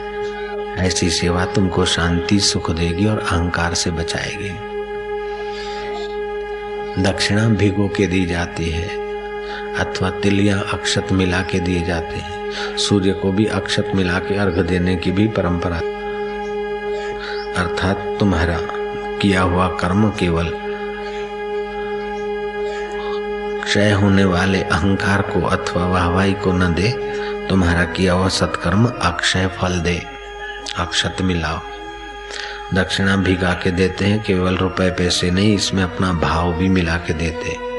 ऐसी 0.78 1.10
सेवा 1.10 1.46
तुमको 1.46 1.86
शांति, 1.86 2.40
सुख 2.40 2.72
देगी 2.72 3.06
और 3.06 3.20
अहंकार 3.20 3.74
से 3.74 3.92
बचाएगी। 3.92 4.50
दक्षिणा 7.04 7.48
भिगो 7.50 7.88
के 7.88 8.08
दी 8.08 8.26
जाती 8.26 8.70
है, 8.70 8.88
अथवा 9.76 10.10
तिलिया 10.10 10.60
अक्षत 10.60 11.08
मिला 11.12 11.42
के 11.42 11.60
दिए 11.60 11.82
जाते 11.82 12.16
हैं। 12.16 12.41
सूर्य 12.78 13.12
को 13.12 13.32
भी 13.32 13.46
अक्षत 13.46 13.92
मिला 13.96 14.20
के 14.20 14.36
अर्घ 14.36 14.60
देने 14.60 14.96
की 14.96 15.12
भी 15.12 15.28
परंपरा। 15.28 15.78
अर्थात 17.62 18.18
तुम्हारा 18.20 18.60
किया 19.18 19.42
हुआ 19.42 19.68
कर्म 19.68 20.10
केवल 20.10 20.52
क्षय 23.64 23.92
होने 23.92 24.26
वाले 24.26 24.62
अहंकार 24.62 25.22
को 25.22 25.42
अथवा 25.42 25.88
वाहवाई 25.88 26.34
को 26.34 26.52
न 26.52 26.74
दे, 26.74 26.90
तुम्हारा 27.50 27.84
किया 27.86 28.14
हुआ 28.14 28.28
सत्कर्म 28.28 28.86
अक्षय 28.86 29.48
फल 29.48 29.80
दे, 29.80 30.02
अक्षत 30.78 31.22
मिलाओ। 31.22 31.60
दक्षिणा 32.74 33.16
भिगा 33.16 33.54
के 33.54 33.72
देते 33.72 34.06
हैं, 34.06 34.24
केवल 34.24 34.58
रुपए 34.58 34.90
पैसे 34.90 35.32
नहीं, 35.32 35.56
इसमें 35.56 35.84
अपना 35.84 36.14
भाव 36.14 36.54
भी 36.54 36.70
मिला 36.70 36.98
के 36.98 37.14
देते 37.14 37.50
हैं। 37.50 37.71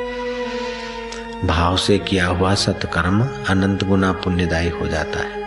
भाव 1.45 1.77
से 1.77 1.99
किया 1.99 2.27
हुआ 2.27 2.55
सत्कर्म 2.55 3.21
अनंत 3.51 3.85
गुना 3.85 4.13
पुण्यदायी 4.15 4.69
हो 4.71 4.87
जाता 4.89 5.19
है। 5.19 5.41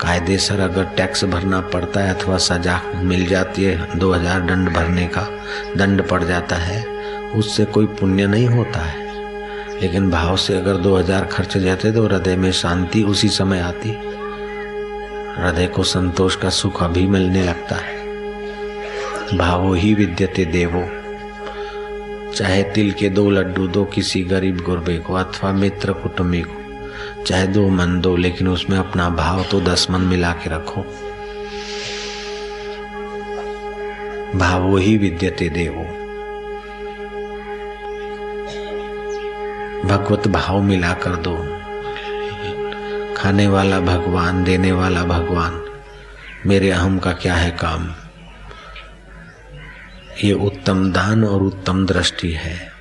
कायदे 0.00 0.36
सर 0.38 0.60
अगर 0.60 0.84
टैक्स 0.96 1.24
भरना 1.24 1.60
पड़ता 1.60 2.00
है 2.00 2.14
अथवा 2.14 2.36
सजा 2.38 2.80
मिल 2.96 3.26
जाती 3.26 3.64
है, 3.64 3.98
दो 3.98 4.12
हज़ार 4.12 4.40
दंड 4.40 4.68
भरने 4.68 5.06
का 5.06 5.28
दंड 5.76 6.06
पड़ 6.08 6.22
जाता 6.24 6.56
है, 6.56 6.84
उससे 7.34 7.64
कोई 7.64 7.86
पुण्य 7.86 8.26
नहीं 8.26 8.46
होता 8.46 8.80
है। 8.80 9.04
लेकिन 9.80 10.10
भाव 10.10 10.36
से 10.36 10.56
अगर 10.56 10.76
दो 10.76 10.96
हज़ार 10.96 11.24
खर्च 11.24 11.56
जाते 11.58 11.92
तो 11.92 12.06
हृदय 12.06 12.36
में 12.36 12.52
शांति 12.52 13.02
उसी 13.02 13.28
समय 13.28 13.60
आती। 13.60 13.90
हृदय 15.38 15.66
को 15.66 15.82
संतोष 15.82 16.36
का 16.36 16.50
सुख 16.50 16.82
अभी 16.82 17.06
मिलने 17.06 17.42
लगता 17.42 17.76
है। 17.76 19.36
भावो 19.38 19.72
ही 19.74 19.94
विद्यते 19.94 20.44
देवो। 20.44 20.88
चाहे 22.36 22.62
तिल 22.62 22.92
के 22.92 23.08
दो 23.08 23.30
लड्डू 23.30 23.66
दो 23.66 23.84
किसी 23.84 24.22
गरीब 24.22 24.60
गुरबे 24.60 24.98
को 24.98 25.14
अथवा 25.14 25.52
मित्र 25.52 25.92
कुटुंबी 25.92 26.42
को, 26.42 27.24
चाहे 27.24 27.46
दो 27.46 27.68
मन 27.68 28.00
दो, 28.00 28.16
लेकिन 28.16 28.48
उसमें 28.48 28.78
अपना 28.78 29.08
भाव 29.08 29.44
तो 29.50 29.60
दस 29.60 29.86
मन 29.90 30.00
मिला 30.00 30.32
के 30.32 30.50
रखो। 30.50 30.80
भावो 34.38 34.76
ही 34.76 34.96
विद्यते 34.96 35.48
देवो। 35.48 35.82
भगवत 39.88 40.28
भाव 40.28 40.60
मिला 40.60 40.92
कर 40.92 41.16
दो। 41.16 41.36
खाने 43.14 43.48
वाला 43.48 43.80
भगवान, 43.80 44.44
देने 44.44 44.72
वाला 44.72 45.04
भगवान, 45.04 45.64
मेरे 46.46 46.70
अहम 46.70 46.98
का 46.98 47.12
क्या 47.12 47.34
है 47.34 47.50
काम? 47.50 47.94
ये 50.24 50.32
उत्तम 50.32 50.92
दान 50.92 51.24
और 51.24 51.42
उत्तम 51.42 51.86
दृष्टि 51.86 52.32
है। 52.32 52.72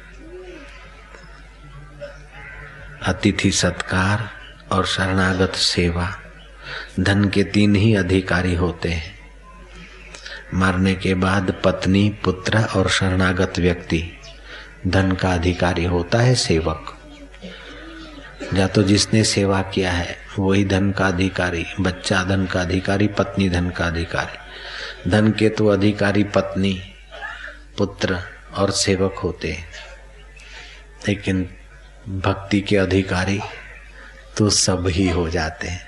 अतिथि 3.05 3.51
सत्कार 3.51 4.29
और 4.71 4.85
शरणागत 4.85 5.51
सेवा 5.55 6.15
धन 6.99 7.29
के 7.29 7.43
तीन 7.43 7.75
ही 7.75 7.95
अधिकारी 7.95 8.55
होते 8.55 8.89
हैं। 8.89 9.19
मरने 10.53 10.95
के 10.95 11.13
बाद 11.13 11.61
पत्नी, 11.63 12.09
पुत्र 12.23 12.59
और 12.59 12.89
शरणागत 12.89 13.53
व्यक्ति 13.59 14.17
धन 14.87 15.11
का 15.11 15.33
अधिकारी 15.33 15.83
होता 15.83 16.17
है 16.17 16.35
सेवक। 16.35 16.97
या 18.53 18.67
तो 18.67 18.83
जिसने 18.83 19.23
सेवा 19.23 19.61
किया 19.61 19.91
है, 19.91 20.17
वही 20.39 20.65
धन 20.65 20.91
का 20.91 21.07
अधिकारी, 21.07 21.65
बच्चा 21.79 22.23
धन 22.23 22.45
का 22.45 22.61
अधिकारी, 22.61 23.07
पत्नी 23.07 23.49
धन 23.49 23.69
का 23.69 23.85
अधिकारी। 23.87 24.37
धन 25.09 25.31
के 25.31 25.49
तो 25.49 25.67
अधिकारी 25.67 26.23
पत्नी 26.23 26.91
पुत्र 27.77 28.19
और 28.57 28.71
सेवक 28.71 29.15
होते 29.23 29.51
हैं। 29.51 29.65
लेकिन 31.07 31.49
भक्ति 32.09 32.61
के 32.61 32.77
अधिकारी 32.77 33.39
तो 34.37 34.49
सब 34.49 34.87
ही 34.87 35.09
हो 35.09 35.29
जाते 35.29 35.67
हैं। 35.67 35.81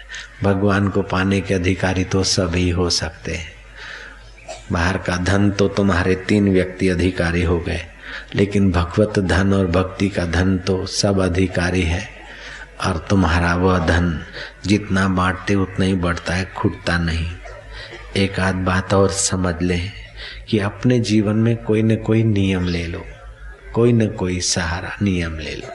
भगवान 0.43 0.89
को 0.89 1.01
पाने 1.01 1.41
के 1.41 1.53
अधिकारी 1.53 2.03
तो 2.03 2.23
सभी 2.23 2.69
हो 2.69 2.89
सकते 2.89 3.35
हैं। 3.35 3.53
बाहर 4.71 4.97
का 4.97 5.15
धन 5.15 5.51
तो 5.51 5.67
तुम्हारे 5.67 6.15
तीन 6.15 6.53
व्यक्ति 6.53 6.89
अधिकारी 6.89 7.43
हो 7.43 7.59
गए, 7.59 7.85
लेकिन 8.35 8.71
भगवत 8.71 9.19
धन 9.19 9.53
और 9.53 9.67
भक्ति 9.67 10.09
का 10.09 10.25
धन 10.25 10.57
तो 10.57 10.85
सब 10.85 11.19
अधिकारी 11.19 11.81
है। 11.81 12.09
और 12.85 13.07
तुम्हारा 13.09 13.55
वह 13.55 13.85
धन 13.85 14.25
जितना 14.65 15.07
बांटते 15.07 15.55
उतना 15.55 15.85
ही 15.85 15.93
बढ़ता 15.93 16.33
है, 16.33 16.45
खुटता 16.45 16.97
नहीं। 16.97 17.31
एक 18.17 18.39
आध 18.39 18.55
बात 18.55 18.93
और 18.93 19.11
समझ 19.11 19.55
लें। 19.61 20.06
कि 20.49 20.59
अपने 20.59 20.99
जीवन 20.99 21.35
में 21.35 21.57
कोई 21.57 21.81
न 21.81 21.95
कोई 21.95 22.23
नियम 22.23 22.67
ले 22.67 22.87
लो, 22.87 23.05
कोई 23.73 23.93
न 23.93 24.07
कोई 24.07 24.39
सहारा, 24.39 24.97
नियम 25.01 25.39
ले 25.39 25.55
लो। 25.55 25.71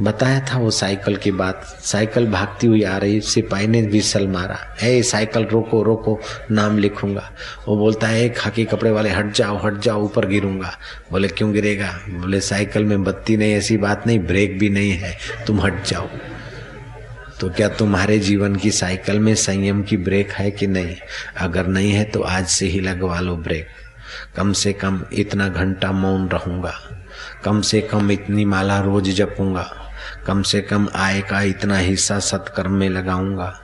बताया 0.00 0.40
था 0.40 0.58
वो 0.58 0.70
साइकिल 0.70 1.16
की 1.16 1.30
बात, 1.30 1.64
साइकिल 1.64 2.26
भागती 2.26 2.66
हुई 2.66 2.82
आ 2.82 2.96
रही, 2.96 3.20
सिपाही 3.20 3.66
ने 3.66 3.82
विसल 3.82 4.26
मारा। 4.28 4.76
है 4.80 5.02
साइकिल, 5.02 5.44
रोको 5.44 5.82
रोको, 5.82 6.20
नाम 6.50 6.78
लिखूँगा। 6.78 7.32
वो 7.68 7.76
बोलता 7.76 8.06
है 8.06 8.28
खाकी 8.28 8.64
कपड़े 8.64 8.90
वाले, 8.90 9.10
हट 9.10 9.32
जाओ 9.32 9.58
हट 9.64 9.78
जाओ, 9.80 10.02
ऊपर 10.02 10.26
गिरूँगा। 10.26 10.78
बोले, 11.12 11.28
क्यों 11.28 11.52
गिरेगा? 11.52 12.00
बोले, 12.08 12.40
साइकिल 12.40 12.84
में 12.84 13.04
बत्ती 13.04 13.36
नहीं, 13.36 13.54
ऐसी 13.54 13.76
बात 13.76 14.06
नहीं, 14.06 14.18
ब्रेक 14.18 14.58
भी 14.58 14.68
नहीं 14.68 14.90
है, 14.90 15.18
तुम 15.46 15.60
हट 15.60 15.84
जाओ। 15.84 16.08
तो 17.44 17.50
क्या 17.50 17.68
तुम्हारे 17.68 18.18
जीवन 18.18 18.56
की 18.56 18.70
साइकिल 18.70 19.18
में 19.18 19.34
संयम 19.34 19.82
की 19.82 19.96
ब्रेक 19.96 20.30
है 20.32 20.50
कि 20.50 20.66
नहीं? 20.66 20.96
अगर 21.36 21.66
नहीं 21.66 21.92
है 21.92 22.04
तो 22.04 22.22
आज 22.22 22.46
से 22.46 22.66
ही 22.66 22.80
लगवा 22.80 23.20
लो 23.20 23.36
ब्रेक। 23.36 23.66
कम 24.36 24.52
से 24.52 24.72
कम 24.72 25.04
इतना 25.12 25.48
घंटा 25.48 25.92
मौन 25.92 26.28
रहूँगा। 26.28 26.72
कम 27.44 27.60
से 27.60 27.80
कम 27.80 28.10
इतनी 28.10 28.44
माला 28.44 28.80
रोज 28.80 29.10
जपूँगा। 29.10 29.70
कम 30.26 30.42
से 30.42 30.60
कम 30.60 30.88
आय 30.94 31.20
का 31.20 31.42
इतना 31.42 31.78
हिस्सा 31.78 32.18
सत्कर्म 32.18 32.72
में 32.72 32.88
लगाऊँगा। 32.88 33.60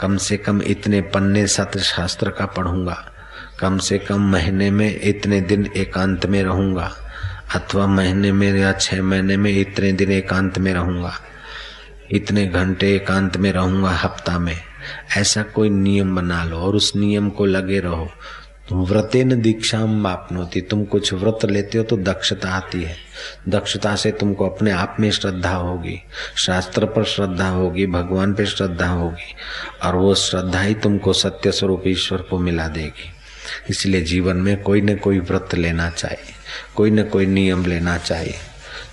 कम 0.00 0.16
से 0.16 0.36
कम 0.36 0.62
इतने 0.62 1.00
पन्ने 1.00 1.46
सत्र 1.46 1.80
शास्त्र 1.80 2.30
का 2.30 2.46
पढ़ूँगा। 2.46 3.12
कम 3.60 3.78
से 3.78 3.98
कम 3.98 4.20
महीने 4.20 4.70
में 4.70 5.00
इतने 5.00 5.40
दिन 5.40 5.70
एकांत 5.76 6.26
में 6.26 6.42
रहूँगा। 6.42 6.92
अथवा 7.54 7.86
महीने 7.86 8.32
में 8.32 8.52
या 8.58 8.72
छह 8.72 9.02
महीने 9.02 9.36
में 9.36 9.60
इतने 9.60 9.92
दिन 9.92 10.12
एकांत 10.12 10.58
में 10.58 10.74
रहूँगा। 10.74 11.20
इतने 12.10 12.46
घंटे 12.46 12.94
एकांत 12.96 13.36
में 13.36 13.50
रहूँगा 13.52 13.90
हफ़्ता 13.90 14.38
में। 14.38 14.56
ऐसा 15.16 15.42
कोई 15.42 15.70
नियम 15.70 16.16
बना 16.16 16.44
लो 16.44 16.56
और 16.56 16.76
उस 16.76 16.92
नियम 16.96 17.30
को 17.30 17.46
लगे 17.46 17.78
रहो। 17.80 18.08
तुम 18.68 18.84
व्रतेन 18.84 19.40
दीक्षा 19.42 19.84
मापनोती, 19.86 20.60
तुम 20.60 20.84
कुछ 20.84 21.12
व्रत 21.12 21.44
लेते 21.44 21.78
हो 21.78 21.84
तो 21.84 21.96
दक्षता 21.96 22.50
आती 22.50 22.82
है। 22.82 22.96
दक्षता 23.48 23.94
से 23.96 24.10
तुमको 24.10 24.48
अपने 24.48 24.70
आप 24.70 24.96
में 25.00 25.10
श्रद्धा 25.10 25.52
होगी। 25.52 25.98
शास्त्र 26.36 26.86
पर 26.86 27.04
श्रद्धा 27.04 27.48
होगी, 27.48 27.86
भगवान 27.86 28.34
पे 28.34 28.46
श्रद्धा 28.46 28.88
होगी, 28.88 29.34
और 29.82 29.96
वो 29.96 30.14
श्रद्धा 30.14 30.60
ही 30.60 30.74
तुमको 30.74 31.12
सत्य 31.12 31.52
स्वरूप 31.52 31.82
ईश्वर 31.86 32.22
को 32.22 32.38
मिला 32.38 32.68
देगी। 32.68 33.10
इसलिए 33.70 34.00
जीवन 34.00 34.36
में 34.36 34.62
कोई 34.62 34.80
न 34.80 34.96
कोई 34.96 35.18
व्रत 35.18 35.54
लेना 35.54 35.90
चाहिए, 35.90 36.34
कोई 36.74 36.90
न 36.90 37.02
कोई 37.02 37.26
नियम 37.26 37.64
लेना 37.66 37.98
चाहिए। 37.98 38.34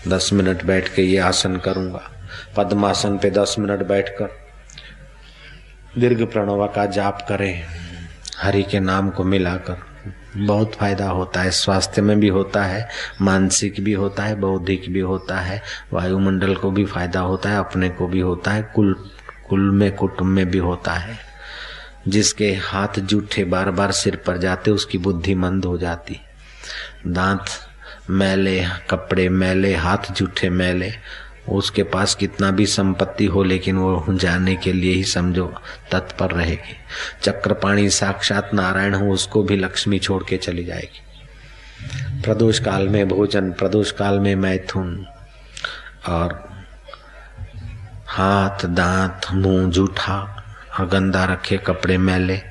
दस 0.08 0.30
मिनट 0.34 0.64
बैठ 0.66 0.94
के 0.96 1.02
ये 1.02 1.18
आसन 1.18 1.58
करूँगा। 1.58 2.10
पद्मासन 2.58 3.18
पे 3.18 3.32
दस 3.32 3.56
मिनट 3.60 3.84
बैठकर 3.88 4.44
दीर्घ 6.00 6.26
प्रणवा 6.26 6.68
का 6.68 6.86
जाप 6.86 7.26
करें। 7.30 7.64
हरि 8.38 8.64
के 8.64 8.80
नाम 8.80 9.10
को 9.10 9.24
मिलाकर। 9.24 9.94
बहुत 10.38 10.76
फ़ायदा 10.76 11.06
होता 11.06 11.42
है। 11.42 11.52
स्वास्थ्य 11.52 12.02
में 12.02 12.20
भी 12.20 12.28
होता 12.28 12.64
है, 12.64 12.90
मानसिक 13.22 13.76
भी 13.80 13.94
होता 13.94 14.24
है, 14.24 14.36
बौद्धिक 14.36 14.94
भी 14.94 15.00
होता 15.00 15.40
है, 15.40 15.62
वायुमंडल 15.94 16.56
को 16.56 16.72
भी 16.72 16.86
फ़ायदा 16.86 17.20
होता 17.20 17.50
है, 17.50 17.58
अपने 17.58 17.90
को 17.90 18.08
भी 18.08 18.20
होता 18.20 18.52
है, 18.52 18.72
कुल 18.76 19.10
कुल 19.50 19.72
में, 19.72 19.96
कुटुंब 19.96 20.30
में 20.30 20.52
भी 20.52 20.58
होता 20.58 20.94
है। 20.94 21.18
जिसके 22.08 22.54
हाथ 22.54 23.00
जूठे 23.00 23.44
बार 23.44 23.72
बार 23.72 23.92
सिर 23.92 24.16
पर 24.16 24.38
जाते, 24.38 24.72
उसकी 24.72 24.98
बुद्धि 24.98 25.36
मंद 25.36 25.66
हो 25.66 25.78
जाती। 25.78 26.20
दांत 27.08 27.46
मैले, 28.10 28.66
कपड़े 28.90 29.30
मैले, 29.30 29.76
हाथ 29.76 30.12
जूठे 30.12 30.50
मैले 30.50 30.94
उसके 31.50 31.84
पास 31.84 32.16
कितना 32.16 32.52
भी 32.52 32.66
संपत्ति 32.66 33.26
हो, 33.26 33.44
लेकिन 33.44 33.78
वो 33.78 34.06
जाने 34.10 34.56
के 34.56 34.74
लिए 34.74 34.94
ही 34.94 35.04
समझो, 35.04 35.54
तत्पर 35.92 36.32
रहेगी। 36.32 36.76
चक्रपाणी 37.22 37.90
साक्षात 37.90 38.54
नारायण 38.54 38.96
हो, 38.96 39.12
उसको 39.12 39.44
भी 39.44 39.58
लक्ष्मी 39.58 40.00
छोड़ 40.00 40.24
के 40.24 40.38
चली 40.38 40.64
जाएगी। 40.64 41.00
प्रदोष 42.22 42.60
काल 42.60 42.90
में 42.90 43.08
भोजन, 43.08 43.52
प्रदोष 43.52 43.92
काल 43.92 44.20
में 44.20 44.36
मैथुन, 44.36 45.06
और 46.10 46.50
हाथ, 48.08 48.66
दांत, 48.66 49.22
मुँह, 49.34 49.72
जूठा 49.72 50.44
और 50.80 50.88
गंदा 50.88 51.26
रखे 51.26 51.58
कपड़े 51.58 51.98
मैले, 51.98 52.42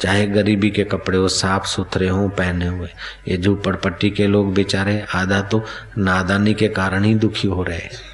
चाहे 0.00 0.26
गरीबी 0.26 0.70
के 0.70 0.84
कपड़े 0.84 1.18
हो, 1.18 1.28
साफ़ 1.28 1.66
सुथरे 1.66 2.08
हों, 2.08 2.28
पहने 2.28 2.66
हुए। 2.66 2.88
ये 3.28 3.36
झूपड़पट्टी 3.36 4.10
के 4.10 4.26
लोग 4.26 4.54
बेचारे, 4.54 5.04
आधा 5.14 5.40
तो 5.40 5.64
नादानी 5.98 6.54
के 6.54 6.68
कारण 6.68 7.04
ही 7.04 7.14
दुखी 7.14 7.48
हो 7.48 7.62
रहे 7.62 7.78
हैं। 7.78 8.07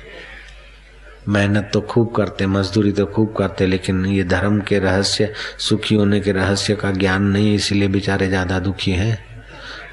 मेहनत 1.29 1.71
तो 1.73 1.81
खूब 1.81 2.15
करते, 2.15 2.47
मजदूरी 2.47 2.93
तो 2.93 3.07
खूब 3.07 3.35
करते, 3.37 3.67
लेकिन 3.67 4.05
ये 4.07 4.25
धर्म 4.25 4.61
के 4.61 4.79
रहस्य, 4.79 5.33
सुखी 5.59 5.95
होने 5.95 6.21
के 6.21 6.33
रहस्य 6.33 6.75
का 6.75 6.91
ज्ञान 6.91 7.23
नहीं, 7.23 7.55
इसलिए 7.55 7.89
बेचारे 7.89 8.29
ज़्यादा 8.29 8.59
दुखी 8.59 8.91
हैं। 8.91 9.19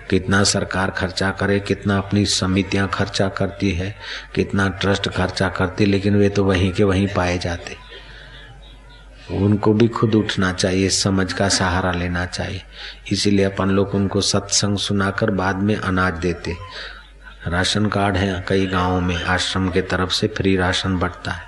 कितना 0.09 0.43
सरकार 0.43 0.91
खर्चा 0.91 1.29
करे, 1.31 1.59
कितना 1.59 1.97
अपनी 1.97 2.25
समितियाँ 2.25 2.87
खर्चा 2.93 3.27
करती 3.29 3.71
है, 3.71 3.95
कितना 4.35 4.67
ट्रस्ट 4.69 5.09
खर्चा 5.09 5.49
करती, 5.49 5.85
लेकिन 5.85 6.15
वे 6.15 6.29
तो 6.29 6.43
वहीं 6.43 6.71
के 6.71 6.83
वहीं 6.83 7.07
पाए 7.07 7.37
जाते। 7.37 7.75
उनको 9.33 9.73
भी 9.73 9.87
खुद 9.87 10.15
उठना 10.15 10.51
चाहिए, 10.53 10.89
समझ 10.89 11.31
का 11.33 11.47
सहारा 11.49 11.91
लेना 11.91 12.25
चाहिए। 12.25 12.61
इसीलिए 13.11 13.45
अपन 13.45 13.69
लोग 13.69 13.95
उनको 13.95 14.21
सत्संग 14.21 14.77
सुनाकर 14.77 15.31
बाद 15.31 15.55
में 15.55 15.75
अनाज 15.75 16.13
देते। 16.13 16.55
राशन 17.47 17.85
कार्ड 17.85 18.17
है, 18.17 18.45
कई 18.47 18.65
गाँवों 18.67 19.01
में 19.01 19.23
आश्रम 19.23 19.69
के 19.69 19.81
तरफ़ 19.81 20.09
से 20.09 20.27
फ्री 20.27 20.57
राशन 20.57 20.97
बढ़ता 20.97 21.31
है। 21.31 21.43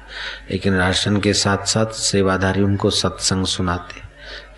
लेकिन 0.51 0.73
राशन 0.73 1.19
के 1.19 1.33
साथ 1.33 1.57
साथ 1.57 1.85
सेवाधारी 1.85 2.61
उनको 2.61 2.89
सत्संग 2.89 3.45
सुनाते, 3.45 4.01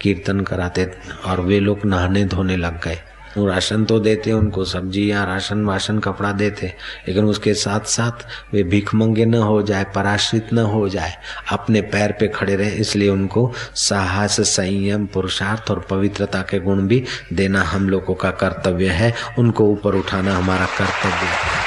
कीर्तन 0.01 0.39
कराते 0.39 0.91
और 1.25 1.41
वे 1.41 1.59
लोग 1.59 1.85
नहाने 1.85 2.25
धोने 2.25 2.57
लग 2.57 2.83
गए। 2.83 2.99
वो 3.37 3.45
राशन 3.47 3.85
तो 3.85 3.99
देते, 3.99 4.31
उनको 4.31 4.65
सब्ज़ी 4.65 5.11
या 5.11 5.23
राशन 5.23 5.65
वाशन, 5.65 5.99
कपड़ा 5.99 6.31
देते, 6.31 6.73
लेकिन 7.07 7.25
उसके 7.25 7.53
साथ 7.53 7.79
साथ 7.79 8.25
वे 8.53 8.63
भिखमंगे 8.63 9.25
न 9.25 9.35
हो 9.35 9.61
जाए, 9.61 9.83
पराश्रित 9.95 10.53
न 10.53 10.57
हो 10.57 10.89
जाए, 10.89 11.13
अपने 11.51 11.81
पैर 11.81 12.11
पे 12.11 12.27
खड़े 12.27 12.55
रहे, 12.55 12.69
इसलिए 12.69 13.09
उनको 13.09 13.51
साहस, 13.75 14.41
संयम, 14.41 15.05
पुरुषार्थ 15.05 15.71
और 15.71 15.85
पवित्रता 15.89 16.41
के 16.41 16.59
गुण 16.59 16.87
भी 16.87 17.03
देना 17.33 17.61
हम 17.61 17.89
लोगों 17.89 18.15
का 18.15 18.31
कर्तव्य 18.31 18.89
है। 18.89 19.13
उनको 19.39 19.65
ऊपर 19.65 19.95
उठाना 19.95 20.37
हमारा 20.37 20.65
कर्तव्य 20.65 21.27
है। 21.27 21.64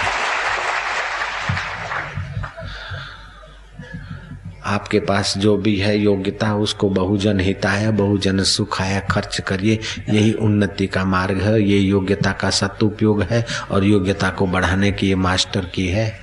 आपके 4.68 5.00
पास 5.00 5.38
जो 5.38 5.56
भी 5.56 5.76
है 5.76 5.98
योग्यता, 5.98 6.54
उसको 6.54 6.88
बहुजन 6.90 7.40
हिताय, 7.40 7.90
बहुजन 7.90 8.42
सुखाय, 8.42 9.06
खर्च 9.10 9.40
करिए। 9.40 9.78
यही 10.10 10.32
उन्नति 10.32 10.86
का 10.86 11.04
मार्ग 11.04 11.40
है, 11.40 11.62
ये 11.62 11.78
योग्यता 11.78 12.32
का 12.32 12.50
सदुपयोग 12.50 13.22
है 13.22 13.46
और 13.70 13.84
योग्यता 13.84 14.30
को 14.30 14.46
बढ़ाने 14.46 14.92
की 14.92 15.08
ये 15.08 15.14
मास्टर 15.14 15.64
की 15.64 15.86
है। 15.86 16.20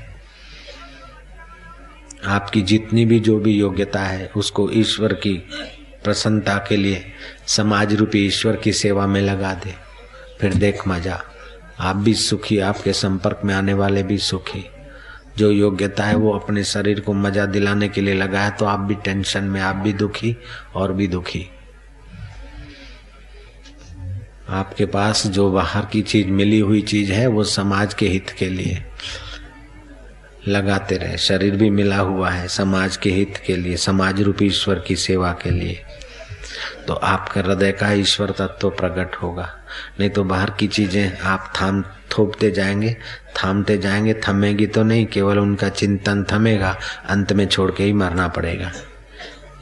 आपकी 2.26 2.62
जितनी 2.62 3.06
भी 3.06 3.20
जो 3.20 3.39
भी 3.39 3.54
योग्यता 3.54 4.00
है, 4.00 4.32
उसको 4.36 4.72
ईश्वर 4.72 5.14
की 5.14 5.34
प्रसन्नता 6.04 6.58
के 6.70 6.78
लिए 6.78 7.06
समाज 7.48 7.93
रूपी 7.93 8.26
ईश्वर 8.26 8.56
की 8.56 8.74
सेवा 8.74 9.08
में 9.08 9.22
लगा 9.22 9.54
दे। 9.54 9.74
फिर 10.41 10.54
देख 10.54 10.88
मज़ा, 10.88 11.24
आप 11.80 11.96
भी 11.96 12.14
सुखी, 12.14 12.60
आपके 12.60 12.93
संपर्क 12.93 13.41
में 13.46 13.56
आने 13.56 13.74
वाले 13.74 14.04
भी 14.04 14.18
सुखी। 14.18 14.66
जो 15.38 15.52
योग्यता 15.52 16.04
है 16.04 16.16
वो 16.16 16.32
अपने 16.32 16.64
शरीर 16.64 17.00
को 17.00 17.14
मज़ा 17.14 17.46
दिलाने 17.46 17.90
के 17.90 18.02
लिए 18.02 18.14
लगा 18.14 18.42
है 18.42 18.52
तो 18.52 18.66
आप 18.66 18.80
भी 18.80 18.96
टेंशन 18.96 19.44
में, 19.44 19.60
आप 19.62 19.76
भी 19.76 19.94
दुखी 19.94 20.36
और 20.76 20.94
भी 20.94 21.08
दुखी। 21.08 21.46
आपके 24.50 24.86
पास 24.86 25.26
जो 25.28 25.52
बाहर 25.52 25.86
की 25.86 26.02
चीज़, 26.02 26.28
मिली 26.28 26.60
हुई 26.60 26.82
चीज़ 26.82 27.12
है, 27.12 27.28
वो 27.28 27.44
समाज 27.44 27.94
के 27.94 28.08
हित 28.08 28.30
के 28.30 28.50
लिए 28.50 28.84
लगाते 30.48 30.98
रहे। 30.98 31.18
शरीर 31.18 31.56
भी 31.56 31.70
मिला 31.70 31.98
हुआ 31.98 32.30
है 32.30 32.48
समाज 32.48 32.98
के 32.98 33.10
हित 33.10 33.38
के 33.38 33.56
लिए 33.56 33.78
समाज 33.78 34.22
रूपी 34.22 34.46
ईश्वर 34.46 34.80
की 34.80 34.96
सेवा 34.96 35.32
के 35.34 35.52
लिए। 35.52 35.82
तो 36.88 36.94
आपका 36.94 37.42
हृदय 37.42 37.72
का 37.72 37.92
ईश्वर 37.92 38.32
तत्व 38.32 38.70
प्रकट 38.70 39.16
होगा। 39.16 39.50
नहीं 40.00 40.10
तो 40.10 40.24
बाहर 40.24 40.50
की 40.50 40.68
चीज़ें 40.68 41.18
आप 41.20 41.52
थाम, 41.62 41.82
थोपते 42.12 42.52
जाएँगे 42.52 42.96
थामते 43.44 43.78
जाएँगे, 43.78 44.14
थमेगी 44.14 44.68
तो 44.68 44.84
नहीं, 44.84 45.06
केवल 45.06 45.40
उनका 45.40 45.70
चिंतन 45.70 46.26
थमेगा, 46.34 46.80
अंत 47.10 47.34
में 47.34 47.48
छोड़ 47.48 47.72
के 47.72 47.84
ही 47.84 47.94
मरना 47.94 48.28
पड़ेगा। 48.28 48.72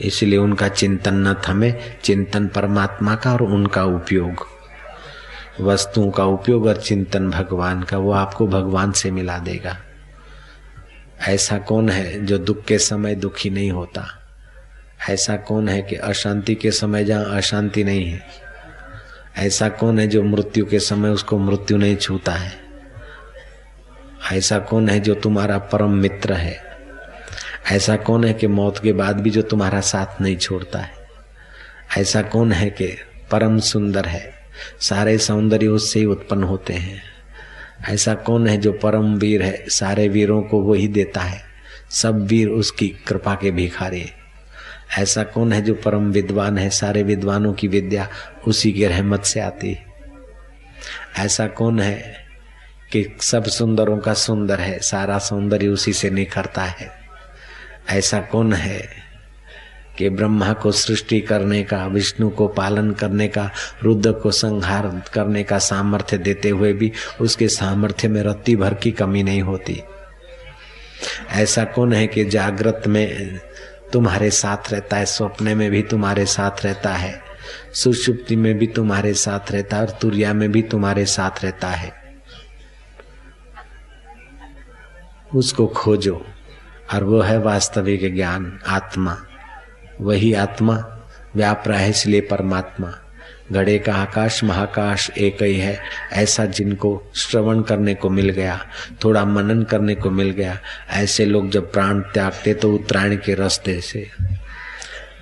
इसलिए 0.01 0.39
उनका 0.39 0.67
चिंतन 0.67 1.13
न 1.13 1.33
थमे, 1.33 1.73
चिंतन 2.03 2.47
परमात्मा 2.47 3.15
का 3.15 3.33
और 3.33 3.41
उनका 3.41 3.83
उपयोग। 3.83 4.47
वस्तुओं 5.61 6.11
का 6.11 6.25
उपयोग 6.25 6.65
और 6.65 6.77
चिंतन 6.77 7.29
भगवान 7.29 7.83
का, 7.83 7.97
वो 7.97 8.11
आपको 8.11 8.47
भगवान 8.47 8.91
से 8.91 9.11
मिला 9.11 9.37
देगा। 9.37 9.77
ऐसा 11.27 11.57
कौन 11.57 11.89
है 11.89 12.25
जो 12.25 12.37
दुख 12.37 12.65
के 12.65 12.77
समय 12.77 13.15
दुखी 13.15 13.49
नहीं 13.49 13.71
होता? 13.71 14.07
ऐसा 15.09 15.35
कौन 15.35 15.69
है 15.69 15.81
कि 15.81 15.95
अशांति 15.95 16.55
के 16.55 16.71
समय 16.71 17.03
जहाँ 17.03 17.25
अशांति 17.25 17.83
नहीं 17.83 18.05
है? 18.05 18.21
ऐसा 19.37 19.69
कौन 19.69 19.99
है 19.99 20.07
जो 20.07 20.23
मृत्यु 20.23 20.65
के 20.65 20.79
समय 20.79 21.09
उसको 21.09 21.37
मृत्यु 21.37 21.77
नहीं 21.77 21.95
छूता 21.95 22.31
है? 22.31 22.62
ऐसा 24.31 24.59
कौन 24.59 24.89
है 24.89 24.99
जो 24.99 25.15
तुम्हारा 25.15 25.57
परम 25.57 25.91
मित्र 25.91 26.33
है? 26.33 26.63
ऐसा 27.71 27.95
कौन 27.95 28.25
है 28.25 28.33
कि 28.33 28.47
मौत 28.47 28.79
के 28.79 28.93
बाद 28.93 29.19
भी 29.19 29.29
जो 29.29 29.41
तुम्हारा 29.41 29.81
साथ 29.81 30.21
नहीं 30.21 30.37
छोड़ता 30.37 30.79
है? 30.79 30.91
ऐसा 31.97 32.21
कौन 32.21 32.51
है 32.51 32.69
कि 32.69 32.97
परम 33.31 33.59
सुंदर 33.59 34.05
है? 34.05 34.33
सारे 34.79 35.17
सौंदर्य 35.17 35.67
उससे 35.67 35.99
ही 35.99 36.05
उत्पन्न 36.05 36.43
होते 36.43 36.73
हैं। 36.73 37.01
ऐसा 37.89 38.13
कौन 38.13 38.47
है 38.47 38.57
जो 38.57 38.73
परम 38.73 39.15
वीर 39.15 39.43
है? 39.43 39.65
सारे 39.67 40.07
वीरों 40.07 40.41
को 40.41 40.59
वही 40.59 40.87
देता 40.87 41.21
है। 41.21 41.41
सब 41.91 42.25
वीर 42.25 42.49
उसकी 42.49 42.87
कृपा 42.87 43.35
के 43.35 43.51
भिखारी 43.51 44.09
ऐसा 44.97 45.23
कौन 45.23 45.53
है 45.53 45.61
जो 45.61 45.73
परम 45.73 46.11
विद्वान 46.11 46.57
है? 46.57 46.69
सारे 46.69 47.03
विद्वानों 47.03 47.53
की 47.53 47.67
विद्या 47.67 48.09
उसी 48.47 48.71
के 48.71 48.87
रहमत 48.87 49.23
से 49.23 49.39
आती 49.39 49.73
है। 49.73 49.85
ऐसा 51.19 51.47
कौन 51.47 51.79
है 51.79 52.22
कि 52.93 53.15
सब 53.21 53.43
सुंदरों 53.43 53.97
का 53.97 54.13
सुंदर 54.13 54.59
है, 54.59 54.79
सारा 54.79 55.19
सौंदर्य 55.19 55.67
उसी 55.67 55.93
से 55.93 56.09
निखरता 56.09 56.63
है। 56.63 56.91
ऐसा 57.89 58.19
कौन 58.19 58.53
है 58.53 58.89
कि 59.97 60.09
ब्रह्मा 60.09 60.53
को 60.53 60.71
सृष्टि 60.71 61.21
करने 61.21 61.63
का, 61.63 61.87
विष्णु 61.87 62.29
को 62.29 62.47
पालन 62.47 62.91
करने 62.91 63.27
का, 63.27 63.51
रुद्र 63.83 64.11
को 64.11 64.31
संहार 64.31 65.03
करने 65.13 65.43
का 65.43 65.57
सामर्थ्य 65.57 66.17
देते 66.17 66.49
हुए 66.49 66.73
भी 66.73 66.91
उसके 67.21 67.47
सामर्थ्य 67.47 68.07
में 68.07 68.23
रत्ती 68.23 68.55
भर 68.55 68.73
की 68.73 68.91
कमी 68.91 69.23
नहीं 69.23 69.41
होती? 69.41 69.83
ऐसा 71.29 71.63
कौन 71.63 71.93
है 71.93 72.07
कि 72.07 72.25
जागृत 72.25 72.81
में 72.87 73.39
तुम्हारे 73.93 74.29
साथ 74.29 74.71
रहता 74.71 74.97
है, 74.97 75.05
स्वप्न 75.05 75.57
में 75.57 75.71
भी 75.71 75.81
तुम्हारे 75.81 76.25
साथ 76.25 76.65
रहता 76.65 76.93
है, 76.93 77.21
सुषुप्ति 77.73 78.35
में 78.35 78.57
भी 78.57 78.67
तुम्हारे 78.67 79.13
साथ 79.13 79.51
रहता 79.51 79.77
है 79.77 79.83
और 79.83 79.89
तुरिया 79.89 80.33
में 80.33 80.51
भी 80.51 80.61
तुम्हारे 80.61 81.05
साथ 81.05 81.43
रहता 81.43 81.67
है? 81.67 82.02
उसको 85.35 85.67
खोजो 85.67 86.25
और 86.93 87.03
वो 87.03 87.21
है 87.21 87.37
वास्तविक 87.37 88.15
ज्ञान, 88.15 88.59
आत्मा। 88.67 89.17
वही 90.01 90.33
आत्मा 90.33 91.05
व्याप 91.35 91.63
रहा 91.67 91.79
है 91.79 91.89
इसलिए 91.89 92.21
परमात्मा। 92.21 92.93
घड़े 93.51 93.79
का 93.79 93.93
आकाश, 93.93 94.43
महाकाश 94.43 95.09
एक 95.09 95.43
ही 95.43 95.59
है। 95.59 95.79
ऐसा 96.11 96.45
जिनको 96.45 97.11
श्रवण 97.15 97.61
करने 97.61 97.95
को 97.95 98.09
मिल 98.09 98.29
गया, 98.29 98.65
थोड़ा 99.03 99.25
मनन 99.25 99.63
करने 99.63 99.95
को 99.95 100.09
मिल 100.09 100.29
गया, 100.29 100.59
ऐसे 100.89 101.25
लोग 101.25 101.49
जब 101.49 101.71
प्राण 101.71 101.99
त्यागते 101.99 102.53
तो 102.53 102.73
उत्तरायण 102.73 103.15
के 103.15 103.33
रास्ते 103.33 103.81
से 103.81 104.09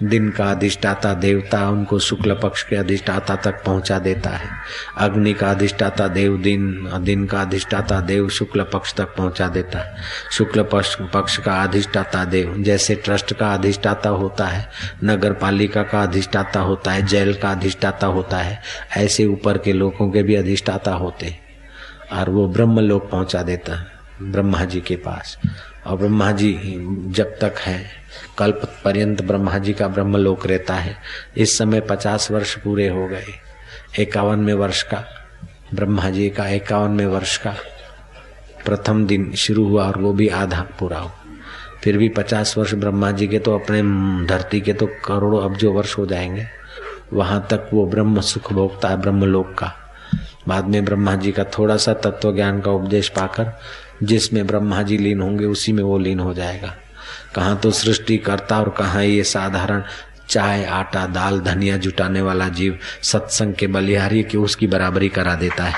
दिन 0.04 0.30
का 0.30 0.46
अधिष्ठाता 0.46 1.14
देवता 1.14 1.70
उनको 1.70 2.00
शुक्ल 2.00 2.34
पक्ष 2.34 2.64
के 2.64 2.76
अधिष्ठाता 2.76 3.36
तक 3.36 3.64
पहुँचा 3.64 4.00
देता 4.00 4.30
है। 4.30 4.50
अग्नि 4.98 5.34
का 5.34 5.52
अधिष्ठाता 5.52 6.08
देव 6.08 6.38
दिन 6.38 6.90
दिन 7.00 7.26
का 7.26 7.42
अधिष्ठाता 7.42 8.02
देव 8.02 8.30
शुक्ल 8.30 8.64
पक्ष 8.64 8.94
तक 8.94 9.16
पहुँचा 9.16 9.48
देता 9.48 9.80
है। 9.80 9.96
शुक्ल 10.32 10.64
पक्ष 10.64 10.96
पक्ष 10.96 11.38
का 11.38 11.64
अधिष्ठाता 11.64 12.26
देव, 12.26 12.56
जैसे 12.60 12.96
ट्रस्ट 12.96 13.34
का 13.34 13.54
अधिष्ठाता 13.54 14.10
होता 14.10 14.46
है 14.46 14.70
नगर 15.04 15.34
पालिका 15.34 15.84
का 15.84 16.04
अधिष्ठाता 16.04 16.60
होता 16.60 16.92
है, 16.92 17.06
जेल 17.06 17.34
का 17.34 17.52
अधिष्ठाता 17.52 18.08
होता 18.08 18.38
है, 18.38 18.62
ऐसे 18.98 19.26
ऊपर 19.26 19.58
के 19.58 19.74
लोगों 19.74 20.12
के 20.12 20.24
भी 20.24 20.36
अधिष्ठाता 20.36 20.94
होते 20.94 21.26
हैं। 21.26 21.40
और 22.12 22.30
वो 22.30 22.48
ब्रह्म 22.48 22.80
लोग 22.80 23.12
पहुँचा 23.12 23.42
देता 23.42 23.80
है, 23.80 23.88
ब्रह्मा 24.22 24.66
जी 24.66 24.82
के 24.82 24.96
पास। 24.96 25.38
और 25.88 25.98
ब्रह्मा 25.98 26.32
जी 26.32 26.60
जब 27.08 27.26
तक 27.26 27.56
है 27.60 28.01
कल्प 28.38 28.62
पर्यंत 28.86 29.22
ब्रह्मा 29.22 29.58
जी 29.58 29.74
का 29.74 29.88
ब्रह्मलोक 29.88 30.48
रहता 30.48 30.74
है। 30.74 30.96
इस 31.38 31.58
समय 31.58 31.80
पचास 31.80 32.32
वर्ष 32.32 32.56
पूरे 32.56 32.88
हो 32.88 33.08
गए। 33.08 33.26
इक्यावनवे 34.00 34.54
वर्ष 34.54 34.84
का। 34.84 35.06
ब्रह्मा 35.74 36.10
जी 36.10 36.30
का 36.30 36.48
इक्यावनवे 36.48 37.06
वर्ष 37.06 37.38
का। 37.38 37.56
प्रथम 38.66 39.06
दिन 39.06 39.34
शुरू 39.34 39.68
हुआ 39.68 39.88
और 39.88 39.98
वो 39.98 40.14
भी 40.14 40.28
आधा 40.28 40.62
पूरा 40.80 41.00
हो। 41.00 41.12
फिर 41.84 41.98
भी 41.98 42.10
पचास 42.10 42.58
वर्ष 42.58 42.74
ब्रह्मा 42.74 43.12
जी 43.12 43.28
के 43.28 43.40
तो 43.40 43.58
अपने 43.58 43.82
धरती 44.26 44.62
के 44.62 44.74
तो 44.74 44.86
करोड़ों 44.86 45.46
अब्जो 45.46 45.72
वर्ष 45.72 45.98
हो 45.98 46.06
जाएँगे, 46.06 46.46
वहाँ 47.14 47.48
तक 47.50 47.70
वो 47.74 47.86
ब्रह्म 47.86 48.22
सुख 48.22 48.54
भोगता 48.54 48.88
है 48.88 48.98
ब्रह्मलोक 48.98 49.54
का। 49.58 49.74
बाद 50.48 50.66
में 50.66 50.86
ब्रह्मा 50.86 51.16
जी 51.16 51.32
का 51.32 51.44
थोड़ा 51.44 51.78
सा 51.78 51.94
तत्व 51.94 52.36
ज्ञान 52.36 52.62
का 52.62 52.72
उपदेश 52.72 53.10
पाकर, 53.10 53.60
जिसमें 54.04 54.48
ब्रह्मा 54.48 54.82
जी 54.82 54.98
लीन 54.98 55.22
होंगे, 55.22 55.46
उसी 55.46 55.72
में 55.72 55.84
वो 55.84 55.98
लीन 55.98 56.20
हो 56.20 56.34
जाएगा। 56.34 56.76
कहाँ 57.36 57.58
तो 57.58 57.72
सृष्टि 57.72 58.18
करता 58.18 58.60
और 58.60 58.70
कहाँ 58.70 59.04
ये 59.04 59.24
साधारण 59.24 59.84
चाय, 60.30 60.66
आटा, 60.66 61.06
दाल, 61.06 61.40
धनिया 61.40 61.78
जुटाने 61.78 62.22
वाला 62.22 62.48
जीव 62.48 62.80
सत्संग 63.04 63.54
के 63.54 63.68
बलिहारी 63.68 64.24
की 64.24 64.38
उसकी 64.38 64.68
बराबरी 64.68 65.10
करा 65.10 65.36
देता 65.36 65.64
है। 65.64 65.74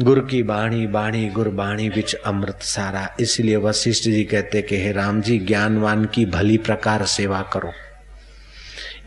गुर 0.00 0.28
की 0.30 0.42
बाणी 0.42 0.86
बाणी, 0.86 1.28
गुर 1.28 1.48
बाणी 1.48 1.90
बिच 1.90 2.14
अमृत 2.14 2.58
सारा। 2.62 3.16
इसलिए 3.20 3.56
वशिष्ठ 3.56 4.04
जी 4.04 4.24
कहते 4.24 4.62
कि 4.62 4.76
हे 4.76 4.92
राम 4.92 5.20
जी, 5.20 5.38
ज्ञानवान 5.38 6.04
की 6.04 6.26
भली 6.26 6.58
प्रकार 6.58 7.04
सेवा 7.04 7.42
करो। 7.42 7.72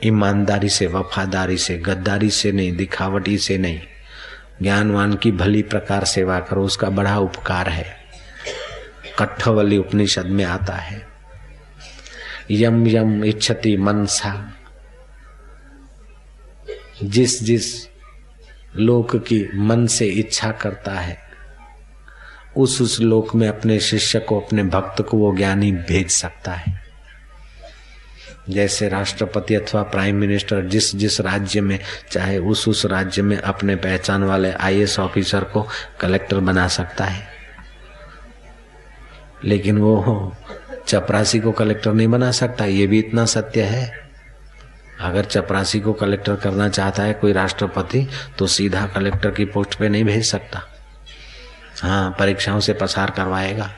ईमानदारी 0.04 0.70
से, 0.70 0.88
वफादारी 0.88 1.58
से, 1.58 1.78
गद्दारी 1.78 2.30
से 2.30 2.52
नहीं, 2.52 2.78
दिखावटी 2.78 3.38
से 3.38 3.58
नहीं। 3.58 3.80
ज्ञानवान 4.62 5.14
की 5.14 5.32
भली 5.32 5.62
प्रकार 5.62 6.04
सेवा 6.04 6.40
करो, 6.40 6.64
उसका 6.64 6.90
बड़ा 6.90 7.18
उपकार 7.18 7.70
है। 7.70 7.99
कठवली 9.20 9.78
उपनिषद 9.78 10.26
में 10.26 10.46
आता 10.46 10.74
है। 10.74 11.08
यम 12.52 12.88
यम 12.88 13.26
इच्छति 13.26 13.78
मनसा। 13.78 14.54
जिस 17.04 17.44
जिस 17.44 17.88
लोक 18.76 19.16
की 19.16 19.58
मन 19.58 19.88
से 19.88 20.08
इच्छा 20.08 20.52
करता 20.52 20.92
है, 20.92 21.18
उस 22.58 22.82
उस 22.82 23.02
लोक 23.02 23.36
में 23.36 23.48
अपने 23.48 23.80
शिष्य 23.80 24.20
को, 24.20 24.40
अपने 24.40 24.64
भक्त 24.64 25.02
को 25.02 25.18
वो 25.18 25.38
ज्ञानी 25.38 25.72
भेज 25.72 26.10
सकता 26.10 26.52
है। 26.52 26.82
जैसे 28.50 28.90
राष्ट्रपति 28.90 29.56
अथवा 29.56 29.84
प्राइम 29.84 30.16
मिनिस्टर 30.16 30.66
जिस 30.66 30.96
जिस 30.96 31.22
राज्य 31.22 31.62
में, 31.62 31.80
चाहे 32.12 32.38
उस 32.38 32.68
उस 32.68 32.86
राज्य 32.86 33.22
में 33.22 33.38
अपने 33.38 33.76
पहचान 33.76 34.24
वाले 34.24 34.52
आईएएस 34.52 35.00
ऑफिसर 35.00 35.44
को 35.44 35.68
कलेक्टर 36.00 36.40
बना 36.40 36.68
सकता 36.68 37.06
है। 37.06 37.39
लेकिन 39.46 39.78
वो 39.78 40.34
चपरासी 40.88 41.40
को 41.40 41.52
कलेक्टर 41.52 41.94
नहीं 41.94 42.08
बना 42.08 42.32
सकता, 42.32 42.66
ये 42.66 42.88
भी 42.88 43.00
इतना 43.00 43.26
सत्य 43.26 43.64
है। 43.64 43.92
अगर 45.02 45.26
चपरासी 45.26 45.80
को 45.80 45.94
कलेक्टर 45.94 46.36
करना 46.36 46.70
चाहता 46.70 47.04
है 47.04 47.14
कोई 47.14 47.34
राष्ट्रपति 47.34 48.08
तो 48.38 48.48
सीधा 48.48 48.86
कलेक्टर 48.88 49.32
की 49.32 49.46
पोस्ट 49.46 49.76
पे 49.76 49.90
नहीं 49.90 50.04
भेज 50.04 50.26
सकता। 50.26 50.62
हाँ 51.82 52.16
परीक्षाओं 52.20 52.60
से 52.60 52.74
पसार 52.74 53.12
करवाएगा। 53.12 53.70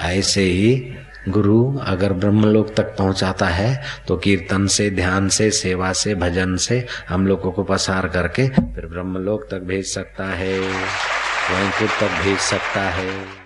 ऐसे 0.00 0.42
ही 0.42 0.94
गुरु 1.28 1.78
अगर 1.78 2.12
ब्रह्मलोक 2.12 2.74
तक 2.74 2.94
पहुंचाता 2.98 3.46
है 3.46 3.82
तो 4.08 4.16
कीर्तन 4.16 4.66
से, 4.66 4.90
ध्यान 4.90 5.28
से, 5.28 5.50
सेवा 5.50 5.92
से, 5.92 6.14
भजन 6.14 6.56
से 6.56 6.84
हम 7.08 7.26
लोगों 7.26 7.52
को 7.52 7.62
पसार 7.64 8.08
करके 8.08 8.48
फिर 8.48 8.86
ब्रह्मलोक 8.86 9.48
तक 9.50 9.62
भेज 9.62 9.86
सकता 9.86 10.24
है 10.26 10.58
वैकुंठ 10.58 12.00
तक 12.00 12.22
भेज 12.24 12.38
सकता 12.40 12.80
है। 12.90 13.40